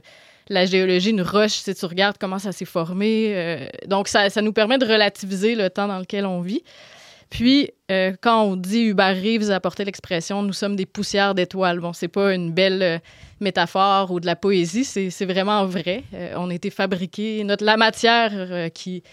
la 0.51 0.67
géologie, 0.67 1.11
une 1.11 1.23
roche, 1.23 1.53
si 1.53 1.75
tu 1.75 1.87
regardes 1.87 2.19
comment 2.19 2.39
ça 2.41 2.53
s'est 2.53 2.65
formé. 2.67 3.33
euh, 3.35 3.67
donc, 3.87 4.09
ça, 4.09 4.29
ça 4.31 4.43
nous 4.43 4.53
permet 4.53 4.77
de 4.79 4.85
relativiser 4.85 5.55
le 5.55 5.71
temps 5.71 5.87
dans 5.89 6.01
lequel 6.01 6.27
on 6.27 6.41
vit. 6.43 6.63
Puis, 7.31 7.71
euh, 7.93 8.13
quand 8.21 8.43
on 8.43 8.57
dit 8.57 8.87
Hubert 8.87 9.15
Reeves 9.15 9.51
a 9.51 9.55
apporté 9.55 9.85
l'expression 9.85 10.43
nous 10.43 10.53
sommes 10.53 10.75
des 10.75 10.85
poussières 10.85 11.35
d'étoiles, 11.35 11.79
bon, 11.79 11.93
c'est 11.93 12.09
pas 12.09 12.35
une 12.35 12.53
belle 12.53 12.83
euh, 12.83 12.99
métaphore 13.39 14.11
ou 14.11 14.19
de 14.19 14.27
la 14.27 14.35
poésie, 14.35 14.85
c'est 14.85 15.25
vraiment 15.25 15.65
vrai. 15.65 16.03
Euh, 16.13 16.35
on 16.37 16.51
a 16.51 16.55
été 16.55 16.71
fabriqués, 16.71 17.45
notre, 17.45 17.65
la 17.65 17.77
matière 17.77 18.71
qui, 18.75 19.05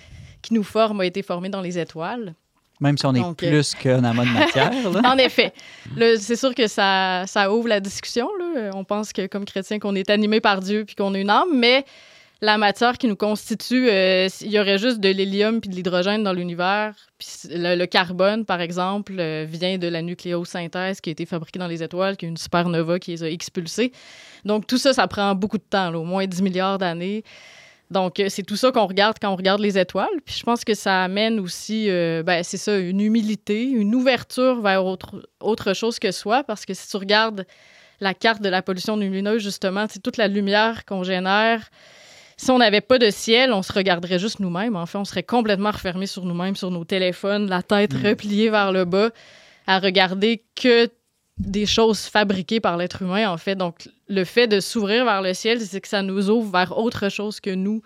qui 0.41 0.53
nous 0.55 0.63
forme 0.63 1.01
a 1.01 1.05
été 1.05 1.21
formée 1.21 1.49
dans 1.49 1.61
les 1.61 1.77
étoiles. 1.77 2.33
Même 2.79 2.97
si 2.97 3.05
on 3.05 3.15
est 3.15 3.19
Donc, 3.19 3.37
plus 3.37 3.73
qu'un 3.75 4.03
amas 4.03 4.25
de 4.25 4.29
matière. 4.29 4.71
là. 4.91 5.11
En 5.11 5.17
effet. 5.17 5.53
C'est 6.19 6.35
sûr 6.35 6.53
que 6.53 6.67
ça, 6.67 7.23
ça 7.25 7.51
ouvre 7.51 7.67
la 7.67 7.79
discussion. 7.79 8.29
là. 8.39 8.71
On 8.75 8.83
pense 8.83 9.13
que, 9.13 9.25
comme 9.25 9.45
chrétien, 9.45 9.79
qu'on 9.79 9.95
est 9.95 10.09
animé 10.09 10.41
par 10.41 10.59
Dieu 10.59 10.85
puis 10.85 10.95
qu'on 10.95 11.13
a 11.13 11.19
une 11.19 11.29
âme, 11.29 11.55
mais 11.55 11.85
la 12.41 12.57
matière 12.57 12.97
qui 12.97 13.07
nous 13.07 13.15
constitue, 13.15 13.89
euh, 13.89 14.27
il 14.41 14.51
y 14.51 14.59
aurait 14.59 14.77
juste 14.77 14.99
de 14.99 15.09
l'hélium 15.09 15.59
puis 15.59 15.69
de 15.69 15.75
l'hydrogène 15.75 16.23
dans 16.23 16.33
l'univers. 16.33 16.93
Puis 17.17 17.29
le, 17.49 17.85
carbone, 17.85 18.45
par 18.45 18.61
exemple, 18.61 19.13
euh, 19.17 19.45
vient 19.49 19.77
de 19.77 19.87
la 19.87 20.03
nucléosynthèse 20.03 21.01
qui 21.01 21.09
a 21.09 21.11
été 21.11 21.25
fabriquée 21.25 21.57
dans 21.57 21.67
les 21.67 21.81
étoiles, 21.81 22.15
qui 22.15 22.25
est 22.25 22.29
une 22.29 22.37
supernova 22.37 22.99
qui 22.99 23.11
les 23.11 23.23
a 23.23 23.29
expulsés. 23.29 23.91
Donc, 24.45 24.67
tout 24.67 24.77
ça, 24.77 24.93
ça 24.93 25.07
prend 25.07 25.33
beaucoup 25.33 25.57
de 25.57 25.63
temps, 25.67 25.93
au 25.95 26.03
moins 26.03 26.27
10 26.27 26.43
milliards 26.43 26.77
d'années. 26.77 27.23
Donc, 27.89 28.19
euh, 28.19 28.27
c'est 28.29 28.43
tout 28.43 28.57
ça 28.57 28.71
qu'on 28.71 28.85
regarde 28.85 29.17
quand 29.19 29.31
on 29.31 29.35
regarde 29.35 29.61
les 29.61 29.79
étoiles. 29.79 30.21
Puis 30.23 30.35
je 30.37 30.43
pense 30.43 30.63
que 30.63 30.75
ça 30.75 31.03
amène 31.03 31.39
aussi, 31.39 31.87
ben, 31.87 32.43
c'est 32.43 32.57
ça, 32.57 32.77
une 32.77 33.01
humilité, 33.01 33.63
une 33.63 33.95
ouverture 33.95 34.61
vers 34.61 34.85
autre, 34.85 35.27
autre 35.39 35.73
chose 35.73 35.97
que 35.97 36.11
soi. 36.11 36.43
Parce 36.43 36.65
que 36.65 36.75
si 36.75 36.87
tu 36.87 36.97
regardes 36.97 37.47
la 37.99 38.13
carte 38.13 38.43
de 38.43 38.49
la 38.49 38.61
pollution 38.61 38.95
lumineuse, 38.95 39.41
justement, 39.41 39.87
c'est 39.89 40.03
toute 40.03 40.17
la 40.17 40.27
lumière 40.27 40.85
qu'on 40.85 41.03
génère. 41.03 41.69
Si 42.37 42.51
on 42.51 42.59
n'avait 42.59 42.81
pas 42.81 42.99
de 42.99 43.09
ciel, 43.09 43.51
on 43.51 43.63
se 43.63 43.73
regarderait 43.73 44.19
juste 44.19 44.39
nous-mêmes. 44.39 44.75
En 44.75 44.85
fait, 44.85 44.97
on 44.99 45.05
serait 45.05 45.23
complètement 45.23 45.71
refermé 45.71 46.05
sur 46.05 46.23
nous-mêmes, 46.23 46.55
sur 46.55 46.69
nos 46.69 46.85
téléphones, 46.85 47.49
la 47.49 47.63
tête 47.63 47.93
repliée 47.93 48.51
vers 48.51 48.71
le 48.71 48.85
bas, 48.85 49.09
à 49.65 49.79
regarder 49.79 50.43
que 50.55 50.87
des 51.39 51.65
choses 51.65 52.01
fabriquées 52.01 52.59
par 52.59 52.77
l'être 52.77 53.01
humain, 53.01 53.29
en 53.29 53.37
fait. 53.37 53.55
Donc, 53.55 53.89
le 54.07 54.23
fait 54.23 54.47
de 54.47 54.59
s'ouvrir 54.59 55.03
vers 55.05 55.23
le 55.23 55.33
ciel, 55.33 55.59
c'est 55.61 55.81
que 55.81 55.87
ça 55.87 56.03
nous 56.03 56.29
ouvre 56.29 56.51
vers 56.51 56.77
autre 56.77 57.09
chose 57.09 57.39
que 57.39 57.49
nous. 57.49 57.81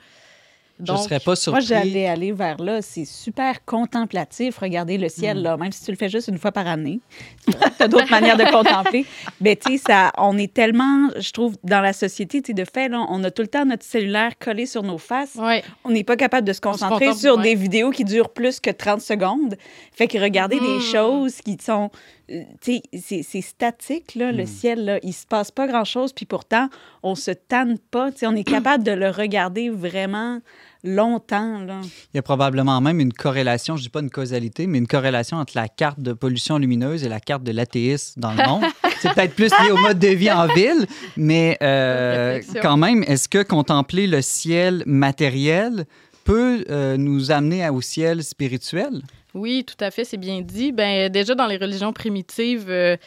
Je 0.86 0.92
ne 0.92 0.98
serais 0.98 1.20
pas 1.20 1.32
Moi, 1.32 1.36
surpris. 1.36 1.62
j'allais 1.66 2.08
aller 2.08 2.32
vers 2.32 2.58
là. 2.62 2.82
C'est 2.82 3.06
super 3.06 3.64
contemplatif, 3.66 4.58
regarder 4.58 4.98
le 4.98 5.10
ciel, 5.10 5.40
Mm. 5.40 5.44
là, 5.44 5.58
même 5.58 5.72
si 5.72 5.84
tu 5.86 5.92
le 5.92 5.98
fais 5.98 6.10
juste 6.10 6.28
une 6.28 6.38
fois 6.38 6.52
par 6.52 6.68
année. 6.68 7.00
Tu 7.48 7.84
as 7.84 7.88
d'autres 7.88 8.10
manières 8.12 8.38
de 8.38 8.44
contempler. 8.44 9.06
Mais 9.40 9.56
tu 9.56 9.78
sais, 9.78 9.94
on 10.18 10.38
est 10.38 10.54
tellement, 10.54 11.10
je 11.18 11.32
trouve, 11.32 11.56
dans 11.64 11.82
la 11.82 11.94
société, 11.94 12.42
tu 12.42 12.48
sais, 12.48 12.54
de 12.54 12.64
fait, 12.66 12.90
là, 12.90 13.06
on 13.10 13.24
a 13.24 13.32
tout 13.32 13.42
le 13.42 13.48
temps 13.48 13.66
notre 13.66 13.84
cellulaire 13.84 14.38
collé 14.40 14.66
sur 14.68 14.84
nos 14.84 14.98
faces. 15.00 15.36
Ouais. 15.36 15.64
On 15.84 15.90
n'est 15.90 16.04
pas 16.04 16.16
capable 16.16 16.48
de 16.48 16.54
se 16.54 16.62
concentrer 16.62 17.14
sur 17.14 17.38
ouais. 17.38 17.44
des 17.44 17.56
vidéos 17.56 17.90
qui 17.92 18.04
durent 18.04 18.30
plus 18.30 18.60
que 18.60 18.70
30 18.70 19.02
secondes. 19.02 19.56
Fait 19.94 20.08
que 20.08 20.18
regarder 20.20 20.60
des 20.60 20.76
Mhm. 20.76 20.82
choses 20.82 21.36
qui 21.42 21.58
sont... 21.60 21.90
euh, 22.30 22.44
Tu 22.62 22.82
sais, 23.00 23.24
c'est- 23.24 23.42
statique, 23.42 24.14
là, 24.16 24.32
le 24.32 24.46
ciel, 24.46 24.86
là. 24.86 25.00
Il 25.04 25.14
se 25.14 25.26
passe 25.26 25.50
pas 25.52 25.66
grand-chose, 25.68 26.14
puis 26.14 26.26
pourtant, 26.26 26.70
on 27.04 27.16
se 27.16 27.32
tanne 27.32 27.78
pas. 27.80 28.12
Tu 28.12 28.20
sais, 28.20 28.28
on 28.28 28.36
est 28.36 28.44
capable 28.78 28.84
de 28.84 28.92
le 28.92 29.10
regarder 29.10 29.70
vraiment 29.70 30.40
longtemps, 30.84 31.60
là. 31.60 31.82
Il 31.84 32.18
y 32.18 32.20
a 32.20 32.22
probablement 32.22 32.80
même 32.82 33.00
une 33.00 33.14
corrélation, 33.14 33.76
je 33.76 33.82
ne 33.82 33.84
dis 33.84 33.90
pas 33.90 34.02
une 34.02 34.10
causalité, 34.10 34.68
mais 34.68 34.78
une 34.78 34.88
corrélation 34.88 35.38
entre 35.38 35.54
la 35.56 35.68
carte 35.68 36.00
de 36.00 36.14
pollution 36.14 36.58
lumineuse 36.58 37.04
et 37.04 37.10
la 37.10 37.20
carte 37.20 37.44
de 37.44 37.52
l'athéisme 37.52 38.20
dans 38.20 38.32
le 38.32 38.44
monde. 38.48 38.64
C'est 39.00 39.14
peut-être 39.14 39.36
plus 39.36 39.52
lié 39.64 39.72
au 39.72 39.78
mode 39.78 40.00
de 40.00 40.10
vie 40.10 40.32
en 40.32 40.48
ville, 40.48 40.86
mais 41.18 41.58
euh, 41.62 42.42
quand 42.62 42.78
même, 42.78 43.04
est-ce 43.04 43.28
que 43.28 43.44
contempler 43.44 44.08
le 44.08 44.22
ciel 44.22 44.84
matériel 44.86 45.86
peut 46.24 46.66
euh, 46.70 46.98
nous 46.98 47.32
amener 47.32 47.68
au 47.70 47.82
ciel 47.82 48.24
spirituel? 48.24 49.02
Oui, 49.34 49.64
tout 49.66 49.82
à 49.84 49.92
fait, 49.92 50.04
c'est 50.04 50.18
bien 50.18 50.42
dit. 50.42 50.72
Ben, 50.72 51.10
déjà, 51.10 51.36
dans 51.36 51.48
les 51.48 51.58
religions 51.58 51.94
primitives, 51.94 52.70
euh, 52.70 52.98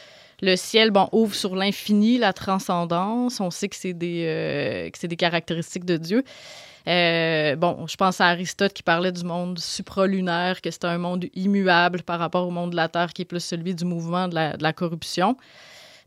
le 0.41 0.55
ciel 0.55 0.91
bon, 0.91 1.07
ouvre 1.11 1.35
sur 1.35 1.55
l'infini, 1.55 2.17
la 2.17 2.33
transcendance. 2.33 3.39
On 3.39 3.51
sait 3.51 3.69
que 3.69 3.75
c'est 3.75 3.93
des, 3.93 4.25
euh, 4.25 4.89
que 4.89 4.97
c'est 4.97 5.07
des 5.07 5.15
caractéristiques 5.15 5.85
de 5.85 5.97
Dieu. 5.97 6.23
Euh, 6.87 7.55
bon, 7.55 7.87
je 7.87 7.95
pense 7.95 8.21
à 8.21 8.27
Aristote 8.27 8.73
qui 8.73 8.83
parlait 8.83 9.11
du 9.11 9.23
monde 9.23 9.57
supralunaire, 9.57 10.61
que 10.61 10.69
c'était 10.69 10.87
un 10.87 10.99
monde 10.99 11.25
immuable 11.33 12.03
par 12.03 12.19
rapport 12.19 12.47
au 12.47 12.51
monde 12.51 12.71
de 12.71 12.75
la 12.75 12.89
Terre 12.89 13.11
qui 13.13 13.23
est 13.23 13.25
plus 13.25 13.43
celui 13.43 13.73
du 13.73 13.85
mouvement 13.85 14.27
de 14.27 14.35
la, 14.35 14.55
de 14.57 14.63
la 14.63 14.73
corruption. 14.73 15.35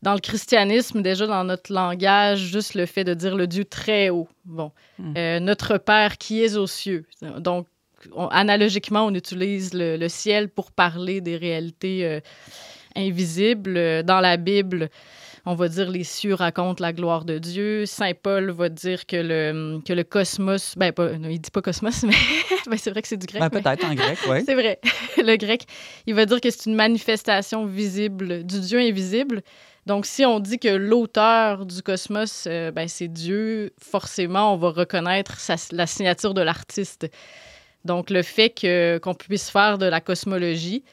Dans 0.03 0.15
le 0.15 0.21
christianisme, 0.21 1.03
déjà 1.03 1.27
dans 1.27 1.43
notre 1.43 1.73
langage, 1.73 2.39
juste 2.39 2.75
le 2.75 2.87
fait 2.87 3.03
de 3.03 3.15
dire 3.15 3.35
le 3.35 3.49
Dieu 3.49 3.65
très 3.65 4.11
haut. 4.11 4.29
Bon, 4.45 4.71
Euh, 5.17 5.41
notre 5.41 5.79
Père 5.79 6.19
qui 6.19 6.45
est 6.45 6.55
aux 6.57 6.69
cieux. 6.69 7.05
Donc, 7.39 7.67
on- 8.15 8.29
analogiquement, 8.29 9.07
on 9.07 9.15
utilise 9.15 9.75
le, 9.75 9.97
le 9.97 10.09
ciel 10.09 10.49
pour 10.49 10.71
parler 10.71 11.21
des 11.21 11.37
réalités 11.37 12.07
euh, 12.07 12.21
invisibles. 12.95 14.05
Dans 14.05 14.21
la 14.21 14.37
Bible, 14.37 14.89
on 15.49 15.55
va 15.55 15.69
dire 15.69 15.91
les 15.91 16.05
cieux 16.05 16.35
racontent 16.35 16.83
la 16.85 16.93
gloire 16.93 17.25
de 17.25 17.39
Dieu. 17.39 17.87
Saint 17.87 18.13
Paul 18.13 18.51
va 18.51 18.69
dire 18.69 19.07
que 19.07 19.17
le, 19.17 19.81
que 19.81 19.95
le 19.95 20.05
cosmos, 20.05 20.75
ben 20.77 20.93
pas, 20.93 21.13
non, 21.17 21.31
il 21.31 21.41
dit 21.41 21.51
pas 21.51 21.63
cosmos, 21.63 22.03
mais 22.05 22.13
ben, 22.67 22.77
c'est 22.77 22.91
vrai 22.91 23.01
que 23.01 23.09
c'est 23.09 23.17
du 23.17 23.27
grec. 23.27 23.41
Ben, 23.41 23.49
Peut-être 23.49 23.85
en 23.85 23.95
grec, 23.95 24.19
oui. 24.29 24.43
C'est 24.47 24.55
vrai. 24.55 24.79
Le 25.17 25.37
grec, 25.37 25.65
il 26.07 26.15
va 26.15 26.27
dire 26.27 26.41
que 26.43 26.51
c'est 26.51 26.67
une 26.67 26.75
manifestation 26.75 27.65
visible 27.65 28.45
du 28.45 28.61
Dieu 28.61 28.79
invisible. 28.79 29.41
Donc, 29.87 30.05
si 30.05 30.27
on 30.27 30.39
dit 30.39 30.59
que 30.59 30.69
l'auteur 30.69 31.65
du 31.65 31.81
cosmos, 31.81 32.45
euh, 32.47 32.71
ben, 32.71 32.87
c'est 32.87 33.09
Dieu, 33.09 33.73
forcément, 33.81 34.53
on 34.53 34.59
va 34.59 34.69
reconnaître 34.69 35.41
sa- 35.41 35.57
la 35.73 35.87
signature 35.87 36.35
de 36.35 36.43
l'artiste. 36.43 37.09
Donc, 37.87 38.11
le 38.11 38.23
fait 38.23 38.51
que, 38.51 38.99
qu'on 38.99 39.15
puisse 39.15 39.49
faire 39.49 39.79
de 39.79 39.87
la 39.87 40.03
cosmologie, 40.03 40.85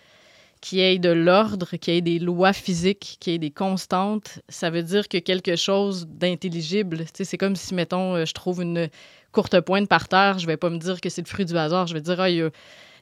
qu'il 0.62 0.80
y 0.80 0.82
ait 0.82 1.00
de 1.00 1.10
l'ordre, 1.10 1.76
qu'il 1.78 1.94
y 1.94 1.98
ait 1.98 2.02
des 2.02 2.20
lois 2.20 2.54
physiques, 2.54 3.18
qu'il 3.20 3.34
y 3.34 3.36
ait 3.36 3.40
des 3.40 3.52
constantes, 3.52 4.40
ça 4.50 4.70
veut 4.70 4.84
dire 4.84 5.08
que 5.08 5.18
quelque 5.20 5.56
chose 5.56 6.08
d'intelligible, 6.08 7.06
c'est 7.14 7.38
comme 7.38 7.56
si, 7.56 7.74
mettons, 7.74 8.16
euh, 8.16 8.26
je 8.26 8.34
trouve 8.34 8.62
une 8.62 8.90
courte 9.32 9.60
pointe 9.62 9.88
par 9.88 10.08
terre, 10.08 10.40
je 10.40 10.48
vais 10.48 10.58
pas 10.58 10.70
me 10.70 10.78
dire 10.78 11.00
que 11.02 11.10
c'est 11.10 11.22
le 11.22 11.28
fruit 11.28 11.46
du 11.46 11.58
hasard, 11.58 11.88
je 11.88 11.94
vais 11.94 12.02
dire, 12.02 12.20
ah, 12.20 12.30
il 12.30 12.38
y 12.38 12.42
a, 12.42 12.50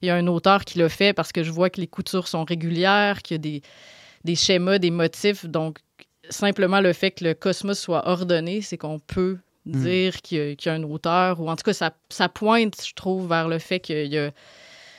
il 0.01 0.07
y 0.07 0.09
a 0.09 0.15
un 0.15 0.27
auteur 0.27 0.65
qui 0.65 0.79
l'a 0.79 0.89
fait 0.89 1.13
parce 1.13 1.31
que 1.31 1.43
je 1.43 1.51
vois 1.51 1.69
que 1.69 1.79
les 1.79 1.87
coutures 1.87 2.27
sont 2.27 2.43
régulières, 2.43 3.21
qu'il 3.21 3.35
y 3.35 3.39
a 3.39 3.41
des, 3.41 3.61
des 4.25 4.35
schémas, 4.35 4.79
des 4.79 4.91
motifs. 4.91 5.45
Donc, 5.45 5.79
simplement 6.29 6.81
le 6.81 6.91
fait 6.91 7.11
que 7.11 7.23
le 7.23 7.33
cosmos 7.33 7.79
soit 7.79 8.07
ordonné, 8.07 8.61
c'est 8.61 8.77
qu'on 8.77 8.99
peut 8.99 9.37
Mm. 9.65 9.79
dire 9.79 10.21
qu'il 10.21 10.37
y, 10.37 10.41
a- 10.41 10.55
qu'il 10.55 10.69
y 10.69 10.75
a 10.75 10.77
un 10.77 10.83
auteur, 10.83 11.39
ou 11.39 11.49
en 11.49 11.55
tout 11.55 11.63
cas, 11.63 11.71
ça, 11.71 11.93
ça 12.09 12.27
pointe, 12.27 12.75
je 12.85 12.93
trouve, 12.93 13.29
vers 13.29 13.47
le 13.47 13.59
fait 13.59 13.79
qu'il 13.79 14.07
y 14.11 14.17
a 14.17 14.31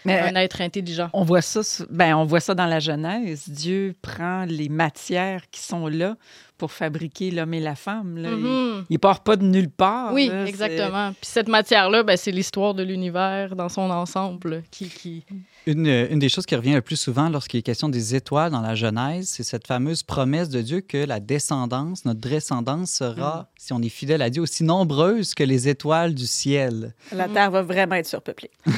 Mais 0.05 0.19
un 0.21 0.35
être 0.37 0.61
intelligent. 0.61 1.09
on 1.13 1.25
voit 1.25 1.41
ça, 1.43 1.61
ben, 1.91 2.15
on 2.17 2.25
voit 2.25 2.41
ça 2.41 2.55
dans 2.55 2.67
la 2.67 2.81
Genèse. 2.81 3.49
Dieu 3.49 3.95
prend 4.03 4.45
les 4.45 4.69
matières 4.69 5.43
qui 5.51 5.61
sont 5.61 5.87
là 5.87 6.17
pour 6.59 6.71
fabriquer 6.73 7.31
l'homme 7.31 7.55
et 7.55 7.61
la 7.61 7.75
femme. 7.75 8.17
là. 8.19 8.29
Il- 8.31 8.37
Mhm. 8.37 8.85
Il, 8.91 8.99
part 8.99 9.23
pas 9.23 9.37
de 9.37 9.45
nulle 9.45 9.71
part. 9.71 10.13
Oui, 10.13 10.29
là, 10.29 10.47
exactement. 10.47 11.09
Puis 11.13 11.21
cette 11.23 11.49
matière-là, 11.49 12.03
ben, 12.03 12.17
c'est 12.17 12.31
l'histoire 12.33 12.75
de 12.75 12.83
l'univers 12.83 13.57
dans 13.57 13.69
son 13.69 13.91
ensemble 13.91 14.63
qui... 14.71 14.89
qui... 14.89 15.25
Une, 15.67 15.87
euh, 15.87 16.07
une 16.11 16.19
des 16.19 16.29
choses 16.29 16.47
qui 16.47 16.55
revient 16.57 16.75
le 16.75 16.83
plus 16.83 16.97
souvent 16.97 17.29
lorsqu'il 17.29 17.59
est 17.61 17.63
question 17.63 17.89
des 17.89 18.15
étoiles 18.15 18.51
dans 18.51 18.61
la 18.61 18.75
Genèse, 18.75 19.29
c'est 19.29 19.43
cette 19.43 19.67
fameuse 19.67 20.03
promesse 20.03 20.49
de 20.49 20.61
Dieu 20.61 20.81
que 20.81 20.99
la 20.99 21.21
descendance, 21.21 22.05
notre 22.05 22.21
descendance 22.21 22.91
sera, 22.91 23.49
si 23.57 23.73
on 23.73 23.81
est 23.81 23.89
fidèle 23.89 24.21
à 24.23 24.31
Dieu, 24.31 24.43
aussi 24.43 24.63
nombreuse 24.65 25.35
que 25.35 25.43
les 25.45 25.69
étoiles 25.69 26.15
du 26.15 26.27
ciel. 26.27 26.95
La 27.13 27.29
Terre 27.29 27.51
va 27.51 27.63
vraiment 27.63 27.95
être 27.97 28.07
surpeuplée. 28.07 28.51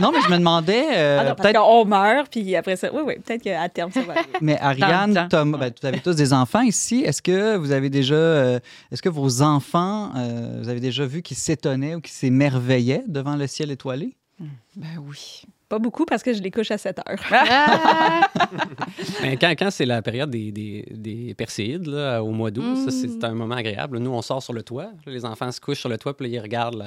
Non, 0.00 0.10
mais 0.12 0.20
je 0.20 0.30
me 0.30 0.38
demandais, 0.38 0.84
euh, 0.96 1.18
Ah 1.20 1.24
non, 1.24 1.28
parce 1.30 1.42
peut-être, 1.42 1.62
qu'on 1.62 1.84
meurt, 1.84 2.30
puis 2.30 2.54
après 2.56 2.76
ça, 2.76 2.90
oui, 2.92 3.00
oui, 3.04 3.14
peut-être 3.24 3.42
qu'à 3.42 3.68
terme, 3.68 3.90
ça 3.90 4.02
va 4.02 4.12
arriver. 4.16 4.28
mais 4.40 4.58
Ariane. 4.60 5.28
Thomas, 5.30 5.58
ben, 5.58 5.72
vous 5.80 5.86
avez 5.86 6.00
tous 6.00 6.14
des 6.14 6.32
enfants 6.32 6.60
ici. 6.60 7.02
Est-ce 7.04 7.22
que 7.22 7.56
vous 7.56 7.72
avez 7.72 7.88
déjà, 7.88 8.14
euh, 8.14 8.58
est-ce 8.92 9.00
que 9.00 9.08
vos 9.08 9.42
enfants, 9.42 10.12
euh, 10.16 10.58
vous 10.62 10.68
avez 10.68 10.80
déjà 10.80 11.06
vu 11.06 11.22
qu'ils 11.22 11.36
s'étonnaient 11.36 11.94
ou 11.94 12.00
qu'ils 12.00 12.14
s'émerveillaient 12.14 13.04
devant 13.06 13.36
le 13.36 13.46
ciel 13.46 13.70
étoilé? 13.70 14.16
Ben 14.76 14.98
oui. 14.98 15.42
Pas 15.68 15.78
beaucoup 15.80 16.04
parce 16.04 16.22
que 16.22 16.32
je 16.32 16.40
les 16.42 16.50
couche 16.52 16.70
à 16.70 16.78
7 16.78 17.00
heures. 17.00 17.18
Ben, 19.22 19.36
quand 19.38 19.50
quand 19.58 19.70
c'est 19.70 19.86
la 19.86 20.02
période 20.02 20.30
des, 20.30 20.52
des, 20.52 20.84
des 20.90 21.34
Perséides, 21.34 21.86
là, 21.86 22.22
au 22.22 22.30
mois 22.30 22.50
d'août, 22.50 22.76
ça, 22.84 22.90
c'est 22.90 23.06
Mm. 23.08 23.24
un 23.24 23.34
moment 23.34 23.54
agréable. 23.56 23.98
Nous, 23.98 24.10
on 24.10 24.22
sort 24.22 24.42
sur 24.42 24.52
le 24.52 24.62
toit. 24.62 24.90
Les 25.06 25.24
enfants 25.24 25.50
se 25.50 25.60
couchent 25.60 25.80
sur 25.80 25.88
le 25.88 25.96
toit, 25.98 26.16
puis 26.16 26.28
là, 26.28 26.36
ils 26.36 26.40
regardent. 26.40 26.84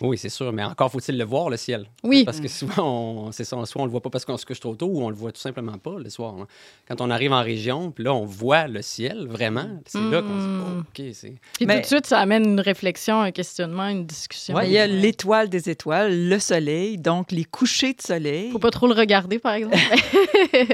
Oui, 0.00 0.16
c'est 0.16 0.28
sûr, 0.28 0.52
mais 0.52 0.62
encore 0.64 0.90
faut-il 0.90 1.18
le 1.18 1.24
voir, 1.24 1.50
le 1.50 1.56
ciel. 1.56 1.86
Oui. 2.02 2.24
Parce 2.24 2.40
que 2.40 2.48
souvent, 2.48 3.26
on, 3.26 3.32
c'est 3.32 3.44
ça, 3.44 3.56
soit 3.66 3.82
on 3.82 3.84
le 3.84 3.90
voit 3.90 4.00
pas 4.00 4.10
parce 4.10 4.24
qu'on 4.24 4.36
se 4.36 4.46
couche 4.46 4.60
trop 4.60 4.74
tôt, 4.76 4.86
ou 4.86 5.02
on 5.02 5.08
le 5.10 5.16
voit 5.16 5.32
tout 5.32 5.40
simplement 5.40 5.76
pas 5.78 5.98
le 5.98 6.08
soir. 6.10 6.34
hein. 6.40 6.46
Quand 6.88 7.00
on 7.00 7.10
arrive 7.10 7.32
en 7.32 7.42
région, 7.42 7.90
puis 7.90 8.04
là, 8.04 8.14
on 8.14 8.24
voit 8.24 8.66
le 8.68 8.82
ciel, 8.82 9.26
vraiment, 9.28 9.68
c'est 9.86 10.00
là 10.00 10.22
qu'on 10.22 10.40
se 10.40 10.46
dit, 10.46 10.62
oh, 10.64 10.80
OK, 10.80 11.02
c'est... 11.12 11.34
Puis 11.54 11.66
Mais- 11.66 11.76
tout 11.76 11.80
de 11.82 11.86
suite, 11.86 12.06
ça 12.06 12.20
amène 12.20 12.44
une 12.44 12.60
réflexion, 12.60 13.20
un 13.20 13.32
questionnement, 13.32 13.88
une 13.88 14.06
discussion. 14.06 14.54
Ouais, 14.54 14.66
il 14.66 14.72
y 14.72 14.78
a 14.78 14.86
l'étoile 14.86 15.48
des 15.48 15.68
étoiles, 15.70 16.28
le 16.28 16.38
soleil, 16.38 16.96
donc 16.98 17.32
les 17.32 17.44
couchers 17.44 17.92
de 17.94 18.00
soleil. 18.02 18.13
Faut 18.52 18.58
pas 18.58 18.70
trop 18.70 18.86
le 18.86 18.94
regarder, 18.94 19.38
par 19.38 19.54
exemple. 19.54 19.76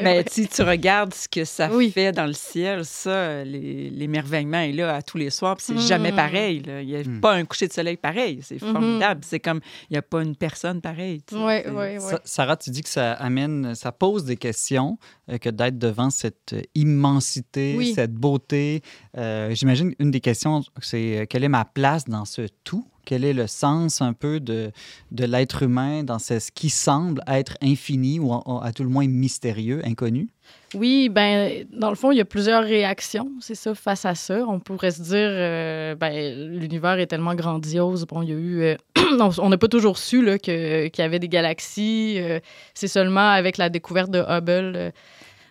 Mais 0.03 0.24
si 0.31 0.46
tu 0.48 0.62
regardes 0.62 1.14
ce 1.14 1.29
que 1.29 1.44
ça 1.44 1.70
Oui. 1.72 1.90
fait 1.90 2.12
dans 2.12 2.26
le 2.26 2.33
ciel, 2.33 2.85
ça, 2.85 3.44
les- 3.44 3.90
l'émerveillement 3.90 4.61
est 4.61 4.72
là 4.72 4.94
à 4.96 5.03
tous 5.03 5.16
les 5.18 5.31
soirs, 5.31 5.57
puis 5.57 5.66
c'est 5.68 5.79
jamais 5.79 6.12
pareil. 6.12 6.61
là. 6.61 6.81
Il 6.83 6.88
n'y 6.88 6.96
a 6.96 7.00
Mm. 7.05 7.20
pas 7.20 7.35
un 7.35 7.44
coucher 7.44 7.66
de 7.68 7.72
soleil 7.72 7.96
pareil. 7.96 8.40
C'est 8.42 8.61
Mhm. 8.62 8.72
formidable. 8.72 9.20
C'est 9.24 9.40
comme, 9.40 9.61
il 9.88 9.94
n'y 9.94 9.98
a 9.98 10.03
pas 10.03 10.22
une 10.22 10.37
personne 10.37 10.81
pareille. 10.81 11.22
tu 11.26 11.35
sais. 11.35 11.40
Oui, 11.42 11.53
C'est- 11.64 11.70
oui, 11.70 11.87
oui. 11.94 12.00
Sa- 12.00 12.20
Sarah, 12.24 12.57
tu 12.57 12.70
dis 12.70 12.83
que 12.83 12.88
ça 12.88 13.12
amène, 13.12 13.74
ça 13.74 13.92
pose 13.92 14.24
des 14.24 14.37
questions, 14.37 14.98
euh, 15.31 15.38
que 15.38 15.48
d'être 15.50 15.79
devant 15.79 16.11
cette 16.11 16.53
euh, 16.53 16.62
immensité, 16.74 17.74
Oui. 17.76 17.92
cette 17.94 18.12
beauté. 18.14 18.83
Euh, 19.16 19.55
J'imagine 19.55 19.94
une 19.98 20.11
des 20.11 20.20
questions, 20.20 20.62
c'est 20.81 21.26
quelle 21.31 21.44
est 21.44 21.48
ma 21.48 21.64
place 21.64 22.05
dans 22.05 22.24
ce 22.24 22.42
tout? 22.64 22.87
Quel 23.04 23.24
est 23.24 23.32
le 23.32 23.46
sens 23.46 24.00
un 24.02 24.12
peu 24.12 24.40
de, 24.40 24.72
l'être 25.12 25.62
humain 25.62 26.04
dans 26.04 26.18
ce, 26.18 26.50
qui 26.50 26.70
semble 26.70 27.22
être 27.26 27.56
infini 27.62 28.18
ou 28.18 28.32
à 28.32 28.72
tout 28.72 28.82
le 28.82 28.88
moins 28.88 29.06
mystérieux, 29.06 29.82
inconnu? 29.84 30.28
Oui, 30.74 31.08
ben 31.08 31.66
dans 31.72 31.90
le 31.90 31.96
fond, 31.96 32.12
il 32.12 32.18
y 32.18 32.20
a 32.20 32.24
plusieurs 32.24 32.62
réactions, 32.62 33.28
c'est 33.40 33.56
ça, 33.56 33.74
face 33.74 34.04
à 34.04 34.14
ça. 34.14 34.44
On 34.46 34.60
pourrait 34.60 34.92
se 34.92 35.02
dire, 35.02 35.28
euh, 35.30 35.96
ben 35.96 36.48
l'univers 36.52 36.98
est 37.00 37.08
tellement 37.08 37.34
grandiose. 37.34 38.06
Bon, 38.06 38.22
il 38.22 38.28
y 38.28 38.32
a 38.32 38.36
eu, 38.36 38.62
euh, 38.62 38.76
on 39.38 39.48
n'a 39.48 39.58
pas 39.58 39.66
toujours 39.66 39.98
su 39.98 40.38
qu'il 40.38 40.90
y 40.96 41.02
avait 41.02 41.18
des 41.18 41.28
galaxies. 41.28 42.16
euh, 42.18 42.38
c'est 42.74 42.86
seulement 42.86 43.30
avec 43.30 43.58
la 43.58 43.68
découverte 43.68 44.10
de 44.10 44.20
Hubble 44.20 44.92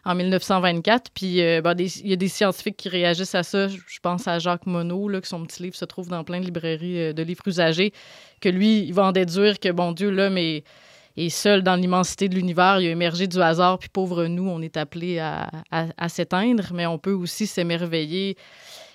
en 0.06 0.16
1924. 0.16 1.12
Puis 1.14 1.42
euh, 1.42 1.62
ben, 1.62 1.74
des- 1.76 2.00
il 2.02 2.08
y 2.10 2.14
a 2.14 2.16
des 2.16 2.28
scientifiques 2.28 2.78
qui 2.78 2.90
réagissent 2.90 3.36
à 3.36 3.44
ça. 3.44 3.68
Je 3.68 4.00
pense 4.02 4.28
à 4.28 4.40
Jacques 4.40 4.66
Monod, 4.66 5.12
là, 5.12 5.22
que 5.22 5.28
son 5.28 5.44
petit 5.46 5.64
livre 5.64 5.76
se 5.76 5.86
trouve 5.86 6.08
dans 6.10 6.24
plein 6.24 6.40
de 6.40 6.46
librairies 6.46 7.00
euh, 7.00 7.14
de 7.14 7.24
livres 7.24 7.48
usagés, 7.48 7.94
que 8.42 8.50
lui, 8.50 8.80
il 8.86 8.94
va 8.94 9.06
en 9.06 9.12
déduire 9.12 9.60
que 9.60 9.70
bon 9.72 9.92
Dieu, 9.92 10.10
l'homme 10.10 10.38
est 10.38 10.64
seul 11.30 11.64
dans 11.64 11.76
l'immensité 11.76 12.30
de 12.30 12.36
l'univers, 12.36 12.80
il 12.80 12.88
a 12.88 12.92
émergé 12.92 13.28
du 13.28 13.42
hasard, 13.42 13.78
puis 13.78 13.90
pauvre 13.90 14.26
nous, 14.28 14.48
on 14.48 14.62
est 14.62 14.78
appelé 14.78 15.20
à, 15.20 15.50
à- 15.70 15.88
à 15.98 16.08
s'éteindre, 16.08 16.70
mais 16.74 16.86
on 16.86 16.98
peut 16.98 17.12
aussi 17.12 17.46
s'émerveiller. 17.46 18.38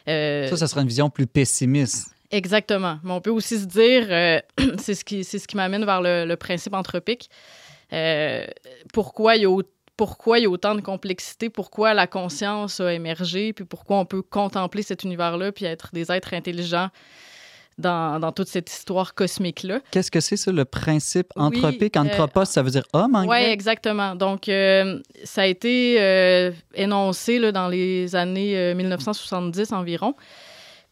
euh, 0.08 0.48
Ça, 0.48 0.56
ça 0.56 0.66
serait 0.66 0.80
une 0.82 0.88
vision 0.88 1.10
plus 1.10 1.26
pessimiste. 1.26 2.12
Exactement. 2.30 2.98
Mais 3.04 3.12
on 3.12 3.20
peut 3.20 3.30
aussi 3.30 3.58
se 3.58 3.66
dire, 3.66 4.06
euh, 4.08 4.40
c'est 4.78 4.94
ce 4.94 5.04
qui, 5.04 5.22
ce 5.22 5.36
qui 5.46 5.56
m'amène 5.56 5.84
vers 5.84 6.00
le, 6.00 6.24
le 6.24 6.36
principe 6.36 6.72
anthropique. 6.74 7.28
Euh, 7.92 8.46
pourquoi 8.92 9.36
il 9.36 9.42
y 9.42 9.44
a 9.44 9.50
au- 9.50 9.62
pourquoi 9.96 10.38
il 10.38 10.42
y 10.42 10.46
a 10.46 10.50
autant 10.50 10.74
de 10.74 10.80
complexité, 10.80 11.50
pourquoi 11.50 11.94
la 11.94 12.07
conscience 12.07 12.80
a 12.80 12.92
émergé, 12.92 13.52
puis 13.52 13.64
pourquoi 13.64 13.98
on 13.98 14.04
peut 14.04 14.22
contempler 14.22 14.83
cet 14.83 15.04
univers-là, 15.04 15.52
puis 15.52 15.64
être 15.64 15.90
des 15.92 16.11
êtres 16.11 16.35
intelligents 16.35 16.88
dans, 17.78 18.20
dans 18.20 18.30
toute 18.30 18.46
cette 18.48 18.70
histoire 18.70 19.14
cosmique-là. 19.14 19.80
Qu'est-ce 19.90 20.11
que 20.11 20.20
c'est 20.20 20.37
ça, 20.37 20.52
le 20.52 20.64
principe 20.64 21.28
Oui, 21.37 21.42
anthropique? 21.44 21.96
euh, 21.96 22.00
Anthropos, 22.00 22.44
ça 22.44 22.62
veut 22.62 22.70
dire 22.70 22.85
homme 22.92 23.14
en 23.16 23.26
Oui, 23.26 23.38
exactement. 23.38 24.14
Donc, 24.14 24.48
euh, 24.48 25.00
ça 25.24 25.42
a 25.42 25.46
été 25.46 25.96
euh, 26.00 26.52
énoncé 26.74 27.38
là, 27.40 27.50
dans 27.50 27.66
les 27.68 28.14
années 28.14 28.57
euh, 28.57 28.74
1970 28.76 29.72
environ. 29.72 30.14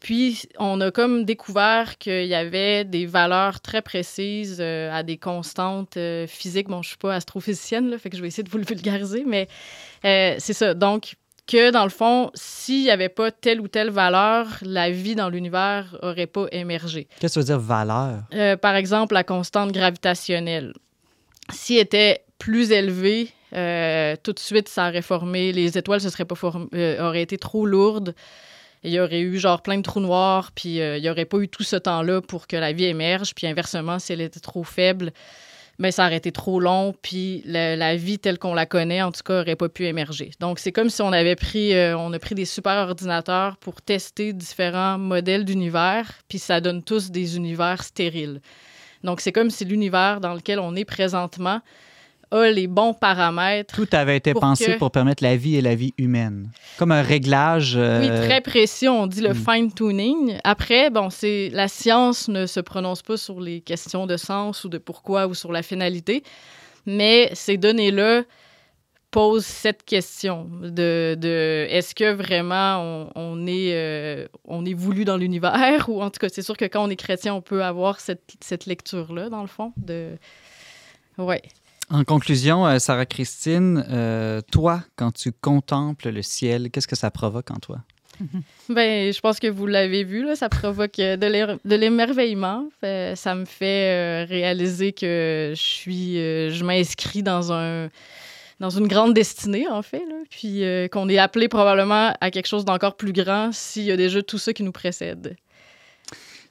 Puis, 0.03 0.41
on 0.59 0.81
a 0.81 0.91
comme 0.91 1.23
découvert 1.23 1.97
qu'il 1.97 2.25
y 2.25 2.35
avait 2.35 2.83
des 2.83 3.05
valeurs 3.05 3.61
très 3.61 3.81
précises 3.81 4.57
euh, 4.59 4.91
à 4.91 5.01
des 5.01 5.15
constantes 5.15 5.95
euh, 5.95 6.27
physiques. 6.27 6.67
Bon, 6.67 6.81
je 6.81 6.89
suis 6.89 6.97
pas 6.97 7.15
astrophysicienne, 7.15 7.89
là, 7.89 7.97
fait 7.97 8.09
que 8.09 8.17
je 8.17 8.21
vais 8.21 8.27
essayer 8.27 8.43
de 8.43 8.49
vous 8.49 8.57
le 8.57 8.65
vulgariser, 8.65 9.23
mais 9.25 9.47
euh, 10.03 10.35
c'est 10.39 10.51
ça. 10.51 10.73
Donc, 10.73 11.15
que 11.47 11.71
dans 11.71 11.85
le 11.85 11.89
fond, 11.89 12.31
s'il 12.33 12.83
n'y 12.83 12.91
avait 12.91 13.07
pas 13.07 13.31
telle 13.31 13.61
ou 13.61 13.69
telle 13.69 13.91
valeur, 13.91 14.47
la 14.61 14.91
vie 14.91 15.15
dans 15.15 15.29
l'univers 15.29 15.97
aurait 16.01 16.27
pas 16.27 16.47
émergé. 16.51 17.07
Qu'est-ce 17.21 17.39
que 17.39 17.45
ça 17.45 17.53
veut 17.55 17.59
dire 17.59 17.65
valeur? 17.65 18.23
Par 18.61 18.75
exemple, 18.75 19.13
la 19.13 19.23
constante 19.23 19.71
gravitationnelle. 19.71 20.73
S'il 21.49 21.77
était 21.77 22.25
plus 22.39 22.71
élevé, 22.71 23.29
euh, 23.55 24.15
tout 24.21 24.33
de 24.33 24.39
suite, 24.39 24.67
ça 24.67 24.89
aurait 24.89 25.01
formé, 25.01 25.53
les 25.53 25.77
étoiles 25.77 26.01
se 26.01 26.09
seraient 26.09 26.25
pas 26.25 26.35
auraient 26.99 27.21
été 27.21 27.37
trop 27.37 27.65
lourdes. 27.65 28.15
Il 28.83 28.91
y 28.91 28.99
aurait 28.99 29.21
eu 29.21 29.37
genre 29.39 29.61
plein 29.61 29.77
de 29.77 29.83
trous 29.83 29.99
noirs, 29.99 30.51
puis 30.53 30.81
euh, 30.81 30.97
il 30.97 31.01
n'y 31.01 31.09
aurait 31.09 31.25
pas 31.25 31.37
eu 31.37 31.47
tout 31.47 31.63
ce 31.63 31.75
temps-là 31.75 32.21
pour 32.21 32.47
que 32.47 32.57
la 32.57 32.73
vie 32.73 32.85
émerge. 32.85 33.33
Puis 33.33 33.47
inversement, 33.47 33.99
si 33.99 34.13
elle 34.13 34.21
était 34.21 34.39
trop 34.39 34.63
faible, 34.63 35.11
mais 35.79 35.91
ça 35.91 36.05
aurait 36.05 36.17
été 36.17 36.31
trop 36.31 36.59
long, 36.59 36.93
puis 37.01 37.41
la, 37.45 37.95
vie 37.95 38.19
telle 38.19 38.37
qu'on 38.37 38.53
la 38.53 38.65
connaît, 38.65 39.01
en 39.01 39.11
tout 39.11 39.23
cas, 39.23 39.41
aurait 39.41 39.55
pas 39.55 39.69
pu 39.69 39.85
émerger. 39.85 40.31
Donc, 40.39 40.59
c'est 40.59 40.71
comme 40.71 40.89
si 40.89 41.01
on 41.01 41.11
avait 41.11 41.35
pris, 41.35 41.73
euh, 41.73 41.97
on 41.97 42.13
a 42.13 42.19
pris 42.19 42.35
des 42.35 42.45
super 42.45 42.77
ordinateurs 42.89 43.57
pour 43.57 43.81
tester 43.81 44.33
différents 44.33 44.97
modèles 44.97 45.45
d'univers, 45.45 46.11
puis 46.27 46.37
ça 46.37 46.61
donne 46.61 46.83
tous 46.83 47.09
des 47.09 47.37
univers 47.37 47.83
stériles. 47.83 48.41
Donc, 49.03 49.19
c'est 49.19 49.31
comme 49.31 49.49
si 49.49 49.65
l'univers 49.65 50.21
dans 50.21 50.33
lequel 50.33 50.59
on 50.59 50.75
est 50.75 50.85
présentement 50.85 51.61
a 52.33 52.49
les 52.51 52.67
bons 52.67 52.93
paramètres. 52.93 53.73
Tout 53.75 53.87
avait 53.91 54.17
été 54.17 54.31
Pour 54.33 54.41
pensé 54.41 54.65
que- 54.73 54.77
pour 54.77 54.91
permettre 54.91 55.23
la 55.23 55.35
vie 55.37 55.55
et 55.55 55.61
la 55.61 55.75
vie 55.75 55.93
humaine. 55.97 56.49
Comme 56.77 56.91
un 56.91 57.01
réglage. 57.01 57.75
euh, 57.77 58.01
Oui, 58.01 58.07
très 58.27 58.41
précis. 58.41 58.87
On 58.87 59.07
dit 59.07 59.21
le 59.21 59.33
Hmm. 59.33 59.45
fine-tuning. 59.51 60.37
Après, 60.43 60.89
bon, 60.89 61.09
c'est 61.09 61.49
la 61.53 61.67
science 61.67 62.27
ne 62.27 62.45
se 62.45 62.59
prononce 62.59 63.01
pas 63.01 63.17
sur 63.17 63.39
les 63.39 63.61
questions 63.61 64.07
de 64.07 64.17
sens 64.17 64.63
ou 64.63 64.69
de 64.69 64.77
pourquoi 64.77 65.27
ou 65.27 65.33
sur 65.33 65.51
la 65.51 65.61
finalité, 65.61 66.23
mais 66.85 67.29
ces 67.33 67.57
données-là 67.57 68.23
pose 69.11 69.45
cette 69.45 69.83
question 69.83 70.49
de, 70.63 71.15
de 71.19 71.67
est-ce 71.69 71.93
que 71.93 72.11
vraiment 72.13 72.79
on, 72.81 73.09
on 73.15 73.45
est, 73.45 73.71
euh, 73.75 74.25
on 74.45 74.65
est 74.65 74.73
voulu 74.73 75.05
dans 75.05 75.17
l'univers? 75.17 75.53
Ou 75.87 76.01
en 76.01 76.09
tout 76.09 76.17
cas, 76.19 76.29
c'est 76.29 76.41
sûr 76.41 76.57
que 76.57 76.65
quand 76.65 76.83
on 76.83 76.89
est 76.89 76.95
chrétien, 76.95 77.35
on 77.35 77.41
peut 77.41 77.63
avoir 77.63 77.99
cette, 77.99 78.23
cette 78.41 78.65
lecture-là, 78.65 79.29
dans 79.29 79.41
le 79.41 79.47
fond. 79.47 79.71
De... 79.77 80.17
Ouais. 81.19 81.43
En 81.89 82.03
conclusion, 82.03 82.65
euh, 82.65 82.79
Sarah 82.79 83.05
Christine, 83.05 83.85
euh, 83.89 84.41
toi, 84.51 84.83
quand 84.95 85.11
tu 85.11 85.31
contemples 85.31 86.09
le 86.09 86.21
ciel, 86.21 86.71
qu'est-ce 86.71 86.87
que 86.87 86.95
ça 86.95 87.11
provoque 87.11 87.51
en 87.51 87.57
toi? 87.59 87.79
Ben, 88.69 89.11
je 89.11 89.19
pense 89.19 89.39
que 89.39 89.47
vous 89.47 89.65
l'avez 89.67 90.03
vu, 90.03 90.23
là, 90.25 90.35
ça 90.35 90.47
provoque 90.49 90.97
euh, 90.99 91.17
de 91.17 91.27
l'é- 91.27 91.57
de 91.65 91.75
l'émerveillement. 91.75 92.69
Ça 92.81 93.35
me 93.35 93.45
fait 93.45 94.23
réaliser 94.25 94.93
que 94.93 95.51
je 95.55 95.61
suis, 95.61 96.15
je 96.15 96.63
m'inscris 96.63 97.21
dans 97.23 97.51
un, 97.51 97.89
dans 98.59 98.69
une 98.69 98.87
grande 98.87 99.13
destinée, 99.13 99.67
en 99.67 99.81
fait, 99.81 100.03
puis 100.29 100.63
qu'on 100.91 101.09
est 101.09 101.17
appelé 101.17 101.47
probablement 101.49 102.13
à 102.21 102.31
quelque 102.31 102.47
chose 102.47 102.65
d'encore 102.65 102.95
plus 102.95 103.13
grand 103.13 103.51
s'il 103.51 103.83
y 103.83 103.91
a 103.91 103.97
déjà 103.97 104.21
tout 104.23 104.37
ça 104.37 104.53
qui 104.53 104.63
nous 104.63 104.71
précède. 104.71 105.35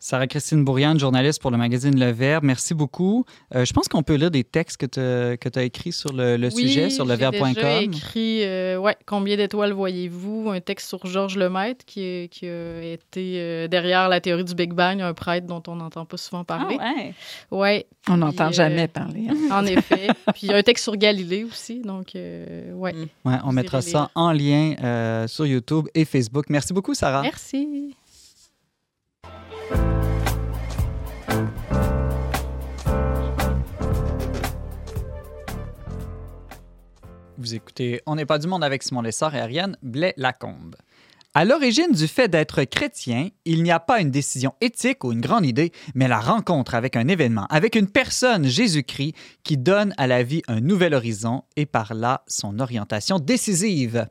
Sarah 0.05 0.27
Christine 0.27 0.65
Bourriane, 0.65 0.99
journaliste 0.99 1.41
pour 1.41 1.53
le 1.53 1.57
magazine 1.57 1.97
Le 1.97 2.11
Verbe, 2.11 2.43
merci 2.43 2.75
beaucoup. 2.75 3.25
Euh, 3.55 3.65
je 3.65 3.73
pense 3.73 3.87
qu'on 3.87 4.03
peut 4.03 4.17
lire 4.17 4.33
des 4.33 4.43
textes 4.43 4.77
que 4.77 4.87
tu 4.87 5.59
as 5.59 5.63
écrits 5.63 5.93
sur 5.93 6.13
le, 6.13 6.37
le 6.37 6.49
Oui, 6.53 6.63
sujet, 6.67 6.91
sur 6.91 7.07
j'ai 7.07 7.13
leverbe.com. 7.13 7.55
écrit 7.83 8.43
euh, 8.43 8.79
ouais, 8.79 8.97
Combien 9.07 9.37
d'étoiles 9.37 9.71
voyez-vous? 9.73 10.51
Un 10.51 10.59
texte 10.61 10.89
sur 10.89 11.07
Georges 11.07 11.37
Lemaître 11.39 11.85
qui, 11.85 12.01
est- 12.03 12.29
qui 12.33 12.47
a 12.49 12.83
été 12.83 13.35
euh, 13.37 13.69
derrière 13.69 14.09
la 14.09 14.21
théorie 14.21 14.43
du 14.43 14.57
Big 14.57 14.73
Bang, 14.73 15.01
un 15.01 15.15
prêtre 15.15 15.47
dont 15.47 15.63
on 15.69 15.77
n'entend 15.77 16.05
pas 16.05 16.17
souvent 16.17 16.41
Ah 16.41 16.45
parler. 16.59 16.79
ouais. 16.79 17.15
ouais. 17.53 17.87
On 18.11 18.17
n'entend 18.17 18.49
euh, 18.49 18.53
jamais 18.53 18.89
parler. 18.89 19.29
hein. 19.31 19.37
En 19.53 19.65
effet. 19.65 20.09
Puis 20.35 20.43
il 20.43 20.51
y 20.51 20.53
a 20.53 20.57
un 20.57 20.63
texte 20.65 20.83
sur 20.83 20.97
Galilée 20.97 21.45
aussi. 21.45 21.81
Donc, 21.81 22.17
euh, 22.17 22.73
ouais. 22.73 22.93
Ouais, 23.25 23.37
on 23.45 23.53
mettra 23.53 23.81
ça 23.81 24.11
en 24.17 24.33
lien 24.33 24.75
euh, 24.83 25.29
sur 25.29 25.47
YouTube 25.47 25.87
et 25.95 26.05
Facebook. 26.05 26.47
Merci 26.49 26.73
beaucoup, 26.73 26.93
Sarah. 26.95 27.23
Merci. 27.23 27.95
Vous 37.43 37.57
écoutez 37.57 38.01
On 38.07 38.15
n'est 38.15 38.25
pas 38.25 38.39
du 38.39 38.47
monde 38.47 38.63
avec 38.63 38.85
Simon 38.85 39.03
Lessard 39.03 39.35
et 39.35 39.41
Ariane 39.41 39.77
Blais-Lacombe. 39.83 40.77
À 41.35 41.45
l'origine 41.45 41.91
du 41.91 42.07
fait 42.07 42.29
d'être 42.29 42.63
chrétien, 42.63 43.31
il 43.45 43.65
n'y 43.65 43.73
a 43.73 43.81
pas 43.81 44.01
une 44.01 44.13
décision 44.13 44.55
éthique 44.61 45.03
ou 45.03 45.11
une 45.11 45.21
grande 45.21 45.45
idée, 45.45 45.73
mais 45.97 46.07
la 46.07 46.21
rencontre 46.21 46.77
avec 46.77 46.95
un 46.95 47.09
événement, 47.09 47.47
avec 47.51 47.75
une 47.75 47.89
personne, 47.89 48.47
Jésus-Christ, 48.47 49.17
qui 49.43 49.57
donne 49.57 49.93
à 49.97 50.07
la 50.07 50.23
vie 50.23 50.43
un 50.47 50.61
nouvel 50.61 50.95
horizon 50.95 51.43
et 51.57 51.67
par 51.67 51.95
là 51.95 52.23
son 52.29 52.61
orientation 52.61 53.19
décisive. 53.19 54.07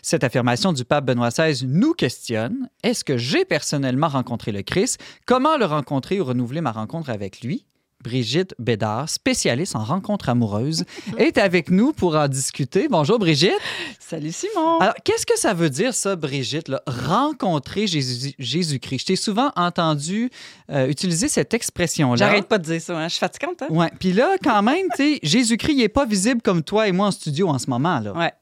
Cette 0.00 0.22
affirmation 0.22 0.72
du 0.72 0.84
pape 0.84 1.06
Benoît 1.06 1.30
XVI 1.30 1.66
nous 1.66 1.92
questionne. 1.92 2.68
Est-ce 2.84 3.02
que 3.02 3.16
j'ai 3.16 3.44
personnellement 3.44 4.08
rencontré 4.08 4.52
le 4.52 4.62
Christ? 4.62 5.00
Comment 5.26 5.56
le 5.56 5.64
rencontrer 5.64 6.20
ou 6.20 6.24
renouveler 6.24 6.60
ma 6.60 6.70
rencontre 6.70 7.10
avec 7.10 7.40
lui? 7.40 7.66
Brigitte 8.02 8.54
Bédard, 8.58 9.08
spécialiste 9.08 9.74
en 9.74 9.82
rencontres 9.82 10.28
amoureuses, 10.28 10.84
est 11.18 11.38
avec 11.38 11.70
nous 11.70 11.92
pour 11.92 12.14
en 12.14 12.28
discuter. 12.28 12.86
Bonjour 12.88 13.18
Brigitte. 13.18 13.52
Salut 13.98 14.30
Simon. 14.32 14.78
Alors, 14.78 14.94
qu'est-ce 15.02 15.26
que 15.26 15.36
ça 15.36 15.54
veut 15.54 15.70
dire, 15.70 15.92
ça, 15.94 16.14
Brigitte, 16.14 16.68
là, 16.68 16.82
rencontrer 16.86 17.86
Jésus- 17.88 18.34
Jésus-Christ? 18.38 19.00
Je 19.00 19.06
t'ai 19.06 19.16
souvent 19.16 19.50
entendu 19.56 20.30
euh, 20.70 20.86
utiliser 20.86 21.26
cette 21.28 21.52
expression-là. 21.54 22.16
J'arrête 22.16 22.46
pas 22.46 22.58
de 22.58 22.64
dire 22.64 22.80
ça. 22.80 22.96
hein. 22.96 23.08
Je 23.08 23.14
suis 23.14 23.20
fatigante. 23.20 23.62
Hein? 23.62 23.66
Ouais. 23.70 23.90
Puis 23.98 24.12
là, 24.12 24.36
quand 24.42 24.62
même, 24.62 24.86
tu 24.94 25.18
Jésus-Christ, 25.24 25.72
il 25.72 25.78
n'est 25.78 25.88
pas 25.88 26.04
visible 26.06 26.40
comme 26.42 26.62
toi 26.62 26.86
et 26.86 26.92
moi 26.92 27.08
en 27.08 27.10
studio 27.10 27.48
en 27.48 27.58
ce 27.58 27.68
moment. 27.68 27.98
Là. 27.98 28.12
Ouais. 28.12 28.32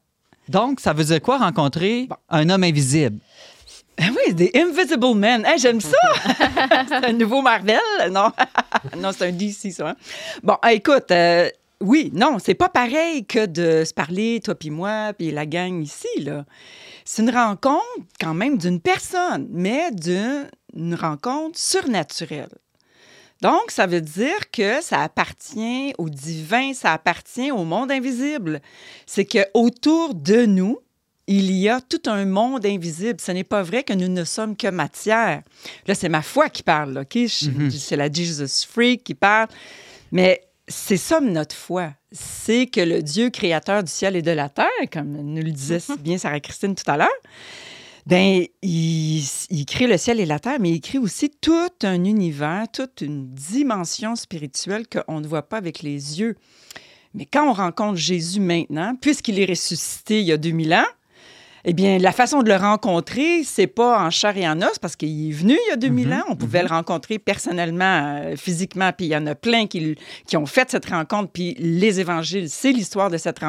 Donc, 0.47 0.79
ça 0.79 0.93
veut 0.93 1.05
dire 1.05 1.19
quoi, 1.21 1.39
rencontrer 1.39 2.07
un 2.29 2.47
homme 2.51 2.63
invisible? 2.63 3.17
Ah 3.99 4.09
oui, 4.09 4.33
des 4.33 4.51
Invisible 4.55 5.15
Men. 5.15 5.45
Hey, 5.45 5.57
J'aime 5.57 5.79
ça. 5.81 5.97
c'est 6.87 7.05
un 7.05 7.13
nouveau 7.13 7.41
Marvel. 7.41 7.79
Non, 8.11 8.31
non 8.97 9.11
c'est 9.17 9.27
un 9.27 9.31
DC, 9.31 9.71
ça. 9.71 9.89
hein. 9.89 9.95
Bon, 10.43 10.57
ah, 10.61 10.73
écoute, 10.73 11.11
euh, 11.11 11.49
oui, 11.81 12.11
non, 12.13 12.37
c'est 12.39 12.55
pas 12.55 12.69
pareil 12.69 13.25
que 13.25 13.45
de 13.45 13.83
se 13.85 13.93
parler, 13.93 14.41
toi 14.43 14.55
puis 14.55 14.69
moi, 14.69 15.13
puis 15.17 15.31
la 15.31 15.45
gang 15.45 15.81
ici, 15.81 16.07
là. 16.19 16.45
C'est 17.05 17.21
une 17.21 17.29
rencontre 17.29 17.83
quand 18.19 18.33
même 18.33 18.57
d'une 18.57 18.81
personne, 18.81 19.47
mais 19.51 19.91
d'une 19.91 20.49
une 20.75 20.95
rencontre 20.95 21.57
surnaturelle. 21.57 22.49
Donc, 23.41 23.69
ça 23.69 23.85
veut 23.85 24.01
dire 24.01 24.49
que 24.51 24.81
ça 24.81 25.01
appartient 25.01 25.93
au 25.97 26.09
divin, 26.09 26.73
ça 26.73 26.93
appartient 26.93 27.51
au 27.51 27.63
monde 27.63 27.91
invisible. 27.91 28.61
C'est 29.05 29.25
que 29.25 29.39
autour 29.53 30.15
de 30.15 30.45
nous, 30.45 30.79
il 31.27 31.51
y 31.51 31.69
a 31.69 31.81
tout 31.81 32.01
un 32.05 32.25
monde 32.25 32.65
invisible. 32.65 33.19
Ce 33.19 33.31
n'est 33.31 33.43
pas 33.43 33.63
vrai 33.63 33.83
que 33.83 33.93
nous 33.93 34.07
ne 34.07 34.23
sommes 34.23 34.55
que 34.55 34.67
matière. 34.67 35.41
Là, 35.87 35.95
c'est 35.95 36.09
ma 36.09 36.21
foi 36.21 36.49
qui 36.49 36.63
parle, 36.63 36.93
là, 36.93 37.01
OK? 37.01 37.15
Mhm. 37.15 37.71
C'est 37.71 37.95
la 37.95 38.11
Jesus 38.11 38.65
Freak 38.67 39.03
qui 39.03 39.15
parle. 39.15 39.47
Mais 40.11 40.41
c'est 40.67 40.97
ça 40.97 41.19
notre 41.19 41.55
foi. 41.55 41.91
C'est 42.11 42.67
que 42.67 42.81
le 42.81 43.01
Dieu 43.01 43.29
créateur 43.29 43.83
du 43.83 43.91
ciel 43.91 44.15
et 44.15 44.21
de 44.21 44.31
la 44.31 44.49
terre, 44.49 44.67
comme 44.91 45.11
nous 45.11 45.41
le 45.41 45.51
disait 45.51 45.79
si 45.79 45.97
bien 45.97 46.17
Sarah 46.17 46.39
Christine 46.39 46.75
tout 46.75 46.89
à 46.89 46.97
l'heure, 46.97 47.09
ben, 48.05 48.45
il, 48.61 49.23
il 49.49 49.65
crée 49.65 49.87
le 49.87 49.97
ciel 49.97 50.19
et 50.19 50.27
la 50.27 50.39
terre, 50.39 50.59
mais 50.59 50.69
il 50.69 50.81
crée 50.81 50.99
aussi 50.99 51.31
tout 51.41 51.71
un 51.81 52.03
univers, 52.03 52.65
toute 52.71 53.01
une 53.01 53.33
dimension 53.33 54.15
spirituelle 54.15 54.85
qu'on 54.87 55.21
ne 55.21 55.27
voit 55.27 55.41
pas 55.41 55.57
avec 55.57 55.81
les 55.81 56.19
yeux. 56.19 56.35
Mais 57.15 57.25
quand 57.25 57.49
on 57.49 57.53
rencontre 57.53 57.95
Jésus 57.95 58.39
maintenant, 58.39 58.95
puisqu'il 58.99 59.39
est 59.39 59.45
ressuscité 59.45 60.19
il 60.19 60.27
y 60.27 60.31
a 60.31 60.37
2000 60.37 60.73
ans, 60.73 60.85
eh 61.67 61.73
bien, 61.73 61.97
la 61.97 62.11
façon 62.11 62.43
de 62.43 62.49
le 62.49 62.55
rencontrer, 62.55 63.43
c'est 63.43 63.65
pas 63.65 63.99
en 64.05 64.11
chair 64.11 64.37
et 64.37 64.47
en 64.47 64.61
os, 64.61 64.77
parce 64.79 64.95
qu'il 64.95 65.29
est 65.29 65.33
venu 65.33 65.57
il 65.65 65.69
y 65.69 65.73
a 65.73 65.77
2000 65.77 66.13
ans. 66.13 66.23
On 66.29 66.35
pouvait 66.35 66.61
le 66.61 66.67
rencontrer 66.67 67.17
personnellement, 67.17 68.19
euh, 68.21 68.35
physiquement, 68.35 68.91
puis 68.95 69.07
il 69.07 69.09
y 69.09 69.17
en 69.17 69.25
a 69.25 69.33
plein 69.33 69.65
qui, 69.65 69.95
qui 70.27 70.37
ont 70.37 70.45
fait 70.45 70.69
cette 70.69 70.85
rencontre. 70.85 71.31
Puis 71.33 71.55
les 71.57 71.99
évangiles, 71.99 72.51
c'est 72.51 72.71
l'histoire 72.71 73.09
de, 73.09 73.17
cette 73.17 73.39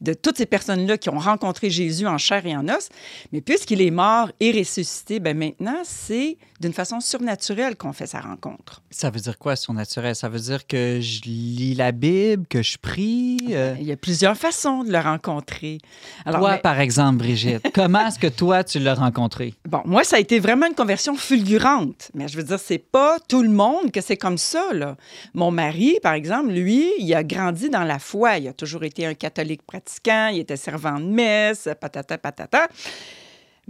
de 0.00 0.14
toutes 0.14 0.38
ces 0.38 0.46
personnes-là 0.46 0.96
qui 0.96 1.10
ont 1.10 1.18
rencontré 1.18 1.68
Jésus 1.68 2.06
en 2.06 2.16
chair 2.16 2.46
et 2.46 2.56
en 2.56 2.66
os. 2.68 2.88
Mais 3.32 3.42
puisqu'il 3.42 3.82
est 3.82 3.90
mort 3.90 4.30
et 4.40 4.50
ressuscité, 4.50 5.20
ben 5.20 5.36
maintenant, 5.36 5.82
c'est 5.84 6.38
d'une 6.60 6.72
façon 6.72 7.00
surnaturelle 7.00 7.76
qu'on 7.76 7.92
fait 7.92 8.06
sa 8.06 8.20
rencontre. 8.20 8.82
Ça 8.90 9.10
veut 9.10 9.20
dire 9.20 9.38
quoi, 9.38 9.54
surnaturel? 9.56 10.16
Ça 10.16 10.28
veut 10.28 10.40
dire 10.40 10.66
que 10.66 11.00
je 11.00 11.20
lis 11.22 11.74
la 11.74 11.92
Bible, 11.92 12.46
que 12.48 12.62
je 12.62 12.78
prie? 12.78 13.38
euh, 13.50 13.76
Il 13.80 13.86
y 13.86 13.92
a 13.92 13.96
plusieurs 13.96 14.36
façons 14.36 14.82
de 14.84 14.90
le 14.90 14.98
rencontrer. 14.98 15.78
Alors, 16.24 16.40
toi, 16.40 16.52
mais- 16.52 16.58
par 16.58 16.80
exemple, 16.80 17.18
Brigitte, 17.18 17.70
comment 17.74 18.06
est-ce 18.08 18.18
que 18.18 18.26
toi, 18.26 18.64
tu 18.64 18.78
l'as 18.78 18.94
rencontré? 18.94 19.54
Bon, 19.68 19.82
moi, 19.84 20.02
ça 20.04 20.16
a 20.16 20.18
été 20.18 20.40
vraiment 20.40 20.66
une 20.66 20.74
conversion 20.74 21.14
fulgurante. 21.14 22.10
Mais 22.14 22.26
je 22.28 22.36
veux 22.36 22.42
dire, 22.42 22.58
c'est 22.58 22.78
pas 22.78 23.18
tout 23.28 23.42
le 23.42 23.50
monde 23.50 23.92
que 23.92 24.00
c'est 24.00 24.16
comme 24.16 24.38
ça, 24.38 24.72
là. 24.72 24.96
Mon 25.34 25.50
mari, 25.50 25.98
par 26.02 26.14
exemple, 26.14 26.50
lui, 26.50 26.88
il 26.98 27.14
a 27.14 27.22
grandi 27.22 27.70
dans 27.70 27.84
la 27.84 27.98
foi. 27.98 28.38
Il 28.38 28.48
a 28.48 28.52
toujours 28.52 28.84
été 28.84 29.06
un 29.06 29.14
catholique 29.14 29.62
pratiquant. 29.66 30.28
Il 30.32 30.40
était 30.40 30.56
servant 30.56 30.98
de 30.98 31.04
messe, 31.04 31.68
patata, 31.80 32.18
patata. 32.18 32.68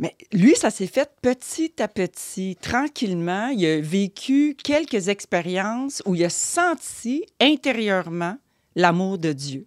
Mais 0.01 0.14
lui, 0.32 0.55
ça 0.55 0.70
s'est 0.70 0.86
fait 0.86 1.11
petit 1.20 1.72
à 1.82 1.88
petit, 1.88 2.57
tranquillement. 2.61 3.49
Il 3.49 3.66
a 3.66 3.80
vécu 3.80 4.57
quelques 4.62 5.09
expériences 5.09 6.03
où 6.07 6.14
il 6.14 6.24
a 6.24 6.30
senti 6.30 7.24
intérieurement 7.40 8.36
l'amour 8.76 9.18
de 9.18 9.32
Dieu 9.32 9.66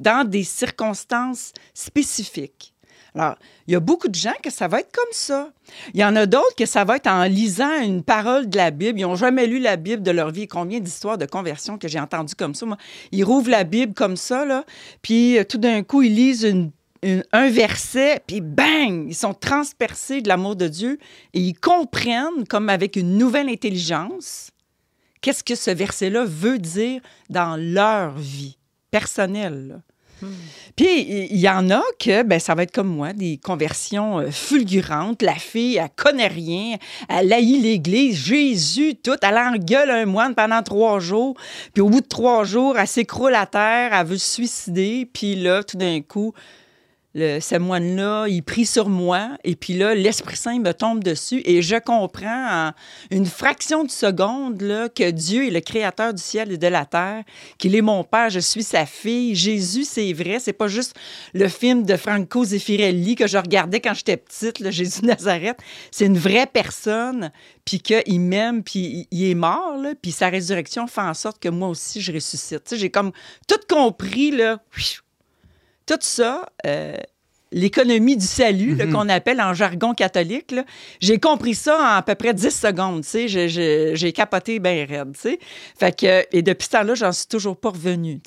dans 0.00 0.28
des 0.28 0.42
circonstances 0.42 1.52
spécifiques. 1.72 2.74
Alors, 3.14 3.36
il 3.66 3.72
y 3.72 3.76
a 3.76 3.80
beaucoup 3.80 4.08
de 4.08 4.14
gens 4.14 4.34
que 4.42 4.50
ça 4.50 4.68
va 4.68 4.80
être 4.80 4.92
comme 4.92 5.12
ça. 5.12 5.50
Il 5.94 6.00
y 6.00 6.04
en 6.04 6.14
a 6.16 6.26
d'autres 6.26 6.54
que 6.56 6.66
ça 6.66 6.84
va 6.84 6.96
être 6.96 7.08
en 7.08 7.24
lisant 7.24 7.80
une 7.82 8.02
parole 8.02 8.48
de 8.48 8.56
la 8.56 8.70
Bible. 8.70 8.98
Ils 9.00 9.02
n'ont 9.02 9.16
jamais 9.16 9.46
lu 9.46 9.58
la 9.58 9.76
Bible 9.76 10.02
de 10.02 10.10
leur 10.12 10.30
vie. 10.30 10.46
Combien 10.46 10.80
d'histoires 10.80 11.18
de 11.18 11.26
conversion 11.26 11.76
que 11.76 11.88
j'ai 11.88 11.98
entendues 12.00 12.34
comme 12.36 12.54
ça? 12.54 12.66
Ils 13.12 13.24
rouvrent 13.24 13.50
la 13.50 13.64
Bible 13.64 13.94
comme 13.94 14.16
ça, 14.16 14.44
là, 14.44 14.64
puis 15.02 15.38
euh, 15.38 15.44
tout 15.44 15.58
d'un 15.58 15.82
coup, 15.82 16.02
ils 16.02 16.14
lisent 16.14 16.44
une- 16.44 16.70
une- 17.02 17.24
un 17.32 17.48
verset, 17.50 18.20
puis 18.26 18.40
bang! 18.40 19.06
Ils 19.08 19.14
sont 19.14 19.34
transpercés 19.34 20.20
de 20.20 20.28
l'amour 20.28 20.56
de 20.56 20.68
Dieu 20.68 20.98
et 21.34 21.40
ils 21.40 21.54
comprennent, 21.58 22.46
comme 22.48 22.68
avec 22.68 22.96
une 22.96 23.16
nouvelle 23.16 23.48
intelligence, 23.48 24.50
qu'est-ce 25.20 25.44
que 25.44 25.54
ce 25.54 25.70
verset-là 25.70 26.24
veut 26.24 26.58
dire 26.58 27.00
dans 27.28 27.56
leur 27.56 28.16
vie 28.18 28.56
personnelle. 28.90 29.68
là. 29.68 29.76
Puis 30.76 31.00
il 31.30 31.38
y 31.38 31.48
en 31.48 31.70
a 31.70 31.82
que 31.98 32.22
ben, 32.24 32.38
ça 32.38 32.54
va 32.54 32.64
être 32.64 32.72
comme 32.72 32.88
moi, 32.94 33.14
des 33.14 33.38
conversions 33.42 34.18
euh, 34.18 34.30
fulgurantes. 34.30 35.22
La 35.22 35.34
fille, 35.36 35.76
elle 35.76 35.88
connaît 35.96 36.26
rien, 36.26 36.76
elle 37.08 37.32
haït 37.32 37.58
l'Église, 37.58 38.16
Jésus, 38.16 38.96
tout. 39.02 39.16
Elle 39.22 39.38
engueule 39.38 39.90
un 39.90 40.04
moine 40.04 40.34
pendant 40.34 40.62
trois 40.62 41.00
jours. 41.00 41.36
Puis 41.72 41.80
au 41.80 41.88
bout 41.88 42.02
de 42.02 42.06
trois 42.06 42.44
jours, 42.44 42.78
elle 42.78 42.86
s'écroule 42.86 43.34
à 43.34 43.46
terre, 43.46 43.94
elle 43.94 44.06
veut 44.06 44.18
se 44.18 44.34
suicider. 44.34 45.08
Puis 45.10 45.36
là, 45.36 45.62
tout 45.62 45.78
d'un 45.78 46.02
coup, 46.02 46.34
le, 47.14 47.58
moine-là, 47.58 48.26
il 48.28 48.42
prie 48.42 48.66
sur 48.66 48.88
moi, 48.88 49.30
et 49.42 49.56
puis 49.56 49.74
là, 49.74 49.94
l'Esprit 49.94 50.36
Saint 50.36 50.60
me 50.60 50.72
tombe 50.72 51.02
dessus, 51.02 51.42
et 51.44 51.60
je 51.60 51.76
comprends 51.76 52.68
en 52.68 52.72
une 53.10 53.26
fraction 53.26 53.84
de 53.84 53.90
seconde 53.90 54.62
là, 54.62 54.88
que 54.88 55.10
Dieu 55.10 55.48
est 55.48 55.50
le 55.50 55.60
créateur 55.60 56.14
du 56.14 56.22
ciel 56.22 56.52
et 56.52 56.56
de 56.56 56.66
la 56.66 56.84
terre, 56.84 57.24
qu'il 57.58 57.74
est 57.74 57.82
mon 57.82 58.04
père, 58.04 58.30
je 58.30 58.38
suis 58.38 58.62
sa 58.62 58.86
fille. 58.86 59.34
Jésus, 59.34 59.84
c'est 59.84 60.12
vrai, 60.12 60.38
c'est 60.38 60.52
pas 60.52 60.68
juste 60.68 60.94
le 61.34 61.48
film 61.48 61.84
de 61.84 61.96
Franco 61.96 62.44
Zeffirelli 62.44 63.16
que 63.16 63.26
je 63.26 63.38
regardais 63.38 63.80
quand 63.80 63.94
j'étais 63.94 64.16
petite, 64.16 64.60
le 64.60 64.70
Jésus 64.70 65.04
Nazareth. 65.04 65.58
C'est 65.90 66.06
une 66.06 66.18
vraie 66.18 66.46
personne, 66.46 67.32
puis 67.64 67.80
qu'il 67.80 68.20
m'aime, 68.20 68.62
puis 68.62 69.08
il 69.10 69.30
est 69.30 69.34
mort, 69.34 69.76
là, 69.76 69.94
puis 70.00 70.12
sa 70.12 70.28
résurrection 70.28 70.86
fait 70.86 71.00
en 71.00 71.14
sorte 71.14 71.40
que 71.40 71.48
moi 71.48 71.68
aussi, 71.68 72.00
je 72.00 72.12
ressuscite. 72.12 72.74
J'ai 72.76 72.90
comme 72.90 73.10
tout 73.48 73.60
compris, 73.68 74.30
là, 74.30 74.58
tout 75.98 75.98
ça, 76.02 76.46
euh, 76.66 76.96
l'économie 77.52 78.16
du 78.16 78.26
salut, 78.26 78.74
là, 78.76 78.86
qu'on 78.86 79.08
appelle 79.08 79.40
en 79.40 79.54
jargon 79.54 79.92
catholique, 79.92 80.54
j'ai 81.00 81.18
compris 81.18 81.54
ça 81.54 81.76
en 81.78 81.96
à 81.98 82.02
peu 82.02 82.14
près 82.14 82.32
10 82.32 82.50
secondes. 82.50 83.04
J'ai- 83.04 84.12
capoté 84.12 84.58
bien 84.60 84.86
raide. 84.88 85.16
Fait 85.78 85.96
que, 85.96 86.24
et 86.32 86.42
depuis 86.42 86.66
ce 86.66 86.70
temps-là, 86.70 86.94
j'en 86.94 87.12
suis 87.12 87.26
toujours 87.26 87.56
pas 87.58 87.70
revenue. 87.70 88.20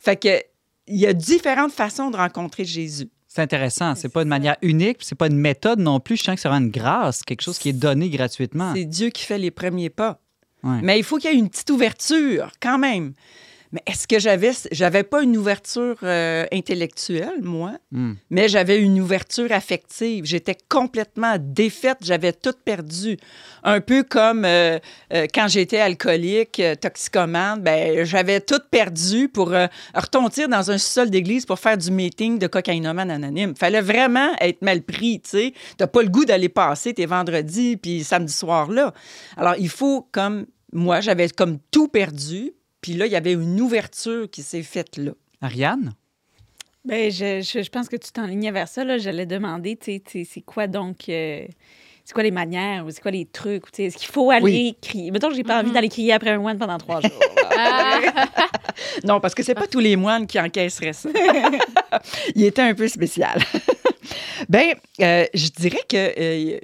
Fait 0.00 0.16
que, 0.16 0.40
il 0.86 0.98
y 0.98 1.06
a 1.06 1.12
différentes 1.12 1.72
façons 1.72 2.10
de 2.10 2.16
rencontrer 2.16 2.64
Jésus. 2.64 3.08
C'est 3.28 3.42
intéressant. 3.42 3.94
C'est 3.94 4.08
pas 4.08 4.22
une 4.22 4.28
manière 4.28 4.56
unique, 4.60 4.98
c'est 5.00 5.14
pas 5.14 5.28
une 5.28 5.38
méthode 5.38 5.78
non 5.78 6.00
plus. 6.00 6.16
Je 6.16 6.24
sens 6.24 6.34
que 6.34 6.40
c'est 6.40 6.48
vraiment 6.48 6.66
une 6.66 6.72
grâce, 6.72 7.22
quelque 7.22 7.42
chose 7.42 7.58
qui 7.58 7.68
est 7.68 7.72
donné 7.72 8.10
gratuitement. 8.10 8.72
C'est 8.74 8.84
Dieu 8.84 9.10
qui 9.10 9.24
fait 9.24 9.38
les 9.38 9.52
premiers 9.52 9.88
pas. 9.88 10.20
Ouais. 10.64 10.80
Mais 10.82 10.98
il 10.98 11.04
faut 11.04 11.16
qu'il 11.18 11.30
y 11.30 11.34
ait 11.34 11.38
une 11.38 11.48
petite 11.48 11.70
ouverture 11.70 12.50
quand 12.60 12.78
même. 12.78 13.14
Mais 13.72 13.82
est-ce 13.86 14.08
que 14.08 14.18
j'avais 14.18 14.50
j'avais 14.72 15.04
pas 15.04 15.22
une 15.22 15.36
ouverture 15.36 15.96
euh, 16.02 16.44
intellectuelle 16.52 17.42
moi, 17.42 17.72
Hmm. 17.92 18.12
mais 18.30 18.48
j'avais 18.48 18.78
une 18.78 19.00
ouverture 19.00 19.50
affective. 19.52 20.24
J'étais 20.24 20.56
complètement 20.68 21.36
défaite, 21.38 21.98
j'avais 22.02 22.32
tout 22.32 22.54
perdu. 22.64 23.16
Un 23.64 23.80
peu 23.80 24.02
comme 24.02 24.44
euh, 24.44 24.78
euh, 25.12 25.26
quand 25.32 25.48
j'étais 25.48 25.78
alcoolique, 25.80 26.62
toxicomane, 26.80 27.60
ben 27.60 28.04
j'avais 28.04 28.40
tout 28.40 28.60
perdu 28.70 29.28
pour 29.28 29.52
retomber 29.94 30.46
dans 30.48 30.70
un 30.70 30.78
sol 30.78 31.10
d'église 31.10 31.46
pour 31.46 31.58
faire 31.58 31.76
du 31.76 31.90
meeting 31.90 32.38
de 32.38 32.46
cocaïnomane 32.46 33.10
anonyme. 33.10 33.54
Fallait 33.56 33.80
vraiment 33.80 34.30
être 34.40 34.62
mal 34.62 34.82
pris, 34.82 35.20
tu 35.20 35.30
sais. 35.30 35.54
T'as 35.76 35.86
pas 35.86 36.02
le 36.02 36.08
goût 36.08 36.24
d'aller 36.24 36.48
passer 36.48 36.94
tes 36.94 37.06
vendredis 37.06 37.76
puis 37.76 38.04
samedi 38.04 38.32
soir 38.32 38.70
là. 38.70 38.92
Alors 39.36 39.54
il 39.58 39.68
faut 39.68 40.08
comme 40.12 40.46
moi, 40.72 41.00
j'avais 41.00 41.28
comme 41.28 41.58
tout 41.72 41.88
perdu, 41.88 42.52
puis 42.80 42.94
là 42.94 43.06
il 43.06 43.12
y 43.12 43.16
avait 43.16 43.32
une 43.32 43.60
ouverture 43.60 44.28
qui 44.30 44.42
s'est 44.42 44.62
faite 44.62 44.96
là. 44.96 45.12
Ariane? 45.40 45.92
Ben, 46.84 47.10
je, 47.12 47.42
je, 47.42 47.62
je 47.62 47.70
pense 47.70 47.88
que 47.88 47.96
tu 47.96 48.10
t'enlignais 48.10 48.50
vers 48.52 48.66
ça. 48.68 48.84
là. 48.84 48.96
J'allais 48.98 49.26
demander, 49.26 49.76
tu 49.76 50.00
sais, 50.06 50.26
c'est 50.30 50.40
quoi 50.40 50.66
donc... 50.66 51.08
euh, 51.10 51.44
c'est 52.04 52.14
quoi 52.14 52.22
les 52.22 52.30
manières 52.30 52.86
ou 52.86 52.90
c'est 52.90 53.00
quoi 53.02 53.10
les 53.10 53.26
trucs? 53.26 53.66
ou 53.66 53.70
tu 53.70 53.76
sais, 53.76 53.84
Est-ce 53.84 53.96
qu'il 53.98 54.08
faut 54.08 54.30
aller 54.30 54.42
Oui. 54.44 54.76
crier? 54.80 55.10
Mettons 55.10 55.28
que 55.28 55.34
j'ai 55.34 55.44
pas 55.44 55.60
envie 55.60 55.70
d'aller 55.70 55.90
crier 55.90 56.12
après 56.14 56.30
un 56.30 56.38
moine 56.38 56.58
pendant 56.58 56.78
trois 56.78 57.00
jours. 57.00 57.10
Non, 59.04 59.20
parce 59.20 59.34
que 59.34 59.42
c'est 59.42 59.54
pas 59.54 59.66
tous 59.66 59.78
les 59.78 59.94
moines 59.96 60.26
qui 60.26 60.40
encaisseraient 60.40 60.92
ça. 60.94 61.08
Il 62.34 62.44
était 62.44 62.62
un 62.62 62.74
peu 62.74 62.88
spécial. 62.88 63.38
Ben, 64.48 64.74
euh, 65.00 65.26
je 65.34 65.48
dirais 65.48 65.82
que 65.88 65.96
euh, 65.96 66.58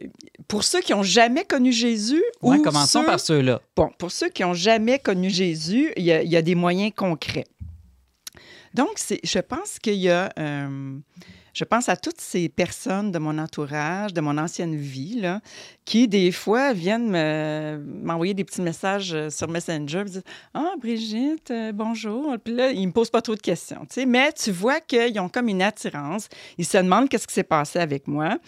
pour 0.48 0.64
ceux 0.64 0.80
qui 0.80 0.94
ont 0.94 1.02
jamais 1.02 1.44
connu 1.44 1.72
Jésus, 1.72 2.22
Ouais, 2.42 2.58
ou 2.58 2.62
commençons 2.62 3.00
ceux- 3.00 3.06
par 3.06 3.20
ceux-là. 3.20 3.60
Bon, 3.74 3.90
pour 3.98 4.10
ceux 4.10 4.28
qui 4.28 4.44
ont 4.44 4.54
jamais 4.54 4.98
connu 4.98 5.30
Jésus, 5.30 5.92
il 5.96 6.04
y 6.04 6.06
y 6.06 6.36
a 6.36 6.42
des 6.42 6.54
moyens 6.54 6.92
concrets. 6.94 7.44
Donc, 8.74 8.98
je 9.24 9.38
pense 9.38 9.78
qu'il 9.78 9.94
y 9.94 10.10
a, 10.10 10.30
euh, 10.38 10.98
je 11.56 11.64
pense 11.64 11.88
à 11.88 11.96
toutes 11.96 12.20
ces 12.20 12.50
personnes 12.50 13.10
de 13.10 13.18
mon 13.18 13.38
entourage, 13.38 14.12
de 14.12 14.20
mon 14.20 14.36
ancienne 14.36 14.76
vie, 14.76 15.22
qui 15.86 16.06
des 16.06 16.30
fois 16.30 16.74
viennent 16.74 17.08
me- 17.08 17.82
m'envoyer 18.02 18.34
des 18.34 18.44
petits 18.44 18.60
messages 18.60 19.14
euh, 19.14 19.30
sur 19.30 19.48
Messenger, 19.48 20.00
me 20.00 20.04
disent 20.04 20.22
ah 20.52 20.74
Brigitte, 20.78 21.50
euh, 21.50 21.72
bonjour. 21.72 22.36
Puis 22.44 22.54
là, 22.54 22.72
ils 22.72 22.86
me 22.86 22.92
posent 22.92 23.08
pas 23.08 23.22
trop 23.22 23.34
de 23.34 23.40
questions, 23.40 23.86
tu. 23.90 24.04
Mais 24.04 24.32
tu 24.32 24.50
vois 24.52 24.80
qu'ils 24.80 25.18
ont 25.18 25.30
comme 25.30 25.48
une 25.48 25.62
attirance. 25.62 26.28
Ils 26.58 26.66
se 26.66 26.76
demandent 26.76 27.08
qu'est-ce 27.08 27.26
qui 27.26 27.32
s'est 27.32 27.42
passé 27.42 27.78
avec 27.78 28.06
moi. 28.06 28.38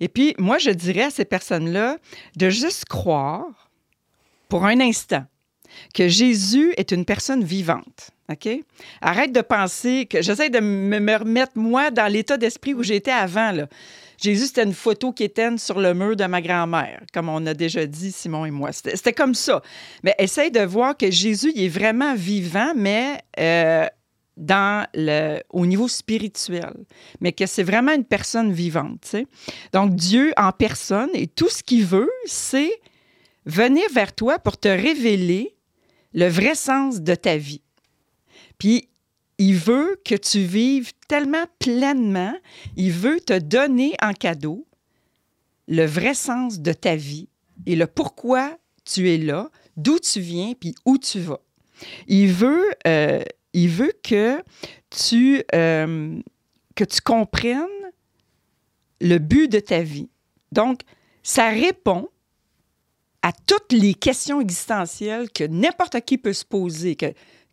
Et 0.00 0.08
puis, 0.08 0.34
moi, 0.36 0.58
je 0.58 0.70
dirais 0.70 1.04
à 1.04 1.10
ces 1.10 1.24
personnes-là 1.24 1.98
de 2.34 2.50
juste 2.50 2.86
croire 2.86 3.70
pour 4.48 4.64
un 4.64 4.80
instant 4.80 5.24
que 5.94 6.08
Jésus 6.08 6.74
est 6.76 6.90
une 6.90 7.04
personne 7.04 7.44
vivante. 7.44 8.10
OK? 8.30 8.48
Arrête 9.00 9.32
de 9.32 9.40
penser 9.40 10.06
que 10.06 10.22
j'essaie 10.22 10.50
de 10.50 10.60
me, 10.60 10.98
me 10.98 11.16
remettre, 11.16 11.52
moi, 11.54 11.90
dans 11.90 12.10
l'état 12.10 12.36
d'esprit 12.36 12.74
où 12.74 12.82
j'étais 12.82 13.12
avant. 13.12 13.52
Là. 13.52 13.68
Jésus, 14.20 14.46
c'était 14.46 14.64
une 14.64 14.74
photo 14.74 15.12
qui 15.12 15.24
était 15.24 15.56
sur 15.58 15.78
le 15.78 15.94
mur 15.94 16.16
de 16.16 16.24
ma 16.24 16.40
grand-mère, 16.40 17.02
comme 17.12 17.28
on 17.28 17.44
a 17.46 17.54
déjà 17.54 17.86
dit, 17.86 18.12
Simon 18.12 18.46
et 18.46 18.50
moi. 18.50 18.70
C'était 18.72 19.12
comme 19.12 19.34
ça. 19.34 19.62
Mais 20.02 20.14
essaye 20.18 20.50
de 20.50 20.60
voir 20.60 20.96
que 20.96 21.10
Jésus, 21.10 21.52
il 21.54 21.64
est 21.64 21.68
vraiment 21.68 22.14
vivant, 22.14 22.72
mais 22.74 23.20
euh, 23.38 23.86
dans 24.36 24.86
le, 24.94 25.40
au 25.50 25.66
niveau 25.66 25.88
spirituel, 25.88 26.72
mais 27.20 27.32
que 27.32 27.46
c'est 27.46 27.62
vraiment 27.62 27.92
une 27.92 28.04
personne 28.04 28.52
vivante. 28.52 29.16
Donc, 29.72 29.94
Dieu 29.94 30.32
en 30.36 30.52
personne, 30.52 31.10
et 31.14 31.26
tout 31.26 31.48
ce 31.48 31.62
qu'il 31.62 31.84
veut, 31.84 32.10
c'est 32.26 32.72
venir 33.44 33.84
vers 33.94 34.14
toi 34.14 34.38
pour 34.38 34.56
te 34.58 34.68
révéler 34.68 35.56
le 36.14 36.28
vrai 36.28 36.54
sens 36.54 37.00
de 37.02 37.14
ta 37.14 37.36
vie. 37.36 37.62
Puis, 38.58 38.88
il 39.38 39.54
veut 39.54 40.00
que 40.04 40.14
tu 40.14 40.40
vives 40.40 40.92
tellement 41.08 41.44
pleinement, 41.58 42.34
il 42.76 42.92
veut 42.92 43.20
te 43.20 43.38
donner 43.38 43.94
en 44.02 44.12
cadeau 44.12 44.66
le 45.68 45.84
vrai 45.84 46.14
sens 46.14 46.60
de 46.60 46.72
ta 46.72 46.96
vie 46.96 47.28
et 47.66 47.76
le 47.76 47.86
pourquoi 47.86 48.56
tu 48.84 49.10
es 49.10 49.18
là, 49.18 49.50
d'où 49.76 49.98
tu 49.98 50.20
viens, 50.20 50.54
puis 50.54 50.74
où 50.84 50.96
tu 50.96 51.20
vas. 51.20 51.40
Il 52.06 52.32
veut, 52.32 52.70
euh, 52.86 53.22
euh, 55.54 56.20
que 56.74 56.84
tu 56.84 57.00
comprennes 57.00 57.66
le 59.00 59.18
but 59.18 59.48
de 59.50 59.60
ta 59.60 59.82
vie. 59.82 60.08
Donc, 60.52 60.80
ça 61.22 61.50
répond 61.50 62.08
à 63.22 63.32
toutes 63.32 63.72
les 63.72 63.94
questions 63.94 64.40
existentielles 64.40 65.30
que 65.30 65.44
n'importe 65.44 66.00
qui 66.02 66.16
peut 66.16 66.32
se 66.32 66.44
poser, 66.44 66.96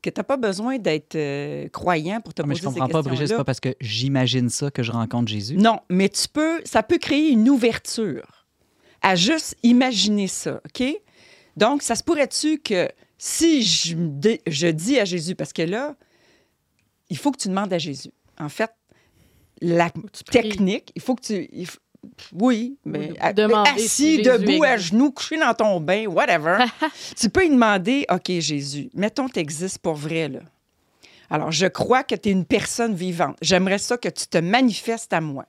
que 0.03 0.09
tu 0.09 0.19
n'as 0.19 0.23
pas 0.23 0.37
besoin 0.37 0.77
d'être 0.77 1.15
euh, 1.15 1.67
croyant 1.69 2.21
pour 2.21 2.33
te 2.33 2.41
Ah, 2.41 2.45
mais 2.45 2.53
poser 2.53 2.67
je 2.67 2.73
ces 2.73 2.79
comprends 2.79 2.89
pas, 2.89 3.01
Brigitte, 3.01 3.27
c'est 3.29 3.37
pas 3.37 3.43
parce 3.43 3.59
que 3.59 3.73
j'imagine 3.81 4.49
ça 4.49 4.69
que 4.69 4.83
je 4.83 4.91
rencontre 4.91 5.31
Jésus. 5.31 5.57
Non, 5.57 5.79
mais 5.89 6.09
tu 6.09 6.27
peux, 6.27 6.61
ça 6.65 6.83
peut 6.83 6.99
créer 6.99 7.29
une 7.29 7.49
ouverture 7.49 8.45
à 9.01 9.15
juste 9.15 9.55
imaginer 9.63 10.27
ça, 10.27 10.61
OK? 10.65 10.83
Donc, 11.57 11.81
ça 11.81 11.95
se 11.95 12.03
pourrait-tu 12.03 12.59
que 12.59 12.89
si 13.17 13.63
je, 13.63 14.69
dis 14.71 14.99
à 14.99 15.05
Jésus, 15.05 15.35
parce 15.35 15.53
que 15.53 15.61
là, 15.61 15.95
il 17.09 17.17
faut 17.17 17.31
que 17.31 17.37
tu 17.37 17.47
demandes 17.47 17.71
à 17.71 17.77
Jésus. 17.77 18.11
En 18.39 18.49
fait, 18.49 18.71
la 19.61 19.89
technique, 20.31 20.91
il 20.95 21.01
faut 21.01 21.15
que 21.15 21.21
tu... 21.21 21.47
il 21.51 21.65
faut- 21.65 21.79
oui, 22.33 22.77
mais 22.85 23.07
de- 23.07 23.15
à- 23.19 23.33
demander 23.33 23.69
assis, 23.71 24.21
debout, 24.21 24.63
à 24.63 24.77
genoux, 24.77 25.11
couché 25.11 25.37
dans 25.37 25.53
ton 25.53 25.79
bain, 25.79 26.05
whatever. 26.07 26.57
tu 27.17 27.29
peux 27.29 27.41
lui 27.41 27.49
demander, 27.49 28.05
OK, 28.11 28.29
Jésus, 28.39 28.89
mettons 28.93 29.27
que 29.27 29.33
tu 29.33 29.39
existes 29.39 29.79
pour 29.79 29.95
vrai, 29.95 30.29
là. 30.29 30.39
Alors, 31.29 31.51
je 31.51 31.65
crois 31.65 32.03
que 32.03 32.13
tu 32.15 32.29
es 32.29 32.31
une 32.31 32.45
personne 32.45 32.93
vivante. 32.93 33.37
J'aimerais 33.41 33.79
ça 33.79 33.97
que 33.97 34.09
tu 34.09 34.27
te 34.27 34.37
manifestes 34.37 35.13
à 35.13 35.21
moi. 35.21 35.45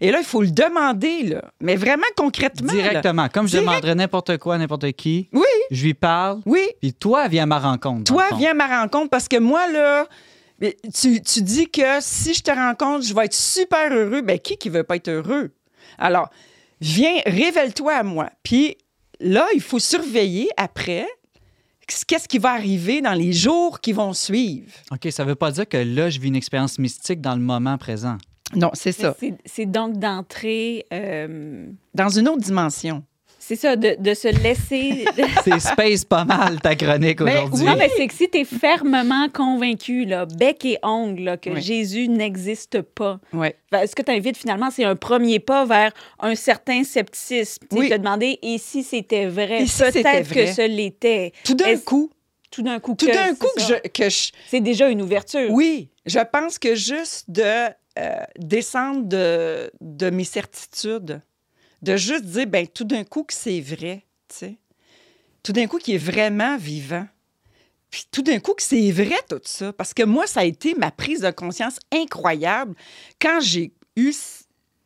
Et 0.00 0.10
là, 0.10 0.18
il 0.18 0.24
faut 0.24 0.42
le 0.42 0.50
demander, 0.50 1.22
là. 1.22 1.42
Mais 1.60 1.76
vraiment 1.76 2.02
concrètement. 2.16 2.72
là. 2.72 2.82
Directement, 2.82 3.28
comme 3.28 3.46
je 3.46 3.52
Direct. 3.52 3.66
demanderais 3.68 3.94
n'importe 3.94 4.36
quoi 4.38 4.56
à 4.56 4.58
n'importe 4.58 4.92
qui. 4.92 5.28
Oui. 5.32 5.42
Je 5.70 5.84
lui 5.84 5.94
parle, 5.94 6.40
Oui, 6.46 6.66
puis 6.80 6.92
toi, 6.92 7.28
viens 7.28 7.44
à 7.44 7.46
ma 7.46 7.58
rencontre. 7.58 8.04
toi, 8.12 8.24
viens 8.36 8.50
à 8.50 8.54
ma 8.54 8.80
rencontre 8.82 9.08
parce 9.08 9.28
que 9.28 9.38
moi, 9.38 9.66
là, 9.70 10.06
mais 10.60 10.76
tu, 10.94 11.20
tu 11.22 11.42
dis 11.42 11.68
que 11.70 12.00
si 12.00 12.34
je 12.34 12.42
te 12.42 12.50
rencontre, 12.50 13.06
je 13.06 13.14
vais 13.14 13.24
être 13.24 13.34
super 13.34 13.92
heureux. 13.92 14.20
Ben, 14.20 14.38
qui 14.38 14.56
qui 14.56 14.68
veut 14.68 14.84
pas 14.84 14.96
être 14.96 15.08
heureux? 15.08 15.50
Alors, 15.98 16.28
viens, 16.80 17.20
révèle-toi 17.26 17.92
à 17.94 18.02
moi. 18.02 18.30
Puis 18.42 18.76
là, 19.20 19.46
il 19.54 19.60
faut 19.60 19.78
surveiller 19.78 20.48
après 20.56 21.06
qu'est-ce 22.06 22.26
qui 22.28 22.38
va 22.38 22.52
arriver 22.52 23.00
dans 23.02 23.12
les 23.12 23.32
jours 23.32 23.80
qui 23.80 23.92
vont 23.92 24.12
suivre. 24.12 24.72
OK, 24.90 25.06
ça 25.10 25.24
veut 25.24 25.34
pas 25.34 25.50
dire 25.50 25.68
que 25.68 25.76
là, 25.76 26.08
je 26.10 26.18
vis 26.18 26.28
une 26.28 26.36
expérience 26.36 26.78
mystique 26.78 27.20
dans 27.20 27.34
le 27.34 27.42
moment 27.42 27.76
présent. 27.78 28.16
Non, 28.54 28.70
c'est 28.74 28.92
ça. 28.92 29.14
C'est- 29.18 29.34
C'est 29.44 29.66
donc 29.66 29.98
d'entrer... 29.98 30.86
euh, 30.92 31.66
Dans 31.94 32.08
une 32.08 32.28
autre 32.28 32.40
dimension. 32.42 33.02
C'est 33.46 33.56
ça, 33.56 33.76
de, 33.76 33.96
de 33.98 34.14
se 34.14 34.28
laisser... 34.42 35.04
C'est 35.44 35.60
space 35.60 36.04
pas 36.04 36.24
mal, 36.24 36.60
ta 36.60 36.74
chronique 36.74 37.20
aujourd'hui. 37.20 37.64
Non, 37.64 37.76
mais 37.76 37.90
c'est 37.96 38.06
que 38.06 38.14
si 38.14 38.28
tu 38.30 38.38
es 38.38 38.44
fermement 38.44 39.28
convaincu, 39.28 40.04
là, 40.06 40.24
bec 40.26 40.64
et 40.64 40.78
ongle, 40.82 41.22
là, 41.24 41.36
que 41.36 41.50
Oui. 41.50 41.60
Jésus 41.60 42.08
n'existe 42.08 42.80
pas, 42.80 43.20
Ouais. 43.32 43.56
ben, 43.70 43.86
ce 43.86 43.94
que 43.94 44.02
tu 44.02 44.10
invites 44.10 44.36
finalement, 44.38 44.70
c'est 44.70 44.84
un 44.84 44.96
premier 44.96 45.38
pas 45.40 45.64
vers 45.66 45.92
un 46.20 46.34
certain 46.34 46.84
scepticisme. 46.84 47.64
Tu 47.70 47.76
Oui. 47.78 47.88
te 47.90 47.94
demander, 47.96 48.38
et 48.42 48.56
si 48.58 48.82
c'était 48.82 49.26
vrai? 49.26 49.62
Et 49.62 49.66
si 49.66 49.82
c'était 49.84 50.02
Peut-être 50.02 50.26
vrai? 50.28 50.44
que 50.46 50.52
ce 50.52 50.66
l'était. 50.66 51.32
Tout 51.44 51.54
d'un 51.54 51.76
coup, 51.78 52.10
Tout 52.50 52.62
d'un 52.62 52.78
coup. 52.80 52.94
tout 52.94 53.06
que- 53.06 53.12
d'un 53.12 53.28
c'est 53.30 53.38
coup 53.38 53.48
que 53.56 53.60
ça. 53.62 53.74
je, 53.84 53.88
que 53.90 54.08
je, 54.08 54.30
C'est 54.48 54.60
déjà 54.60 54.88
une 54.88 55.02
ouverture. 55.02 55.50
Oui, 55.50 55.90
je 56.06 56.20
pense 56.32 56.58
que 56.58 56.74
juste 56.74 57.24
de 57.28 57.42
euh, 57.98 58.16
descendre 58.38 59.04
de, 59.04 59.70
de 59.80 60.10
mes 60.10 60.24
certitudes, 60.24 61.20
de 61.84 61.96
juste 61.96 62.24
dire, 62.24 62.46
ben 62.46 62.66
tout 62.66 62.84
d'un 62.84 63.04
coup 63.04 63.22
que 63.22 63.34
c'est 63.34 63.60
vrai, 63.60 64.04
tu 64.28 64.36
sais. 64.36 64.56
Tout 65.42 65.52
d'un 65.52 65.66
coup 65.66 65.78
qu'il 65.78 65.94
est 65.94 65.98
vraiment 65.98 66.56
vivant. 66.56 67.06
Puis 67.90 68.06
tout 68.10 68.22
d'un 68.22 68.40
coup 68.40 68.54
que 68.54 68.62
c'est 68.62 68.90
vrai 68.90 69.18
tout 69.28 69.40
ça. 69.44 69.72
Parce 69.72 69.94
que 69.94 70.02
moi, 70.02 70.26
ça 70.26 70.40
a 70.40 70.44
été 70.44 70.74
ma 70.74 70.90
prise 70.90 71.20
de 71.20 71.30
conscience 71.30 71.78
incroyable 71.92 72.74
quand 73.20 73.40
j'ai 73.40 73.72
eu 73.96 74.12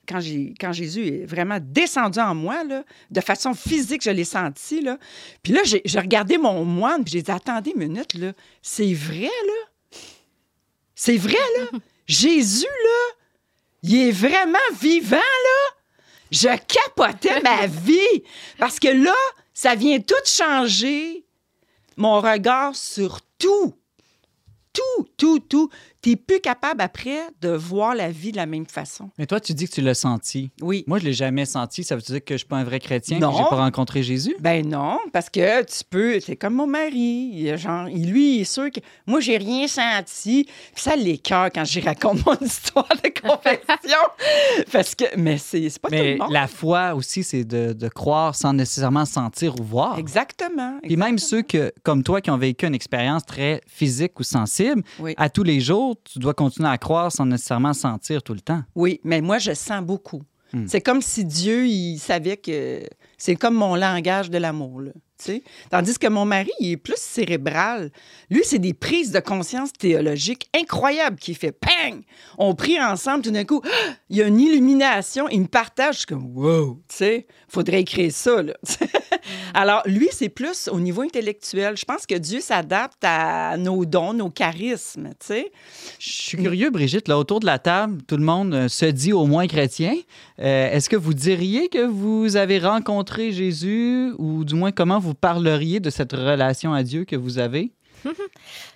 quand, 0.09 0.21
j'ai, 0.21 0.55
quand 0.59 0.73
Jésus 0.73 1.07
est 1.07 1.27
vraiment 1.27 1.59
descendu 1.61 2.19
en 2.19 2.35
moi, 2.35 2.65
là, 2.65 2.83
de 3.11 3.21
façon 3.21 3.55
physique, 3.55 4.03
je 4.03 4.11
l'ai 4.11 4.25
senti. 4.25 4.81
Là. 4.81 4.99
Puis 5.43 5.53
là, 5.53 5.61
j'ai, 5.65 5.83
j'ai 5.85 6.01
regardé 6.01 6.39
mon 6.39 6.65
moine, 6.65 7.05
puis 7.05 7.13
j'ai 7.13 7.23
dit 7.23 7.31
Attendez 7.31 7.73
une 7.73 7.89
minute, 7.89 8.15
là, 8.15 8.33
c'est 8.63 8.95
vrai, 8.95 9.31
là? 9.47 9.99
C'est 10.95 11.19
vrai, 11.19 11.37
là? 11.59 11.79
Jésus, 12.07 12.65
là, 12.65 13.17
il 13.83 14.09
est 14.09 14.11
vraiment 14.11 14.59
vivant, 14.81 15.17
là? 15.17 15.78
Je 16.31 16.49
capotais 16.49 17.41
ma 17.41 17.67
vie. 17.67 18.23
Parce 18.59 18.79
que 18.79 18.89
là, 18.89 19.15
ça 19.55 19.75
vient 19.75 20.01
tout 20.01 20.15
changer 20.25 21.25
mon 21.97 22.21
regard 22.21 22.77
sur 22.77 23.21
tout. 23.39 23.75
Tout, 24.73 25.09
tout, 25.17 25.41
tout 25.41 25.71
tu 26.03 26.11
n'es 26.11 26.17
plus 26.17 26.41
capable 26.41 26.81
après 26.81 27.19
de 27.41 27.49
voir 27.51 27.95
la 27.95 28.11
vie 28.11 28.31
de 28.33 28.37
la 28.37 28.47
même 28.47 28.67
façon. 28.67 29.11
Mais 29.19 29.27
toi, 29.27 29.41
tu 29.41 29.53
dis 29.53 29.67
que 29.69 29.75
tu 29.75 29.81
l'as 29.81 29.95
senti. 29.95 30.51
Oui. 30.63 30.85
Moi, 30.87 30.99
je 31.01 31.05
l'ai 31.05 31.13
jamais 31.13 31.45
senti. 31.45 31.83
Ça 31.83 31.97
veut 31.97 32.03
dire 32.03 32.25
que 32.25 32.35
je 32.35 32.39
suis 32.39 32.47
pas 32.47 32.57
un 32.59 32.65
vrai 32.65 32.79
chrétien, 32.79 33.19
Non. 33.19 33.33
que 33.33 33.39
j'ai 33.39 33.45
pas 33.45 33.57
rencontré 33.57 34.03
Jésus? 34.03 34.37
Ben 34.41 34.67
non, 34.69 34.99
parce 35.13 35.29
que 35.29 35.63
tu 35.65 35.85
peux, 35.91 36.21
c'est 36.21 36.37
comme 36.37 36.55
mon 36.55 36.67
mari, 36.67 37.51
genre, 37.59 37.87
lui, 37.87 38.37
il 38.37 38.41
est 38.43 38.45
sûr 38.45 38.71
que 38.71 38.81
moi, 39.07 39.21
j'ai 39.21 39.37
rien 39.39 39.67
senti. 39.67 40.45
Puis 40.75 40.83
ça 40.83 40.95
l'écœure 40.97 41.51
quand 41.53 41.65
j'y 41.65 41.81
raconte 41.81 42.25
mon 42.25 42.35
histoire 42.41 42.89
de 43.03 43.09
confession. 43.21 43.99
parce 44.73 44.95
que, 44.95 45.05
mais 45.17 45.39
c'est 45.39 45.69
pas 45.81 45.89
Mais 45.91 45.99
tout 45.99 46.05
le 46.05 46.25
monde. 46.25 46.33
la 46.33 46.47
foi 46.47 46.95
aussi, 46.95 47.23
c'est 47.25 47.45
de, 47.45 47.73
de 47.73 47.89
croire 47.89 48.35
sans 48.35 48.53
nécessairement 48.53 49.05
sentir 49.05 49.59
ou 49.61 49.65
voir. 49.65 49.99
Exactement. 49.99 50.79
Puis 50.83 50.97
même 50.97 51.19
ceux 51.19 51.43
que, 51.43 51.73
comme 51.83 52.03
toi 52.03 52.21
qui 52.21 52.31
ont 52.31 52.39
vécu 52.39 52.67
une 52.67 52.75
expérience 52.75 53.25
très 53.25 53.61
physique 53.67 54.19
ou 54.21 54.23
sensible, 54.23 54.83
Oui. 55.01 55.15
à 55.17 55.29
tous 55.29 55.43
les 55.43 55.61
jours, 55.61 55.88
tu 55.95 56.19
dois 56.19 56.35
continuer 56.35 56.69
à 56.69 56.79
croire 56.79 57.13
sans 57.13 57.27
nécessairement 57.27 57.73
sentir 57.73 58.23
tout 58.23 58.35
le 58.35 58.41
temps. 58.41 58.63
Oui, 58.75 59.01
mais 59.05 59.21
moi, 59.21 59.39
je 59.39 59.53
sens 59.53 59.83
beaucoup. 59.83 60.23
Hmm. 60.53 60.67
C'est 60.67 60.81
comme 60.81 61.03
si 61.03 61.25
Dieu, 61.25 61.67
il 61.67 61.99
savait 61.99 62.39
que 62.39 62.81
c'est 63.19 63.37
comme 63.37 63.55
mon 63.55 63.75
langage 63.75 64.31
de 64.31 64.39
l'amour. 64.39 64.81
là, 64.81 64.93
tu 65.19 65.33
sais. 65.33 65.43
Tandis 65.71 65.99
que 65.99 66.07
mon 66.07 66.25
mari, 66.25 66.51
il 66.61 66.73
est 66.73 66.77
plus 66.79 66.97
cérébral. 66.97 67.91
Lui, 68.31 68.43
c'est 68.45 68.59
des 68.59 68.73
prises 68.73 69.11
de 69.11 69.21
conscience 69.21 69.73
théologiques 69.73 70.49
incroyables 70.55 71.19
qui 71.19 71.35
fait 71.35 71.53
pang! 71.53 72.01
On 72.39 72.55
prie 72.55 72.81
ensemble, 72.81 73.25
tout 73.25 73.31
d'un 73.31 73.45
coup, 73.45 73.61
ah! 73.65 73.95
il 74.09 74.17
y 74.17 74.23
a 74.23 74.27
une 74.27 74.41
illumination, 74.41 75.29
il 75.29 75.43
me 75.43 75.47
partage, 75.47 75.95
je 75.95 75.99
suis 75.99 76.07
comme 76.07 76.35
wow! 76.35 76.81
Tu 76.89 76.97
sais, 76.97 77.27
faudrait 77.49 77.81
écrire 77.81 78.13
ça. 78.13 78.43
Là. 78.43 78.55
Alors, 79.55 79.83
lui, 79.87 80.09
c'est 80.13 80.29
plus 80.29 80.69
au 80.69 80.81
niveau 80.81 81.03
intellectuel. 81.03 81.77
Je 81.77 81.85
pense 81.85 82.07
que 82.07 82.15
Dieu 82.15 82.41
s'adapte 82.41 83.03
à 83.03 83.57
nos 83.57 83.85
dons, 83.85 84.13
nos 84.13 84.31
charismes. 84.31 85.11
Tu 85.21 85.27
sais. 85.27 85.53
Je 85.99 86.09
suis 86.11 86.39
curieux, 86.39 86.71
Brigitte, 86.71 87.09
là, 87.09 87.19
autour 87.19 87.41
de 87.41 87.47
la 87.47 87.59
table, 87.59 88.03
tout 88.07 88.17
le 88.17 88.25
monde 88.25 88.55
euh, 88.55 88.69
se 88.69 88.87
dit 88.87 89.13
au 89.13 89.27
moins 89.27 89.47
chrétien. 89.47 89.95
Euh, 90.41 90.71
Est-ce 90.71 90.89
que 90.89 90.97
vous 90.97 91.15
diriez 91.15 91.69
que 91.69 91.87
vous 91.87 92.37
avez 92.37 92.59
rencontré 92.59 93.33
Jésus 93.33 94.13
ou 94.19 94.45
du 94.45 94.55
moins 94.55 94.73
comment 94.73 94.99
vous 94.99 95.15
parleriez 95.15 95.81
de 95.81 95.91
cette 95.91 96.13
relation 96.13 96.73
à 96.73 96.83
Dieu 96.83 97.05
que 97.05 97.17
vous 97.17 97.39
avez? 97.39 97.73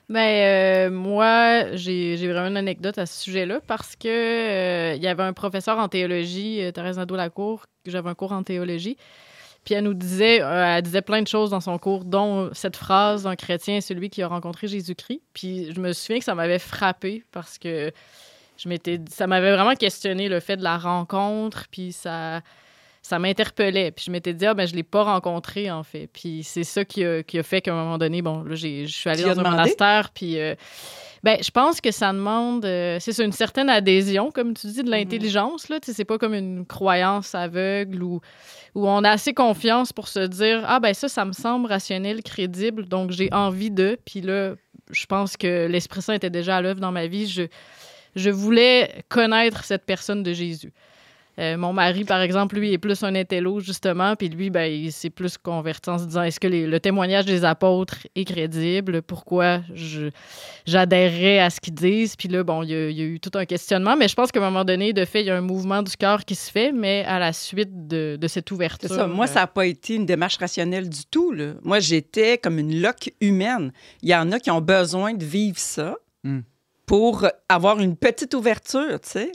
Ben, 0.08 0.90
euh, 0.90 0.90
moi, 0.90 1.74
j'ai 1.74 2.16
vraiment 2.28 2.48
une 2.48 2.56
anecdote 2.58 2.98
à 2.98 3.06
ce 3.06 3.22
sujet-là 3.22 3.60
parce 3.66 3.96
que 3.96 4.08
euh, 4.08 4.94
il 4.94 5.02
y 5.02 5.06
avait 5.06 5.22
un 5.22 5.32
professeur 5.32 5.78
en 5.78 5.88
théologie, 5.88 6.60
Thérèse 6.74 6.98
Nadeau-Lacour, 6.98 7.64
que 7.82 7.90
j'avais 7.90 8.10
un 8.10 8.14
cours 8.14 8.32
en 8.32 8.42
théologie. 8.42 8.98
Puis 9.64 9.74
elle 9.74 9.84
nous 9.84 9.94
disait, 9.94 10.42
euh, 10.42 10.76
elle 10.76 10.82
disait 10.82 11.02
plein 11.02 11.22
de 11.22 11.28
choses 11.28 11.50
dans 11.50 11.60
son 11.60 11.78
cours, 11.78 12.04
dont 12.04 12.50
cette 12.52 12.76
phrase 12.76 13.26
un 13.26 13.36
chrétien 13.36 13.76
est 13.76 13.80
celui 13.80 14.10
qui 14.10 14.22
a 14.22 14.28
rencontré 14.28 14.66
Jésus-Christ. 14.66 15.20
Puis 15.32 15.72
je 15.72 15.80
me 15.80 15.92
souviens 15.92 16.18
que 16.18 16.24
ça 16.24 16.34
m'avait 16.34 16.58
frappé 16.58 17.24
parce 17.30 17.58
que 17.58 17.92
je 18.56 18.68
m'étais, 18.68 19.00
ça 19.08 19.26
m'avait 19.26 19.52
vraiment 19.52 19.74
questionné 19.74 20.28
le 20.28 20.40
fait 20.40 20.56
de 20.56 20.62
la 20.62 20.78
rencontre, 20.78 21.66
puis 21.70 21.92
ça, 21.92 22.40
ça 23.02 23.18
m'interpellait. 23.18 23.90
Puis 23.90 24.04
je 24.06 24.10
m'étais 24.12 24.32
dit, 24.32 24.46
ah, 24.46 24.54
ben 24.54 24.66
je 24.66 24.74
l'ai 24.74 24.82
pas 24.84 25.02
rencontré 25.02 25.70
en 25.70 25.82
fait. 25.82 26.08
Puis 26.12 26.42
c'est 26.44 26.64
ça 26.64 26.84
qui 26.84 27.04
a, 27.04 27.22
qui 27.22 27.38
a 27.38 27.42
fait 27.42 27.60
qu'à 27.60 27.72
un 27.72 27.76
moment 27.76 27.98
donné, 27.98 28.22
bon, 28.22 28.42
là, 28.44 28.54
j'ai- 28.54 28.86
je 28.86 28.96
suis 28.96 29.10
allée 29.10 29.22
dans 29.24 29.40
un 29.40 29.42
monastère, 29.50 30.10
puis 30.14 30.38
euh, 30.38 30.54
ben, 31.24 31.38
je 31.42 31.50
pense 31.50 31.80
que 31.80 31.90
ça 31.90 32.12
demande, 32.12 32.64
euh, 32.64 32.98
c'est 33.00 33.18
une 33.24 33.32
certaine 33.32 33.68
adhésion, 33.68 34.30
comme 34.30 34.54
tu 34.54 34.66
dis, 34.68 34.82
de 34.82 34.90
l'intelligence. 34.90 35.68
Là, 35.68 35.78
c'est 35.82 36.04
pas 36.04 36.18
comme 36.18 36.34
une 36.34 36.64
croyance 36.66 37.34
aveugle 37.34 38.02
ou 38.02 38.20
où 38.74 38.88
on 38.88 39.04
a 39.04 39.10
assez 39.10 39.34
confiance 39.34 39.92
pour 39.92 40.08
se 40.08 40.20
dire 40.26 40.62
ah 40.66 40.80
ben 40.80 40.94
ça, 40.94 41.08
ça 41.08 41.24
me 41.24 41.32
semble 41.32 41.66
rationnel, 41.66 42.22
crédible, 42.22 42.86
donc 42.88 43.10
j'ai 43.10 43.28
envie 43.32 43.70
de. 43.70 43.98
Puis 44.06 44.20
là, 44.22 44.54
je 44.90 45.06
pense 45.06 45.36
que 45.36 45.66
l'Esprit 45.66 46.02
Saint 46.02 46.14
était 46.14 46.30
déjà 46.30 46.56
à 46.56 46.62
l'œuvre 46.62 46.80
dans 46.80 46.92
ma 46.92 47.06
vie. 47.06 47.26
Je, 47.28 47.42
je 48.16 48.30
voulais 48.30 49.04
connaître 49.08 49.64
cette 49.64 49.84
personne 49.86 50.22
de 50.22 50.32
Jésus. 50.32 50.72
Euh, 51.38 51.56
mon 51.56 51.72
mari, 51.72 52.04
par 52.04 52.20
exemple, 52.20 52.56
lui, 52.56 52.72
est 52.74 52.78
plus 52.78 53.02
un 53.02 53.14
intello, 53.14 53.58
justement, 53.60 54.14
puis 54.16 54.28
lui, 54.28 54.50
ben, 54.50 54.70
il 54.70 54.92
s'est 54.92 55.08
plus 55.08 55.38
converti 55.38 55.88
en 55.88 55.98
se 55.98 56.04
disant 56.04 56.22
est-ce 56.24 56.38
que 56.38 56.46
les- 56.46 56.66
le 56.66 56.78
témoignage 56.78 57.24
des 57.24 57.44
apôtres 57.44 58.06
est 58.14 58.24
crédible? 58.24 59.00
Pourquoi 59.00 59.60
je, 59.74 60.10
j'adhérerais 60.66 61.38
à 61.40 61.50
ce 61.50 61.60
qu'ils 61.60 61.74
disent? 61.74 62.16
Puis 62.16 62.28
là, 62.28 62.42
bon, 62.44 62.62
il 62.62 62.70
y, 62.70 62.74
a, 62.74 62.90
il 62.90 62.96
y 62.98 63.00
a 63.00 63.04
eu 63.04 63.20
tout 63.20 63.30
un 63.34 63.44
questionnement, 63.46 63.96
mais 63.96 64.08
je 64.08 64.14
pense 64.14 64.30
qu'à 64.30 64.40
un 64.40 64.50
moment 64.50 64.64
donné, 64.64 64.92
de 64.92 65.04
fait, 65.04 65.20
il 65.22 65.26
y 65.26 65.30
a 65.30 65.36
un 65.36 65.40
mouvement 65.40 65.82
du 65.82 65.96
cœur 65.96 66.24
qui 66.24 66.34
se 66.34 66.50
fait, 66.50 66.72
mais 66.72 67.04
à 67.06 67.18
la 67.18 67.32
suite 67.32 67.88
de, 67.88 68.16
de 68.20 68.28
cette 68.28 68.50
ouverture. 68.50 68.88
C'est 68.88 68.96
ça. 68.96 69.06
Moi, 69.06 69.24
euh, 69.24 69.28
ça 69.28 69.40
n'a 69.40 69.46
pas 69.46 69.66
été 69.66 69.94
une 69.94 70.06
démarche 70.06 70.36
rationnelle 70.36 70.88
du 70.88 71.04
tout. 71.10 71.32
là. 71.32 71.54
Moi, 71.62 71.80
j'étais 71.80 72.38
comme 72.38 72.58
une 72.58 72.80
loque 72.80 73.10
humaine. 73.20 73.72
Il 74.02 74.08
y 74.10 74.14
en 74.14 74.30
a 74.32 74.38
qui 74.38 74.50
ont 74.50 74.60
besoin 74.60 75.14
de 75.14 75.24
vivre 75.24 75.58
ça 75.58 75.96
Hmm. 76.24 76.42
pour 76.86 77.26
avoir 77.48 77.80
une 77.80 77.96
petite 77.96 78.32
ouverture, 78.34 79.00
tu 79.00 79.08
sais. 79.08 79.32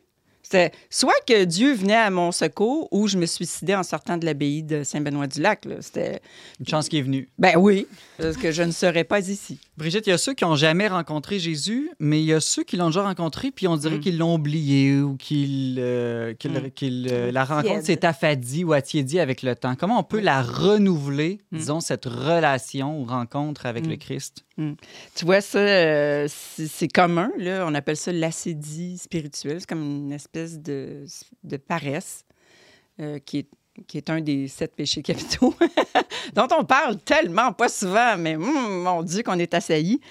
C'était 0.49 0.71
soit 0.89 1.19
que 1.27 1.43
Dieu 1.43 1.73
venait 1.73 1.93
à 1.93 2.09
mon 2.09 2.31
secours 2.31 2.87
ou 2.91 3.09
je 3.09 3.17
me 3.17 3.25
suicidais 3.25 3.75
en 3.75 3.83
sortant 3.83 4.15
de 4.15 4.25
l'abbaye 4.25 4.63
de 4.63 4.81
Saint-Benoît-du-Lac. 4.81 5.67
C'était... 5.81 6.21
Une 6.61 6.65
chance 6.65 6.87
qui 6.87 6.99
est 6.99 7.01
venue. 7.01 7.27
Ben 7.37 7.57
oui, 7.57 7.85
parce 8.17 8.37
que 8.37 8.53
je 8.53 8.63
ne 8.63 8.71
serais 8.71 9.03
pas 9.03 9.27
ici. 9.27 9.59
Brigitte, 9.77 10.07
il 10.07 10.09
y 10.09 10.13
a 10.13 10.17
ceux 10.17 10.33
qui 10.33 10.43
n'ont 10.43 10.55
jamais 10.55 10.87
rencontré 10.87 11.37
Jésus, 11.37 11.91
mais 11.99 12.19
il 12.19 12.25
y 12.25 12.33
a 12.33 12.39
ceux 12.39 12.63
qui 12.63 12.77
l'ont 12.77 12.87
déjà 12.87 13.03
rencontré, 13.03 13.51
puis 13.51 13.67
on 13.67 13.77
dirait 13.77 13.97
Mm. 13.97 13.99
qu'ils 13.99 14.17
l'ont 14.17 14.33
oublié 14.33 14.99
ou 15.01 15.15
qu'ils, 15.17 15.75
euh, 15.77 16.33
qu'ils- 16.33 16.51
Mm. 16.51 17.07
euh, 17.11 17.31
la 17.31 17.45
rencontre 17.45 17.85
s'est 17.85 18.03
affadie 18.03 18.63
ou 18.63 18.73
attiédie 18.73 19.19
avec 19.19 19.43
le 19.43 19.55
temps. 19.55 19.75
Comment 19.75 19.99
on 19.99 20.03
peut 20.03 20.19
la 20.19 20.41
renouveler, 20.41 21.39
Mm. 21.51 21.57
disons, 21.57 21.79
cette 21.79 22.05
relation 22.05 22.99
ou 22.99 23.05
rencontre 23.05 23.67
avec 23.67 23.85
Mm. 23.85 23.89
le 23.89 23.95
Christ? 23.97 24.45
Tu 25.15 25.25
vois, 25.25 25.41
ça, 25.41 25.59
euh, 25.59 26.25
c'est 26.27 26.65
c'est 26.67 26.87
commun. 26.87 27.29
Là. 27.37 27.63
On 27.67 27.75
appelle 27.75 27.97
ça 27.97 28.11
l'acédie 28.11 28.97
spirituelle. 28.97 29.57
C'est 29.59 29.69
comme 29.69 29.83
une 29.83 30.11
espèce 30.11 30.59
de, 30.59 31.05
de 31.43 31.57
paresse 31.57 32.23
euh, 32.99 33.19
qui, 33.19 33.37
est, 33.39 33.47
qui 33.85 33.97
est 33.97 34.09
un 34.09 34.21
des 34.21 34.47
sept 34.47 34.75
péchés 34.75 35.01
capitaux 35.01 35.53
dont 36.33 36.47
on 36.57 36.63
parle 36.63 36.97
tellement, 36.97 37.53
pas 37.53 37.69
souvent, 37.69 38.17
mais 38.17 38.35
hum, 38.35 38.83
mon 38.83 39.03
Dieu 39.03 39.23
qu'on 39.23 39.39
est 39.39 39.53
assailli. 39.53 40.01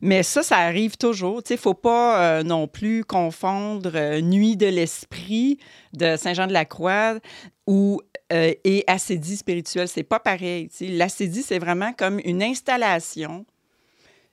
Mais 0.00 0.22
ça, 0.22 0.42
ça 0.42 0.58
arrive 0.58 0.96
toujours. 0.96 1.42
Il 1.48 1.52
ne 1.52 1.58
faut 1.58 1.74
pas 1.74 2.20
euh, 2.20 2.42
non 2.42 2.68
plus 2.68 3.04
confondre 3.04 3.92
euh, 3.94 4.20
nuit 4.20 4.56
de 4.56 4.66
l'esprit 4.66 5.58
de 5.92 6.16
Saint-Jean-de-la-Croix 6.16 7.18
ou 7.66 8.00
euh, 8.32 8.54
et 8.64 8.84
acédie 8.86 9.36
spirituelle. 9.36 9.88
C'est 9.88 10.02
pas 10.02 10.20
pareil. 10.20 10.68
L'acédie, 10.80 11.42
c'est 11.42 11.58
vraiment 11.58 11.92
comme 11.92 12.20
une 12.24 12.42
installation 12.42 13.44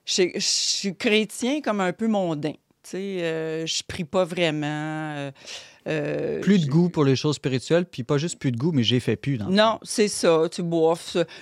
je, 0.05 0.23
je 0.35 0.39
suis 0.39 0.95
chrétien 0.95 1.61
comme 1.61 1.81
un 1.81 1.93
peu 1.93 2.07
mondain. 2.07 2.53
Sais, 2.83 3.23
euh, 3.23 3.65
je 3.65 3.81
prie 3.87 4.03
pas 4.03 4.25
vraiment. 4.25 5.31
Euh, 5.87 6.39
Plus 6.41 6.59
de 6.59 6.69
goût 6.69 6.89
pour 6.89 7.03
les 7.03 7.15
choses 7.15 7.35
spirituelles, 7.35 7.85
puis 7.85 8.03
pas 8.03 8.17
juste 8.17 8.39
plus 8.39 8.51
de 8.51 8.57
goût, 8.57 8.71
mais 8.71 8.83
j'ai 8.83 8.99
fait 8.99 9.15
plus. 9.15 9.37
Dans 9.37 9.49
Non, 9.49 9.79
c'est 9.83 10.07
ça. 10.07 10.43
Tu 10.51 10.63
bois, 10.63 10.97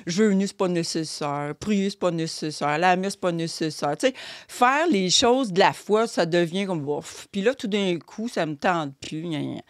je 0.07 0.23
veux 0.23 0.29
venir, 0.29 0.47
c'est 0.47 0.57
pas 0.57 0.67
nécessaire. 0.67 1.53
Prier, 1.59 1.89
c'est 1.89 1.99
pas 1.99 2.11
nécessaire. 2.11 2.77
La 2.77 2.95
messe, 2.95 3.13
c'est 3.13 3.19
pas 3.19 3.31
nécessaire. 3.31 3.95
Tu 3.97 4.07
sais, 4.07 4.13
faire 4.47 4.87
les 4.89 5.09
choses 5.09 5.51
de 5.53 5.59
la 5.59 5.73
foi, 5.73 6.07
ça 6.07 6.25
devient 6.25 6.65
comme 6.65 6.81
bof. 6.81 7.27
Puis 7.31 7.41
là, 7.41 7.53
tout 7.53 7.67
d'un 7.67 7.97
coup, 7.99 8.27
ça 8.27 8.45
me 8.45 8.55
tente 8.55 8.93
plus. 8.99 9.21
gna, 9.21 9.39
gna. 9.41 9.61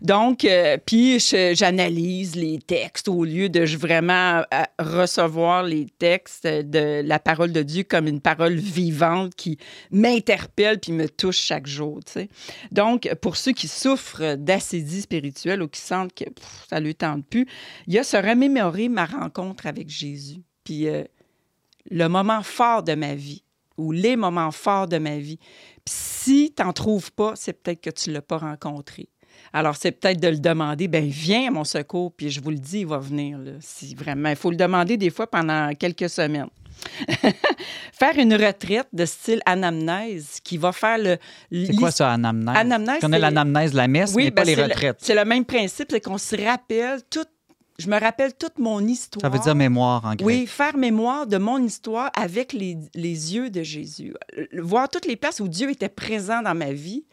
Donc, 0.00 0.44
euh, 0.44 0.76
puis 0.84 1.18
j'analyse 1.18 2.36
les 2.36 2.58
textes 2.58 3.08
au 3.08 3.24
lieu 3.24 3.48
de 3.48 3.64
vraiment 3.76 4.42
euh, 4.52 4.62
recevoir 4.78 5.62
les 5.62 5.86
textes 5.98 6.46
de 6.46 7.02
la 7.04 7.18
parole 7.18 7.52
de 7.52 7.62
Dieu 7.62 7.82
comme 7.82 8.06
une 8.06 8.20
parole 8.20 8.54
vivante 8.54 9.34
qui 9.34 9.58
m'interpelle 9.90 10.78
puis 10.78 10.92
me 10.92 11.08
touche 11.08 11.38
chaque 11.38 11.66
jour. 11.66 12.00
tu 12.04 12.12
sais. 12.12 12.28
Donc, 12.70 13.12
pour 13.20 13.36
ceux 13.36 13.52
qui 13.52 13.68
souffrent 13.68 14.11
d'acédie 14.20 15.02
spirituelle 15.02 15.62
ou 15.62 15.68
qui 15.68 15.80
sentent 15.80 16.14
que 16.14 16.24
ça 16.68 16.80
ne 16.80 16.86
lui 16.86 16.94
tente 16.94 17.26
plus, 17.26 17.46
il 17.86 17.94
y 17.94 17.98
a 17.98 18.04
se 18.04 18.16
remémorer 18.16 18.88
ma 18.88 19.06
rencontre 19.06 19.66
avec 19.66 19.88
Jésus. 19.88 20.42
Puis 20.64 20.88
euh, 20.88 21.04
le 21.90 22.08
moment 22.08 22.42
fort 22.42 22.82
de 22.82 22.94
ma 22.94 23.14
vie, 23.14 23.42
ou 23.76 23.92
les 23.92 24.16
moments 24.16 24.50
forts 24.50 24.88
de 24.88 24.98
ma 24.98 25.18
vie. 25.18 25.38
Puis 25.84 25.94
si 25.94 26.54
tu 26.56 26.62
n'en 26.62 26.72
trouves 26.72 27.12
pas, 27.12 27.34
c'est 27.36 27.52
peut-être 27.52 27.80
que 27.80 27.90
tu 27.90 28.10
ne 28.10 28.14
l'as 28.14 28.22
pas 28.22 28.38
rencontré. 28.38 29.08
Alors, 29.52 29.76
c'est 29.76 29.92
peut-être 29.92 30.20
de 30.20 30.28
le 30.28 30.38
demander, 30.38 30.88
ben 30.88 31.04
viens 31.04 31.48
à 31.48 31.50
mon 31.50 31.64
secours, 31.64 32.12
puis 32.12 32.30
je 32.30 32.40
vous 32.40 32.50
le 32.50 32.58
dis, 32.58 32.80
il 32.80 32.86
va 32.86 32.98
venir, 32.98 33.38
vraiment. 33.96 34.28
Il 34.28 34.36
faut 34.36 34.50
le 34.50 34.56
demander 34.56 34.96
des 34.96 35.10
fois 35.10 35.26
pendant 35.26 35.74
quelques 35.74 36.08
semaines. 36.08 36.48
faire 37.92 38.18
une 38.18 38.34
retraite 38.34 38.88
de 38.92 39.04
style 39.04 39.40
anamnèse 39.46 40.38
qui 40.42 40.56
va 40.58 40.72
faire 40.72 40.98
le. 40.98 41.16
C'est 41.50 41.74
quoi 41.76 41.90
ça, 41.90 42.12
anamnèse? 42.12 42.56
Anamnèse, 42.56 42.96
Je 42.96 43.00
connais 43.00 43.18
l'anamnèse 43.18 43.72
de 43.72 43.76
la 43.76 43.88
messe, 43.88 44.14
mais 44.14 44.30
pas 44.30 44.42
ben, 44.42 44.46
les 44.48 44.54
c'est 44.54 44.60
le- 44.60 44.72
retraites. 44.72 44.96
C'est 45.00 45.14
le 45.14 45.24
même 45.24 45.44
principe, 45.44 45.88
c'est 45.90 46.00
qu'on 46.00 46.18
se 46.18 46.36
rappelle 46.44 47.00
tout. 47.10 47.24
Je 47.82 47.90
me 47.90 47.98
rappelle 47.98 48.32
toute 48.34 48.58
mon 48.58 48.78
histoire. 48.86 49.20
Ça 49.22 49.28
veut 49.28 49.42
dire 49.42 49.56
mémoire 49.56 50.04
en 50.04 50.14
grec. 50.14 50.24
Oui, 50.24 50.46
faire 50.46 50.76
mémoire 50.76 51.26
de 51.26 51.36
mon 51.36 51.58
histoire 51.62 52.10
avec 52.14 52.52
les, 52.52 52.78
les 52.94 53.34
yeux 53.34 53.50
de 53.50 53.62
Jésus. 53.64 54.14
Voir 54.56 54.88
toutes 54.88 55.06
les 55.06 55.16
places 55.16 55.40
où 55.40 55.48
Dieu 55.48 55.68
était 55.70 55.88
présent 55.88 56.42
dans 56.42 56.54
ma 56.54 56.72
vie, 56.72 57.04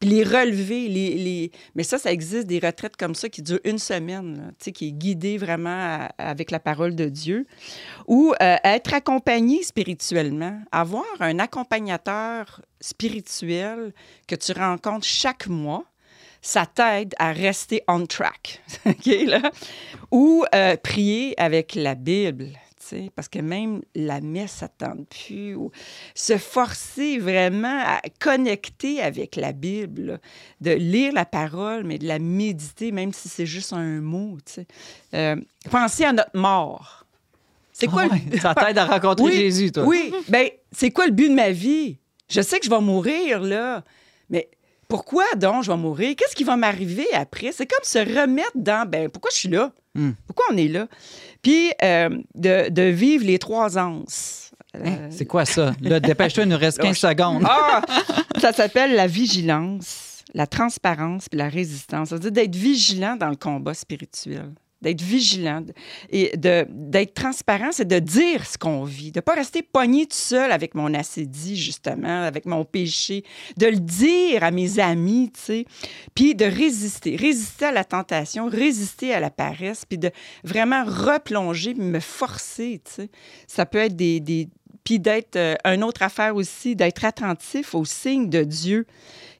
puis 0.00 0.08
les 0.10 0.24
relever. 0.24 0.88
Les, 0.88 1.14
les... 1.14 1.52
Mais 1.76 1.84
ça, 1.84 1.98
ça 1.98 2.10
existe 2.10 2.46
des 2.48 2.58
retraites 2.58 2.96
comme 2.96 3.14
ça 3.14 3.28
qui 3.28 3.40
durent 3.42 3.60
une 3.64 3.78
semaine, 3.78 4.36
là, 4.36 4.44
tu 4.58 4.64
sais, 4.64 4.72
qui 4.72 4.88
est 4.88 4.92
guidée 4.92 5.38
vraiment 5.38 5.70
à- 5.70 6.10
avec 6.18 6.50
la 6.50 6.58
parole 6.58 6.96
de 6.96 7.08
Dieu. 7.08 7.46
Ou 8.08 8.34
euh, 8.42 8.56
être 8.64 8.94
accompagné 8.94 9.62
spirituellement. 9.62 10.58
Avoir 10.72 11.04
un 11.20 11.38
accompagnateur 11.38 12.62
spirituel 12.80 13.92
que 14.26 14.34
tu 14.34 14.52
rencontres 14.52 15.06
chaque 15.06 15.46
mois 15.46 15.84
ça 16.46 16.64
t'aide 16.64 17.12
à 17.18 17.32
rester 17.32 17.82
on 17.88 18.06
track. 18.06 18.62
OK, 18.86 19.06
là? 19.26 19.50
Ou 20.12 20.44
euh, 20.54 20.76
prier 20.76 21.34
avec 21.40 21.74
la 21.74 21.94
Bible. 21.96 22.48
Parce 23.16 23.26
que 23.26 23.40
même 23.40 23.82
la 23.96 24.20
messe, 24.20 24.52
ça 24.52 24.66
ne 24.80 24.86
tente 24.86 25.08
plus. 25.08 25.56
Ou 25.56 25.72
se 26.14 26.38
forcer 26.38 27.18
vraiment 27.18 27.80
à 27.84 28.00
connecter 28.20 29.00
avec 29.02 29.34
la 29.34 29.50
Bible, 29.50 30.02
là. 30.02 30.18
de 30.60 30.70
lire 30.70 31.12
la 31.12 31.24
parole, 31.24 31.82
mais 31.82 31.98
de 31.98 32.06
la 32.06 32.20
méditer, 32.20 32.92
même 32.92 33.12
si 33.12 33.28
c'est 33.28 33.44
juste 33.44 33.72
un 33.72 34.00
mot. 34.00 34.38
Euh, 35.14 35.34
penser 35.68 36.04
à 36.04 36.12
notre 36.12 36.38
mort. 36.38 37.06
C'est 37.72 37.88
quoi 37.88 38.04
le- 38.04 38.12
ouais, 38.12 38.38
Ça 38.40 38.54
t'aide 38.54 38.78
à 38.78 38.86
rencontrer 38.86 39.24
Oui, 39.24 39.32
Jésus, 39.34 39.72
toi. 39.72 39.82
Oui, 39.82 40.14
ben 40.28 40.48
c'est 40.70 40.92
quoi 40.92 41.06
le 41.06 41.12
but 41.12 41.28
de 41.28 41.34
ma 41.34 41.50
vie? 41.50 41.98
Je 42.30 42.40
sais 42.40 42.60
que 42.60 42.66
je 42.66 42.70
vais 42.70 42.80
mourir, 42.80 43.40
là, 43.40 43.82
mais 44.30 44.48
pourquoi 44.88 45.24
donc 45.36 45.64
je 45.64 45.70
vais 45.70 45.76
mourir? 45.76 46.14
Qu'est-ce 46.16 46.34
qui 46.36 46.44
va 46.44 46.56
m'arriver 46.56 47.06
après? 47.14 47.52
C'est 47.52 47.66
comme 47.66 47.84
se 47.84 47.98
remettre 47.98 48.52
dans, 48.54 48.88
ben 48.88 49.08
pourquoi 49.08 49.30
je 49.32 49.36
suis 49.38 49.48
là? 49.48 49.72
Hmm. 49.94 50.12
Pourquoi 50.26 50.44
on 50.52 50.56
est 50.56 50.68
là? 50.68 50.86
Puis 51.42 51.70
euh, 51.82 52.10
de, 52.34 52.68
de 52.70 52.82
vivre 52.82 53.24
les 53.24 53.38
trois. 53.38 53.76
Euh, 53.78 54.00
Hein, 54.84 55.08
C'est 55.10 55.24
quoi 55.24 55.46
ça? 55.46 55.72
Là, 55.80 56.00
dépêche-toi, 56.00 56.42
il 56.44 56.50
nous 56.50 56.58
reste 56.58 56.78
15 56.82 56.98
secondes. 56.98 57.42
ah! 57.48 57.80
Ça 58.38 58.52
s'appelle 58.52 58.94
la 58.94 59.06
vigilance, 59.06 60.22
la 60.34 60.46
transparence 60.46 61.30
puis 61.30 61.38
la 61.38 61.48
résistance. 61.48 62.10
Ça 62.10 62.16
veut 62.16 62.20
dire 62.20 62.32
d'être 62.32 62.54
vigilant 62.54 63.16
dans 63.16 63.30
le 63.30 63.36
combat 63.36 63.72
spirituel. 63.72 64.50
D'être 64.86 65.02
vigilant 65.02 65.64
et 66.10 66.32
d'être 66.36 67.14
transparent, 67.14 67.70
c'est 67.72 67.88
de 67.88 67.98
dire 67.98 68.46
ce 68.46 68.56
qu'on 68.56 68.84
vit, 68.84 69.10
de 69.10 69.18
ne 69.18 69.22
pas 69.22 69.34
rester 69.34 69.62
pogné 69.62 70.06
tout 70.06 70.16
seul 70.16 70.52
avec 70.52 70.76
mon 70.76 70.94
acédie, 70.94 71.56
justement, 71.56 72.22
avec 72.22 72.46
mon 72.46 72.64
péché, 72.64 73.24
de 73.56 73.66
le 73.66 73.80
dire 73.80 74.44
à 74.44 74.52
mes 74.52 74.78
amis, 74.78 75.32
tu 75.34 75.40
sais, 75.40 75.64
puis 76.14 76.36
de 76.36 76.44
résister, 76.44 77.16
résister 77.16 77.64
à 77.64 77.72
la 77.72 77.82
tentation, 77.82 78.48
résister 78.48 79.12
à 79.12 79.18
la 79.18 79.30
paresse, 79.30 79.84
puis 79.84 79.98
de 79.98 80.12
vraiment 80.44 80.84
replonger, 80.84 81.74
puis 81.74 81.82
me 81.82 81.98
forcer, 82.00 82.80
tu 82.84 82.92
sais. 82.92 83.10
Ça 83.48 83.66
peut 83.66 83.78
être 83.78 83.96
des, 83.96 84.20
des 84.20 84.48
puis 84.86 85.00
d'être, 85.00 85.34
euh, 85.34 85.56
une 85.64 85.82
autre 85.82 86.02
affaire 86.02 86.36
aussi, 86.36 86.76
d'être 86.76 87.04
attentif 87.04 87.74
aux 87.74 87.84
signes 87.84 88.30
de 88.30 88.44
Dieu 88.44 88.86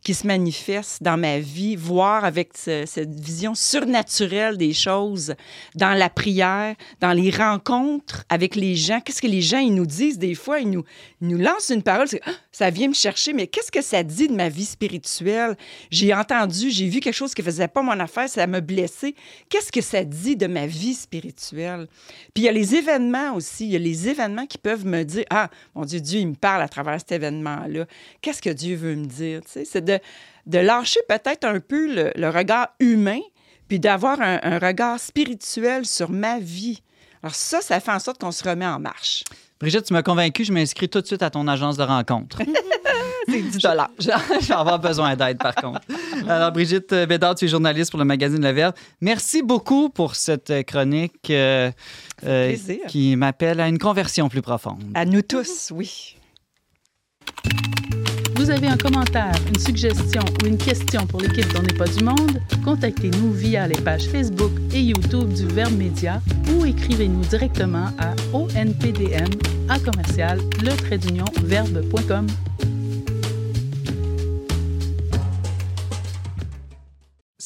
qui 0.06 0.14
se 0.14 0.24
manifestent 0.24 1.02
dans 1.02 1.16
ma 1.16 1.40
vie, 1.40 1.74
voir 1.74 2.24
avec 2.24 2.50
ce- 2.56 2.84
cette 2.86 3.10
vision 3.18 3.56
surnaturelle 3.56 4.56
des 4.56 4.72
choses 4.72 5.34
dans 5.74 5.94
la 5.94 6.08
prière, 6.08 6.76
dans 7.00 7.12
les 7.12 7.30
rencontres 7.30 8.22
avec 8.28 8.54
les 8.54 8.76
gens. 8.76 9.00
Qu'est-ce 9.00 9.20
que 9.20 9.26
les 9.26 9.42
gens, 9.42 9.58
ils 9.58 9.74
nous 9.74 9.84
disent 9.84 10.18
des 10.20 10.36
fois? 10.36 10.60
Ils 10.60 10.70
nous, 10.70 10.84
nous 11.20 11.38
lancent 11.38 11.70
une 11.70 11.82
parole, 11.82 12.06
Ah, 12.24 12.30
ça 12.52 12.70
vient 12.70 12.86
me 12.86 12.94
chercher, 12.94 13.32
mais 13.32 13.48
qu'est-ce 13.48 13.72
que 13.72 13.82
ça 13.82 14.04
dit 14.04 14.28
de 14.28 14.34
ma 14.34 14.48
vie 14.48 14.64
spirituelle? 14.64 15.56
J'ai 15.90 16.14
entendu, 16.14 16.70
j'ai 16.70 16.86
vu 16.86 17.00
quelque 17.00 17.12
chose 17.12 17.34
qui 17.34 17.42
faisait 17.42 17.66
pas 17.66 17.82
mon 17.82 17.98
affaire, 17.98 18.28
ça 18.28 18.46
m'a 18.46 18.60
blessé. 18.60 19.16
Qu'est-ce 19.48 19.72
que 19.72 19.80
ça 19.80 20.04
dit 20.04 20.36
de 20.36 20.46
ma 20.46 20.68
vie 20.68 20.94
spirituelle? 20.94 21.88
Puis 22.32 22.44
il 22.44 22.46
y 22.46 22.48
a 22.48 22.52
les 22.52 22.76
événements 22.76 23.34
aussi. 23.34 23.64
Il 23.66 23.72
y 23.72 23.76
a 23.76 23.80
les 23.80 24.08
événements 24.08 24.46
qui 24.46 24.58
peuvent 24.58 24.86
me 24.86 25.02
dire 25.02 25.24
Ah, 25.30 25.50
mon 25.74 25.84
Dieu, 25.84 25.98
Dieu, 26.00 26.20
il 26.20 26.28
me 26.28 26.34
parle 26.36 26.62
à 26.62 26.68
travers 26.68 27.00
cet 27.00 27.10
événement-là. 27.10 27.86
Qu'est-ce 28.22 28.40
que 28.40 28.50
Dieu 28.50 28.76
veut 28.76 28.94
me 28.94 29.06
dire? 29.06 29.40
Tu 29.44 29.50
sais, 29.50 29.64
c'est 29.64 29.84
de, 29.84 29.95
de 30.46 30.58
lâcher 30.58 31.00
peut-être 31.08 31.44
un 31.44 31.60
peu 31.60 31.92
le, 31.92 32.12
le 32.14 32.28
regard 32.30 32.68
humain, 32.80 33.20
puis 33.68 33.80
d'avoir 33.80 34.20
un, 34.20 34.38
un 34.42 34.58
regard 34.58 35.00
spirituel 35.00 35.84
sur 35.86 36.10
ma 36.10 36.38
vie. 36.38 36.82
Alors, 37.22 37.34
ça, 37.34 37.60
ça 37.60 37.80
fait 37.80 37.90
en 37.90 37.98
sorte 37.98 38.20
qu'on 38.20 38.32
se 38.32 38.44
remet 38.44 38.66
en 38.66 38.78
marche. 38.78 39.24
Brigitte, 39.58 39.84
tu 39.84 39.94
m'as 39.94 40.02
convaincu, 40.02 40.44
je 40.44 40.52
m'inscris 40.52 40.88
tout 40.88 41.00
de 41.00 41.06
suite 41.06 41.22
à 41.22 41.30
ton 41.30 41.48
agence 41.48 41.76
de 41.76 41.82
rencontre. 41.82 42.38
C'est 43.28 43.42
10 43.42 43.58
Je 43.98 44.46
vais 44.46 44.54
avoir 44.54 44.78
besoin 44.78 45.16
d'aide, 45.16 45.38
par 45.38 45.54
contre. 45.54 45.80
Alors, 46.28 46.52
Brigitte 46.52 46.94
Bédard, 46.94 47.34
tu 47.34 47.46
es 47.46 47.48
journaliste 47.48 47.90
pour 47.90 47.98
le 47.98 48.04
magazine 48.04 48.40
Le 48.40 48.52
Verbe. 48.52 48.74
Merci 49.00 49.42
beaucoup 49.42 49.88
pour 49.88 50.14
cette 50.14 50.64
chronique 50.66 51.30
euh, 51.30 51.72
euh, 52.24 52.54
qui 52.86 53.16
m'appelle 53.16 53.60
à 53.60 53.68
une 53.68 53.78
conversion 53.78 54.28
plus 54.28 54.42
profonde. 54.42 54.84
À 54.94 55.04
nous 55.04 55.22
tous, 55.22 55.72
oui. 55.74 56.16
Vous 58.46 58.52
avez 58.52 58.68
un 58.68 58.76
commentaire, 58.76 59.34
une 59.48 59.58
suggestion 59.58 60.22
ou 60.40 60.46
une 60.46 60.56
question 60.56 61.04
pour 61.04 61.20
l'équipe 61.20 61.52
d'On 61.52 61.62
n'est 61.62 61.76
pas 61.76 61.88
du 61.88 62.04
monde? 62.04 62.40
Contactez-nous 62.64 63.32
via 63.32 63.66
les 63.66 63.74
pages 63.74 64.04
Facebook 64.04 64.52
et 64.72 64.82
YouTube 64.82 65.32
du 65.32 65.46
Verbe 65.46 65.76
Média 65.76 66.22
ou 66.54 66.64
écrivez-nous 66.64 67.22
directement 67.22 67.88
à 67.98 68.14
onpdm 68.32 69.30
à 69.68 69.80
commercial 69.80 70.38
le 70.62 70.70
verbe.com. 71.42 72.28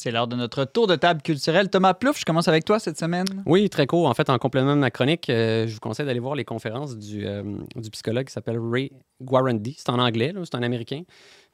C'est 0.02 0.10
l'heure 0.10 0.26
de 0.28 0.34
notre 0.34 0.64
tour 0.64 0.86
de 0.86 0.96
table 0.96 1.20
culturelle. 1.20 1.68
Thomas 1.68 1.92
Plouffe, 1.92 2.18
je 2.20 2.24
commence 2.24 2.48
avec 2.48 2.64
toi 2.64 2.78
cette 2.78 2.98
semaine. 2.98 3.26
Oui, 3.44 3.68
très 3.68 3.86
court. 3.86 4.06
En 4.08 4.14
fait, 4.14 4.30
en 4.30 4.38
complément 4.38 4.74
de 4.74 4.80
ma 4.80 4.90
chronique, 4.90 5.28
euh, 5.28 5.66
je 5.66 5.74
vous 5.74 5.80
conseille 5.80 6.06
d'aller 6.06 6.20
voir 6.20 6.34
les 6.34 6.44
conférences 6.46 6.96
du, 6.96 7.26
euh, 7.26 7.42
du 7.76 7.90
psychologue 7.90 8.26
qui 8.26 8.32
s'appelle 8.32 8.58
Ray 8.58 8.92
Guarandy. 9.20 9.74
C'est 9.76 9.90
en 9.90 9.98
anglais, 9.98 10.32
c'est 10.44 10.54
un 10.54 10.62
Américain. 10.62 11.02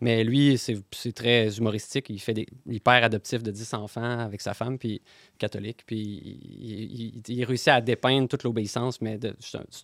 Mais 0.01 0.23
lui, 0.23 0.57
c'est 0.59 1.13
très 1.13 1.57
humoristique. 1.59 2.07
Il 2.09 2.21
fait 2.21 2.35
des, 2.35 2.47
il 2.67 2.77
est 2.77 2.81
père 2.81 3.03
adoptif 3.03 3.43
de 3.43 3.51
10 3.51 3.75
enfants 3.75 4.21
avec 4.21 4.41
sa 4.41 4.55
femme, 4.55 4.79
puis 4.79 5.03
catholique. 5.39 5.81
Puis 5.85 5.99
il, 5.99 7.17
il- 7.17 7.23
il 7.27 7.45
réussit 7.45 7.69
à 7.69 7.81
dépeindre 7.81 8.29
toute 8.29 8.45
l'obéissance, 8.45 9.01
mais 9.01 9.19
de- 9.19 9.35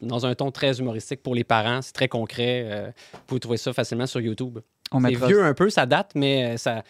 dans 0.02 0.24
un 0.24 0.36
ton 0.36 0.52
très 0.52 0.78
humoristique 0.78 1.20
pour 1.22 1.34
les 1.34 1.42
parents. 1.44 1.82
C'est 1.82 1.94
très 1.94 2.08
concret. 2.08 2.62
euh, 2.66 2.90
vous 3.14 3.18
pouvez 3.26 3.40
trouver 3.40 3.56
ça 3.56 3.72
facilement 3.72 4.06
sur 4.06 4.20
YouTube. 4.20 4.60
C'est 5.08 5.14
vieux 5.28 5.42
un 5.42 5.54
peu, 5.54 5.70
ça 5.70 5.86
date, 5.86 6.12
mais 6.14 6.58
ça, 6.58 6.82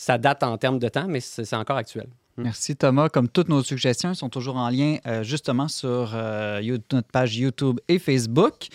ça 0.00 0.16
date 0.16 0.42
en 0.42 0.56
termes 0.56 0.78
de 0.78 0.88
temps, 0.88 1.04
mais 1.06 1.20
c'est 1.20 1.52
encore 1.54 1.76
actuel. 1.76 2.06
Merci 2.38 2.74
Thomas. 2.74 3.10
Comme 3.10 3.28
toutes 3.28 3.50
nos 3.50 3.62
suggestions, 3.62 4.08
elles 4.08 4.16
sont 4.16 4.30
toujours 4.30 4.56
en 4.56 4.70
lien 4.70 4.96
euh, 5.06 5.22
justement 5.22 5.68
sur 5.68 6.12
euh, 6.14 6.78
notre 6.90 7.08
page 7.08 7.36
YouTube 7.36 7.80
et 7.86 7.98
Facebook. 7.98 8.68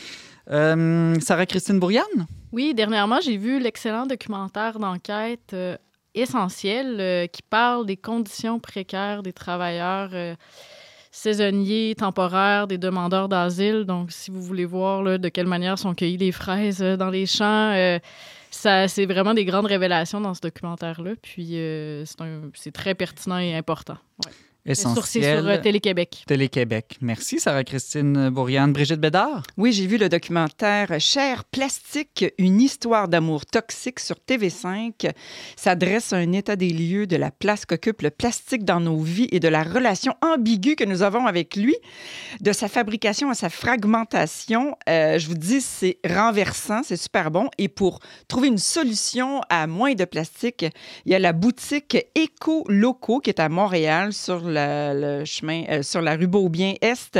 Euh, 0.51 1.19
Sarah-Christine 1.19 1.79
Bourriane? 1.79 2.27
Oui, 2.51 2.75
dernièrement, 2.75 3.19
j'ai 3.21 3.37
vu 3.37 3.59
l'excellent 3.59 4.05
documentaire 4.05 4.77
d'enquête 4.77 5.53
euh, 5.53 5.77
essentiel 6.13 6.97
euh, 6.99 7.25
qui 7.25 7.41
parle 7.41 7.87
des 7.87 7.97
conditions 7.97 8.59
précaires 8.59 9.23
des 9.23 9.33
travailleurs 9.33 10.11
euh, 10.13 10.35
saisonniers, 11.09 11.95
temporaires, 11.97 12.67
des 12.67 12.77
demandeurs 12.77 13.29
d'asile. 13.29 13.85
Donc, 13.85 14.11
si 14.11 14.29
vous 14.29 14.43
voulez 14.43 14.65
voir 14.65 15.01
là, 15.01 15.17
de 15.17 15.29
quelle 15.29 15.47
manière 15.47 15.79
sont 15.79 15.95
cueillies 15.95 16.17
les 16.17 16.31
fraises 16.31 16.83
euh, 16.83 16.97
dans 16.97 17.09
les 17.09 17.25
champs, 17.25 17.71
euh, 17.73 17.97
ça, 18.55 18.87
c'est 18.87 19.05
vraiment 19.05 19.33
des 19.33 19.45
grandes 19.45 19.65
révélations 19.65 20.21
dans 20.21 20.33
ce 20.33 20.41
documentaire-là. 20.41 21.11
Puis, 21.21 21.59
euh, 21.59 22.03
c'est, 22.53 22.71
très 22.71 22.95
pertinent 22.95 23.37
et 23.37 23.55
important. 23.55 23.97
Sur, 24.73 25.05
c'est 25.05 25.19
Essentiel. 25.19 25.39
sur 25.41 25.47
euh, 25.47 25.57
Télé-Québec. 25.61 26.23
Télé-Québec. 26.25 26.97
Merci 26.99 27.39
Sarah-Christine 27.39 28.29
Bourriane. 28.29 28.73
Brigitte 28.73 28.99
Bédard? 28.99 29.43
Oui, 29.57 29.71
j'ai 29.71 29.85
vu 29.85 29.97
le 29.97 30.09
documentaire 30.09 30.99
Cher 30.99 31.43
plastique, 31.43 32.25
une 32.39 32.59
histoire 32.59 33.07
d'amour 33.07 33.45
toxique 33.45 33.99
sur 33.99 34.15
TV5. 34.27 35.11
Ça 35.55 35.75
dresse 35.75 36.13
un 36.13 36.31
état 36.31 36.55
des 36.55 36.69
lieux 36.69 37.05
de 37.05 37.15
la 37.15 37.29
place 37.29 37.67
qu'occupe 37.67 38.01
le 38.01 38.09
plastique 38.09 38.63
dans 38.63 38.79
nos 38.79 38.99
vies 38.99 39.27
et 39.31 39.39
de 39.39 39.47
la 39.47 39.61
relation 39.61 40.15
ambiguë 40.23 40.75
que 40.75 40.83
nous 40.83 41.03
avons 41.03 41.27
avec 41.27 41.55
lui, 41.55 41.75
de 42.41 42.51
sa 42.51 42.67
fabrication 42.67 43.29
à 43.29 43.35
sa 43.35 43.49
fragmentation. 43.51 44.75
Euh, 44.89 45.19
je 45.19 45.27
vous 45.27 45.35
dis, 45.35 45.61
c'est 45.61 45.99
renversant, 46.07 46.81
c'est 46.81 46.97
super 46.97 47.29
bon. 47.29 47.49
Et 47.59 47.67
pour 47.67 47.99
trouver 48.27 48.47
une 48.47 48.57
solution 48.57 49.41
à 49.49 49.67
moins 49.67 49.93
de 49.93 50.05
plastique, 50.05 50.65
il 51.05 51.11
y 51.11 51.15
a 51.15 51.19
la 51.19 51.33
boutique 51.33 51.97
Éco-Loco 52.15 53.19
qui 53.19 53.29
est 53.29 53.39
à 53.39 53.47
Montréal 53.47 54.11
sur 54.11 54.54
le 54.55 55.25
chemin, 55.25 55.63
euh, 55.69 55.83
sur 55.83 56.01
la 56.01 56.15
rue 56.15 56.27
Beaubien-Est, 56.27 57.19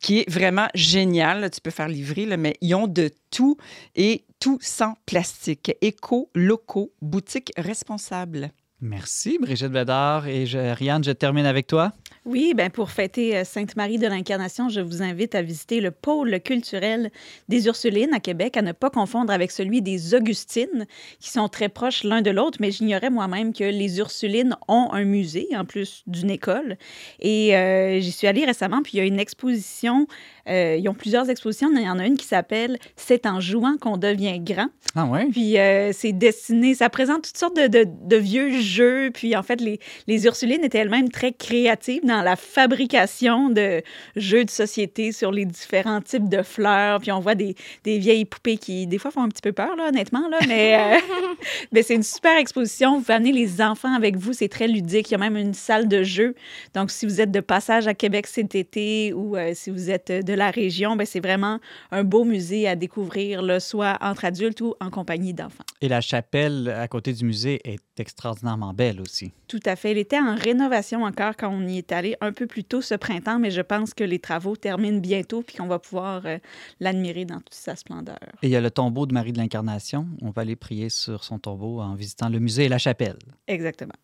qui 0.00 0.20
est 0.20 0.30
vraiment 0.30 0.68
génial. 0.74 1.50
Tu 1.50 1.60
peux 1.60 1.70
faire 1.70 1.88
livrer, 1.88 2.36
mais 2.36 2.54
ils 2.60 2.74
ont 2.74 2.86
de 2.86 3.10
tout 3.30 3.56
et 3.94 4.24
tout 4.40 4.58
sans 4.60 4.94
plastique. 5.06 5.72
Éco, 5.80 6.30
locaux, 6.34 6.92
boutique 7.02 7.52
responsable. 7.56 8.50
Merci, 8.80 9.38
Brigitte 9.40 9.72
Bédard. 9.72 10.28
Et 10.28 10.46
je, 10.46 10.58
Ariane, 10.58 11.02
je 11.02 11.10
termine 11.10 11.46
avec 11.46 11.66
toi. 11.66 11.92
Oui, 12.30 12.52
ben 12.54 12.68
pour 12.68 12.90
fêter 12.90 13.38
euh, 13.38 13.44
Sainte-Marie 13.44 13.96
de 13.96 14.06
l'Incarnation, 14.06 14.68
je 14.68 14.82
vous 14.82 15.00
invite 15.00 15.34
à 15.34 15.40
visiter 15.40 15.80
le 15.80 15.90
pôle 15.90 16.38
culturel 16.40 17.10
des 17.48 17.68
Ursulines 17.68 18.12
à 18.12 18.20
Québec, 18.20 18.58
à 18.58 18.60
ne 18.60 18.72
pas 18.72 18.90
confondre 18.90 19.32
avec 19.32 19.50
celui 19.50 19.80
des 19.80 20.14
Augustines, 20.14 20.86
qui 21.20 21.30
sont 21.30 21.48
très 21.48 21.70
proches 21.70 22.04
l'un 22.04 22.20
de 22.20 22.30
l'autre, 22.30 22.58
mais 22.60 22.70
j'ignorais 22.70 23.08
moi-même 23.08 23.54
que 23.54 23.64
les 23.64 23.98
Ursulines 23.98 24.58
ont 24.68 24.90
un 24.92 25.04
musée, 25.04 25.48
en 25.56 25.64
plus 25.64 26.02
d'une 26.06 26.28
école. 26.28 26.76
Et 27.18 27.56
euh, 27.56 27.98
j'y 27.98 28.12
suis 28.12 28.26
allée 28.26 28.44
récemment, 28.44 28.82
puis 28.82 28.92
il 28.92 28.98
y 28.98 29.00
a 29.00 29.06
une 29.06 29.20
exposition, 29.20 30.06
euh, 30.48 30.76
ils 30.78 30.88
ont 30.88 30.94
plusieurs 30.94 31.28
expositions, 31.30 31.68
il 31.74 31.82
y 31.82 31.88
en 31.88 31.98
a 31.98 32.06
une 32.06 32.16
qui 32.16 32.26
s'appelle 32.26 32.78
«C'est 32.96 33.26
en 33.26 33.40
jouant 33.40 33.76
qu'on 33.80 33.96
devient 33.96 34.38
grand 34.40 34.68
Ah 34.94 35.04
ouais?». 35.06 35.26
Puis 35.32 35.58
euh, 35.58 35.90
c'est 35.92 36.12
dessiné, 36.12 36.74
ça 36.74 36.88
présente 36.90 37.22
toutes 37.22 37.36
sortes 37.36 37.56
de, 37.56 37.66
de- 37.66 37.86
de 38.04 38.16
vieux 38.16 38.58
jeux, 38.60 39.10
puis 39.12 39.36
en 39.36 39.42
fait, 39.42 39.60
les, 39.60 39.78
les 40.06 40.24
Ursulines 40.26 40.64
étaient 40.64 40.78
elles-mêmes 40.78 41.10
très 41.10 41.32
créatives 41.32 42.04
dans 42.04 42.22
la 42.22 42.36
fabrication 42.36 43.50
de 43.50 43.82
jeux 44.16 44.44
de 44.44 44.50
société 44.50 45.12
sur 45.12 45.32
les 45.32 45.44
différents 45.44 46.00
types 46.00 46.28
de 46.28 46.42
fleurs. 46.42 47.00
Puis 47.00 47.12
on 47.12 47.20
voit 47.20 47.34
des, 47.34 47.54
des 47.84 47.98
vieilles 47.98 48.24
poupées 48.24 48.56
qui, 48.58 48.86
des 48.86 48.98
fois, 48.98 49.10
font 49.10 49.22
un 49.22 49.28
petit 49.28 49.42
peu 49.42 49.52
peur, 49.52 49.74
là, 49.76 49.88
honnêtement. 49.88 50.28
Là, 50.28 50.38
mais 50.48 50.76
euh, 50.76 50.98
mais 51.72 51.82
c'est 51.82 51.94
une 51.94 52.02
super 52.02 52.36
exposition. 52.38 52.94
Vous 52.96 53.00
pouvez 53.00 53.14
amener 53.14 53.32
les 53.32 53.60
enfants 53.60 53.94
avec 53.94 54.16
vous. 54.16 54.32
C'est 54.32 54.48
très 54.48 54.68
ludique. 54.68 55.10
Il 55.10 55.12
y 55.12 55.14
a 55.14 55.18
même 55.18 55.36
une 55.36 55.54
salle 55.54 55.88
de 55.88 56.02
jeu. 56.02 56.34
Donc, 56.74 56.90
si 56.90 57.06
vous 57.06 57.20
êtes 57.20 57.30
de 57.30 57.40
passage 57.40 57.86
à 57.86 57.94
Québec 57.94 58.26
cet 58.26 58.54
été 58.54 59.12
ou 59.12 59.36
euh, 59.36 59.52
si 59.54 59.70
vous 59.70 59.90
êtes 59.90 60.10
de 60.10 60.32
la 60.38 60.50
région, 60.50 60.96
ben, 60.96 61.06
c'est 61.06 61.20
vraiment 61.20 61.58
un 61.90 62.04
beau 62.04 62.24
musée 62.24 62.66
à 62.66 62.76
découvrir, 62.76 63.42
là, 63.42 63.60
soit 63.60 63.98
entre 64.00 64.24
adultes 64.24 64.60
ou 64.60 64.74
en 64.80 64.90
compagnie 64.90 65.34
d'enfants. 65.34 65.64
Et 65.80 65.88
la 65.88 66.00
chapelle 66.00 66.68
à 66.68 66.88
côté 66.88 67.12
du 67.12 67.24
musée 67.24 67.60
est 67.64 68.00
extraordinairement 68.00 68.72
belle 68.72 69.00
aussi. 69.00 69.32
Tout 69.48 69.60
à 69.64 69.76
fait. 69.76 69.90
Elle 69.90 69.98
était 69.98 70.18
en 70.18 70.34
rénovation 70.34 71.04
encore 71.04 71.36
quand 71.36 71.48
on 71.48 71.66
y 71.66 71.78
est 71.78 71.92
allé 71.92 72.16
un 72.20 72.32
peu 72.32 72.46
plus 72.46 72.64
tôt 72.64 72.80
ce 72.80 72.94
printemps, 72.94 73.38
mais 73.38 73.50
je 73.50 73.60
pense 73.60 73.94
que 73.94 74.04
les 74.04 74.18
travaux 74.18 74.56
terminent 74.56 74.98
bientôt 74.98 75.42
puis 75.42 75.56
qu'on 75.56 75.66
va 75.66 75.78
pouvoir 75.78 76.22
euh, 76.26 76.38
l'admirer 76.80 77.24
dans 77.24 77.38
toute 77.38 77.54
sa 77.54 77.76
splendeur. 77.76 78.18
Et 78.42 78.48
il 78.48 78.50
y 78.50 78.56
a 78.56 78.60
le 78.60 78.70
tombeau 78.70 79.06
de 79.06 79.12
Marie 79.12 79.32
de 79.32 79.38
l'Incarnation. 79.38 80.06
On 80.22 80.30
va 80.30 80.42
aller 80.42 80.56
prier 80.56 80.88
sur 80.88 81.24
son 81.24 81.38
tombeau 81.38 81.80
en 81.80 81.94
visitant 81.94 82.28
le 82.28 82.38
musée 82.38 82.64
et 82.64 82.68
la 82.68 82.78
chapelle. 82.78 83.18
Exactement. 83.46 83.94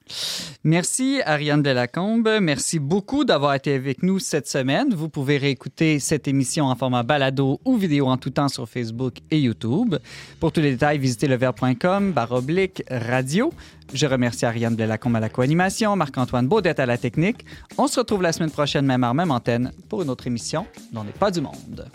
Merci 0.64 1.20
Ariane 1.24 1.62
Delacombe. 1.62 2.38
Merci 2.40 2.78
beaucoup 2.78 3.24
d'avoir 3.24 3.54
été 3.54 3.74
avec 3.74 4.02
nous 4.02 4.18
cette 4.18 4.48
semaine. 4.48 4.94
Vous 4.94 5.08
pouvez 5.08 5.36
réécouter 5.36 5.98
cette 5.98 6.23
émission 6.28 6.66
en 6.66 6.74
format 6.74 7.02
balado 7.02 7.60
ou 7.64 7.76
vidéo 7.76 8.06
en 8.06 8.16
tout 8.16 8.30
temps 8.30 8.48
sur 8.48 8.68
Facebook 8.68 9.18
et 9.30 9.40
YouTube. 9.40 9.96
Pour 10.40 10.52
tous 10.52 10.60
les 10.60 10.72
détails, 10.72 10.98
visitez 10.98 11.28
leverbe.com 11.28 12.12
baroblique 12.12 12.82
radio. 12.90 13.52
Je 13.92 14.06
remercie 14.06 14.46
Ariane 14.46 14.76
Delacombe 14.76 15.16
à 15.16 15.20
la 15.20 15.28
co-animation, 15.28 15.94
Marc-Antoine 15.96 16.48
Baudette 16.48 16.80
à 16.80 16.86
la 16.86 16.98
technique. 16.98 17.44
On 17.78 17.86
se 17.86 18.00
retrouve 18.00 18.22
la 18.22 18.32
semaine 18.32 18.50
prochaine, 18.50 18.86
même 18.86 19.04
heure, 19.04 19.14
même 19.14 19.30
antenne, 19.30 19.72
pour 19.88 20.02
une 20.02 20.10
autre 20.10 20.26
émission 20.26 20.66
dont 20.92 21.04
n'est 21.04 21.12
pas 21.12 21.30
du 21.30 21.40
monde. 21.40 21.88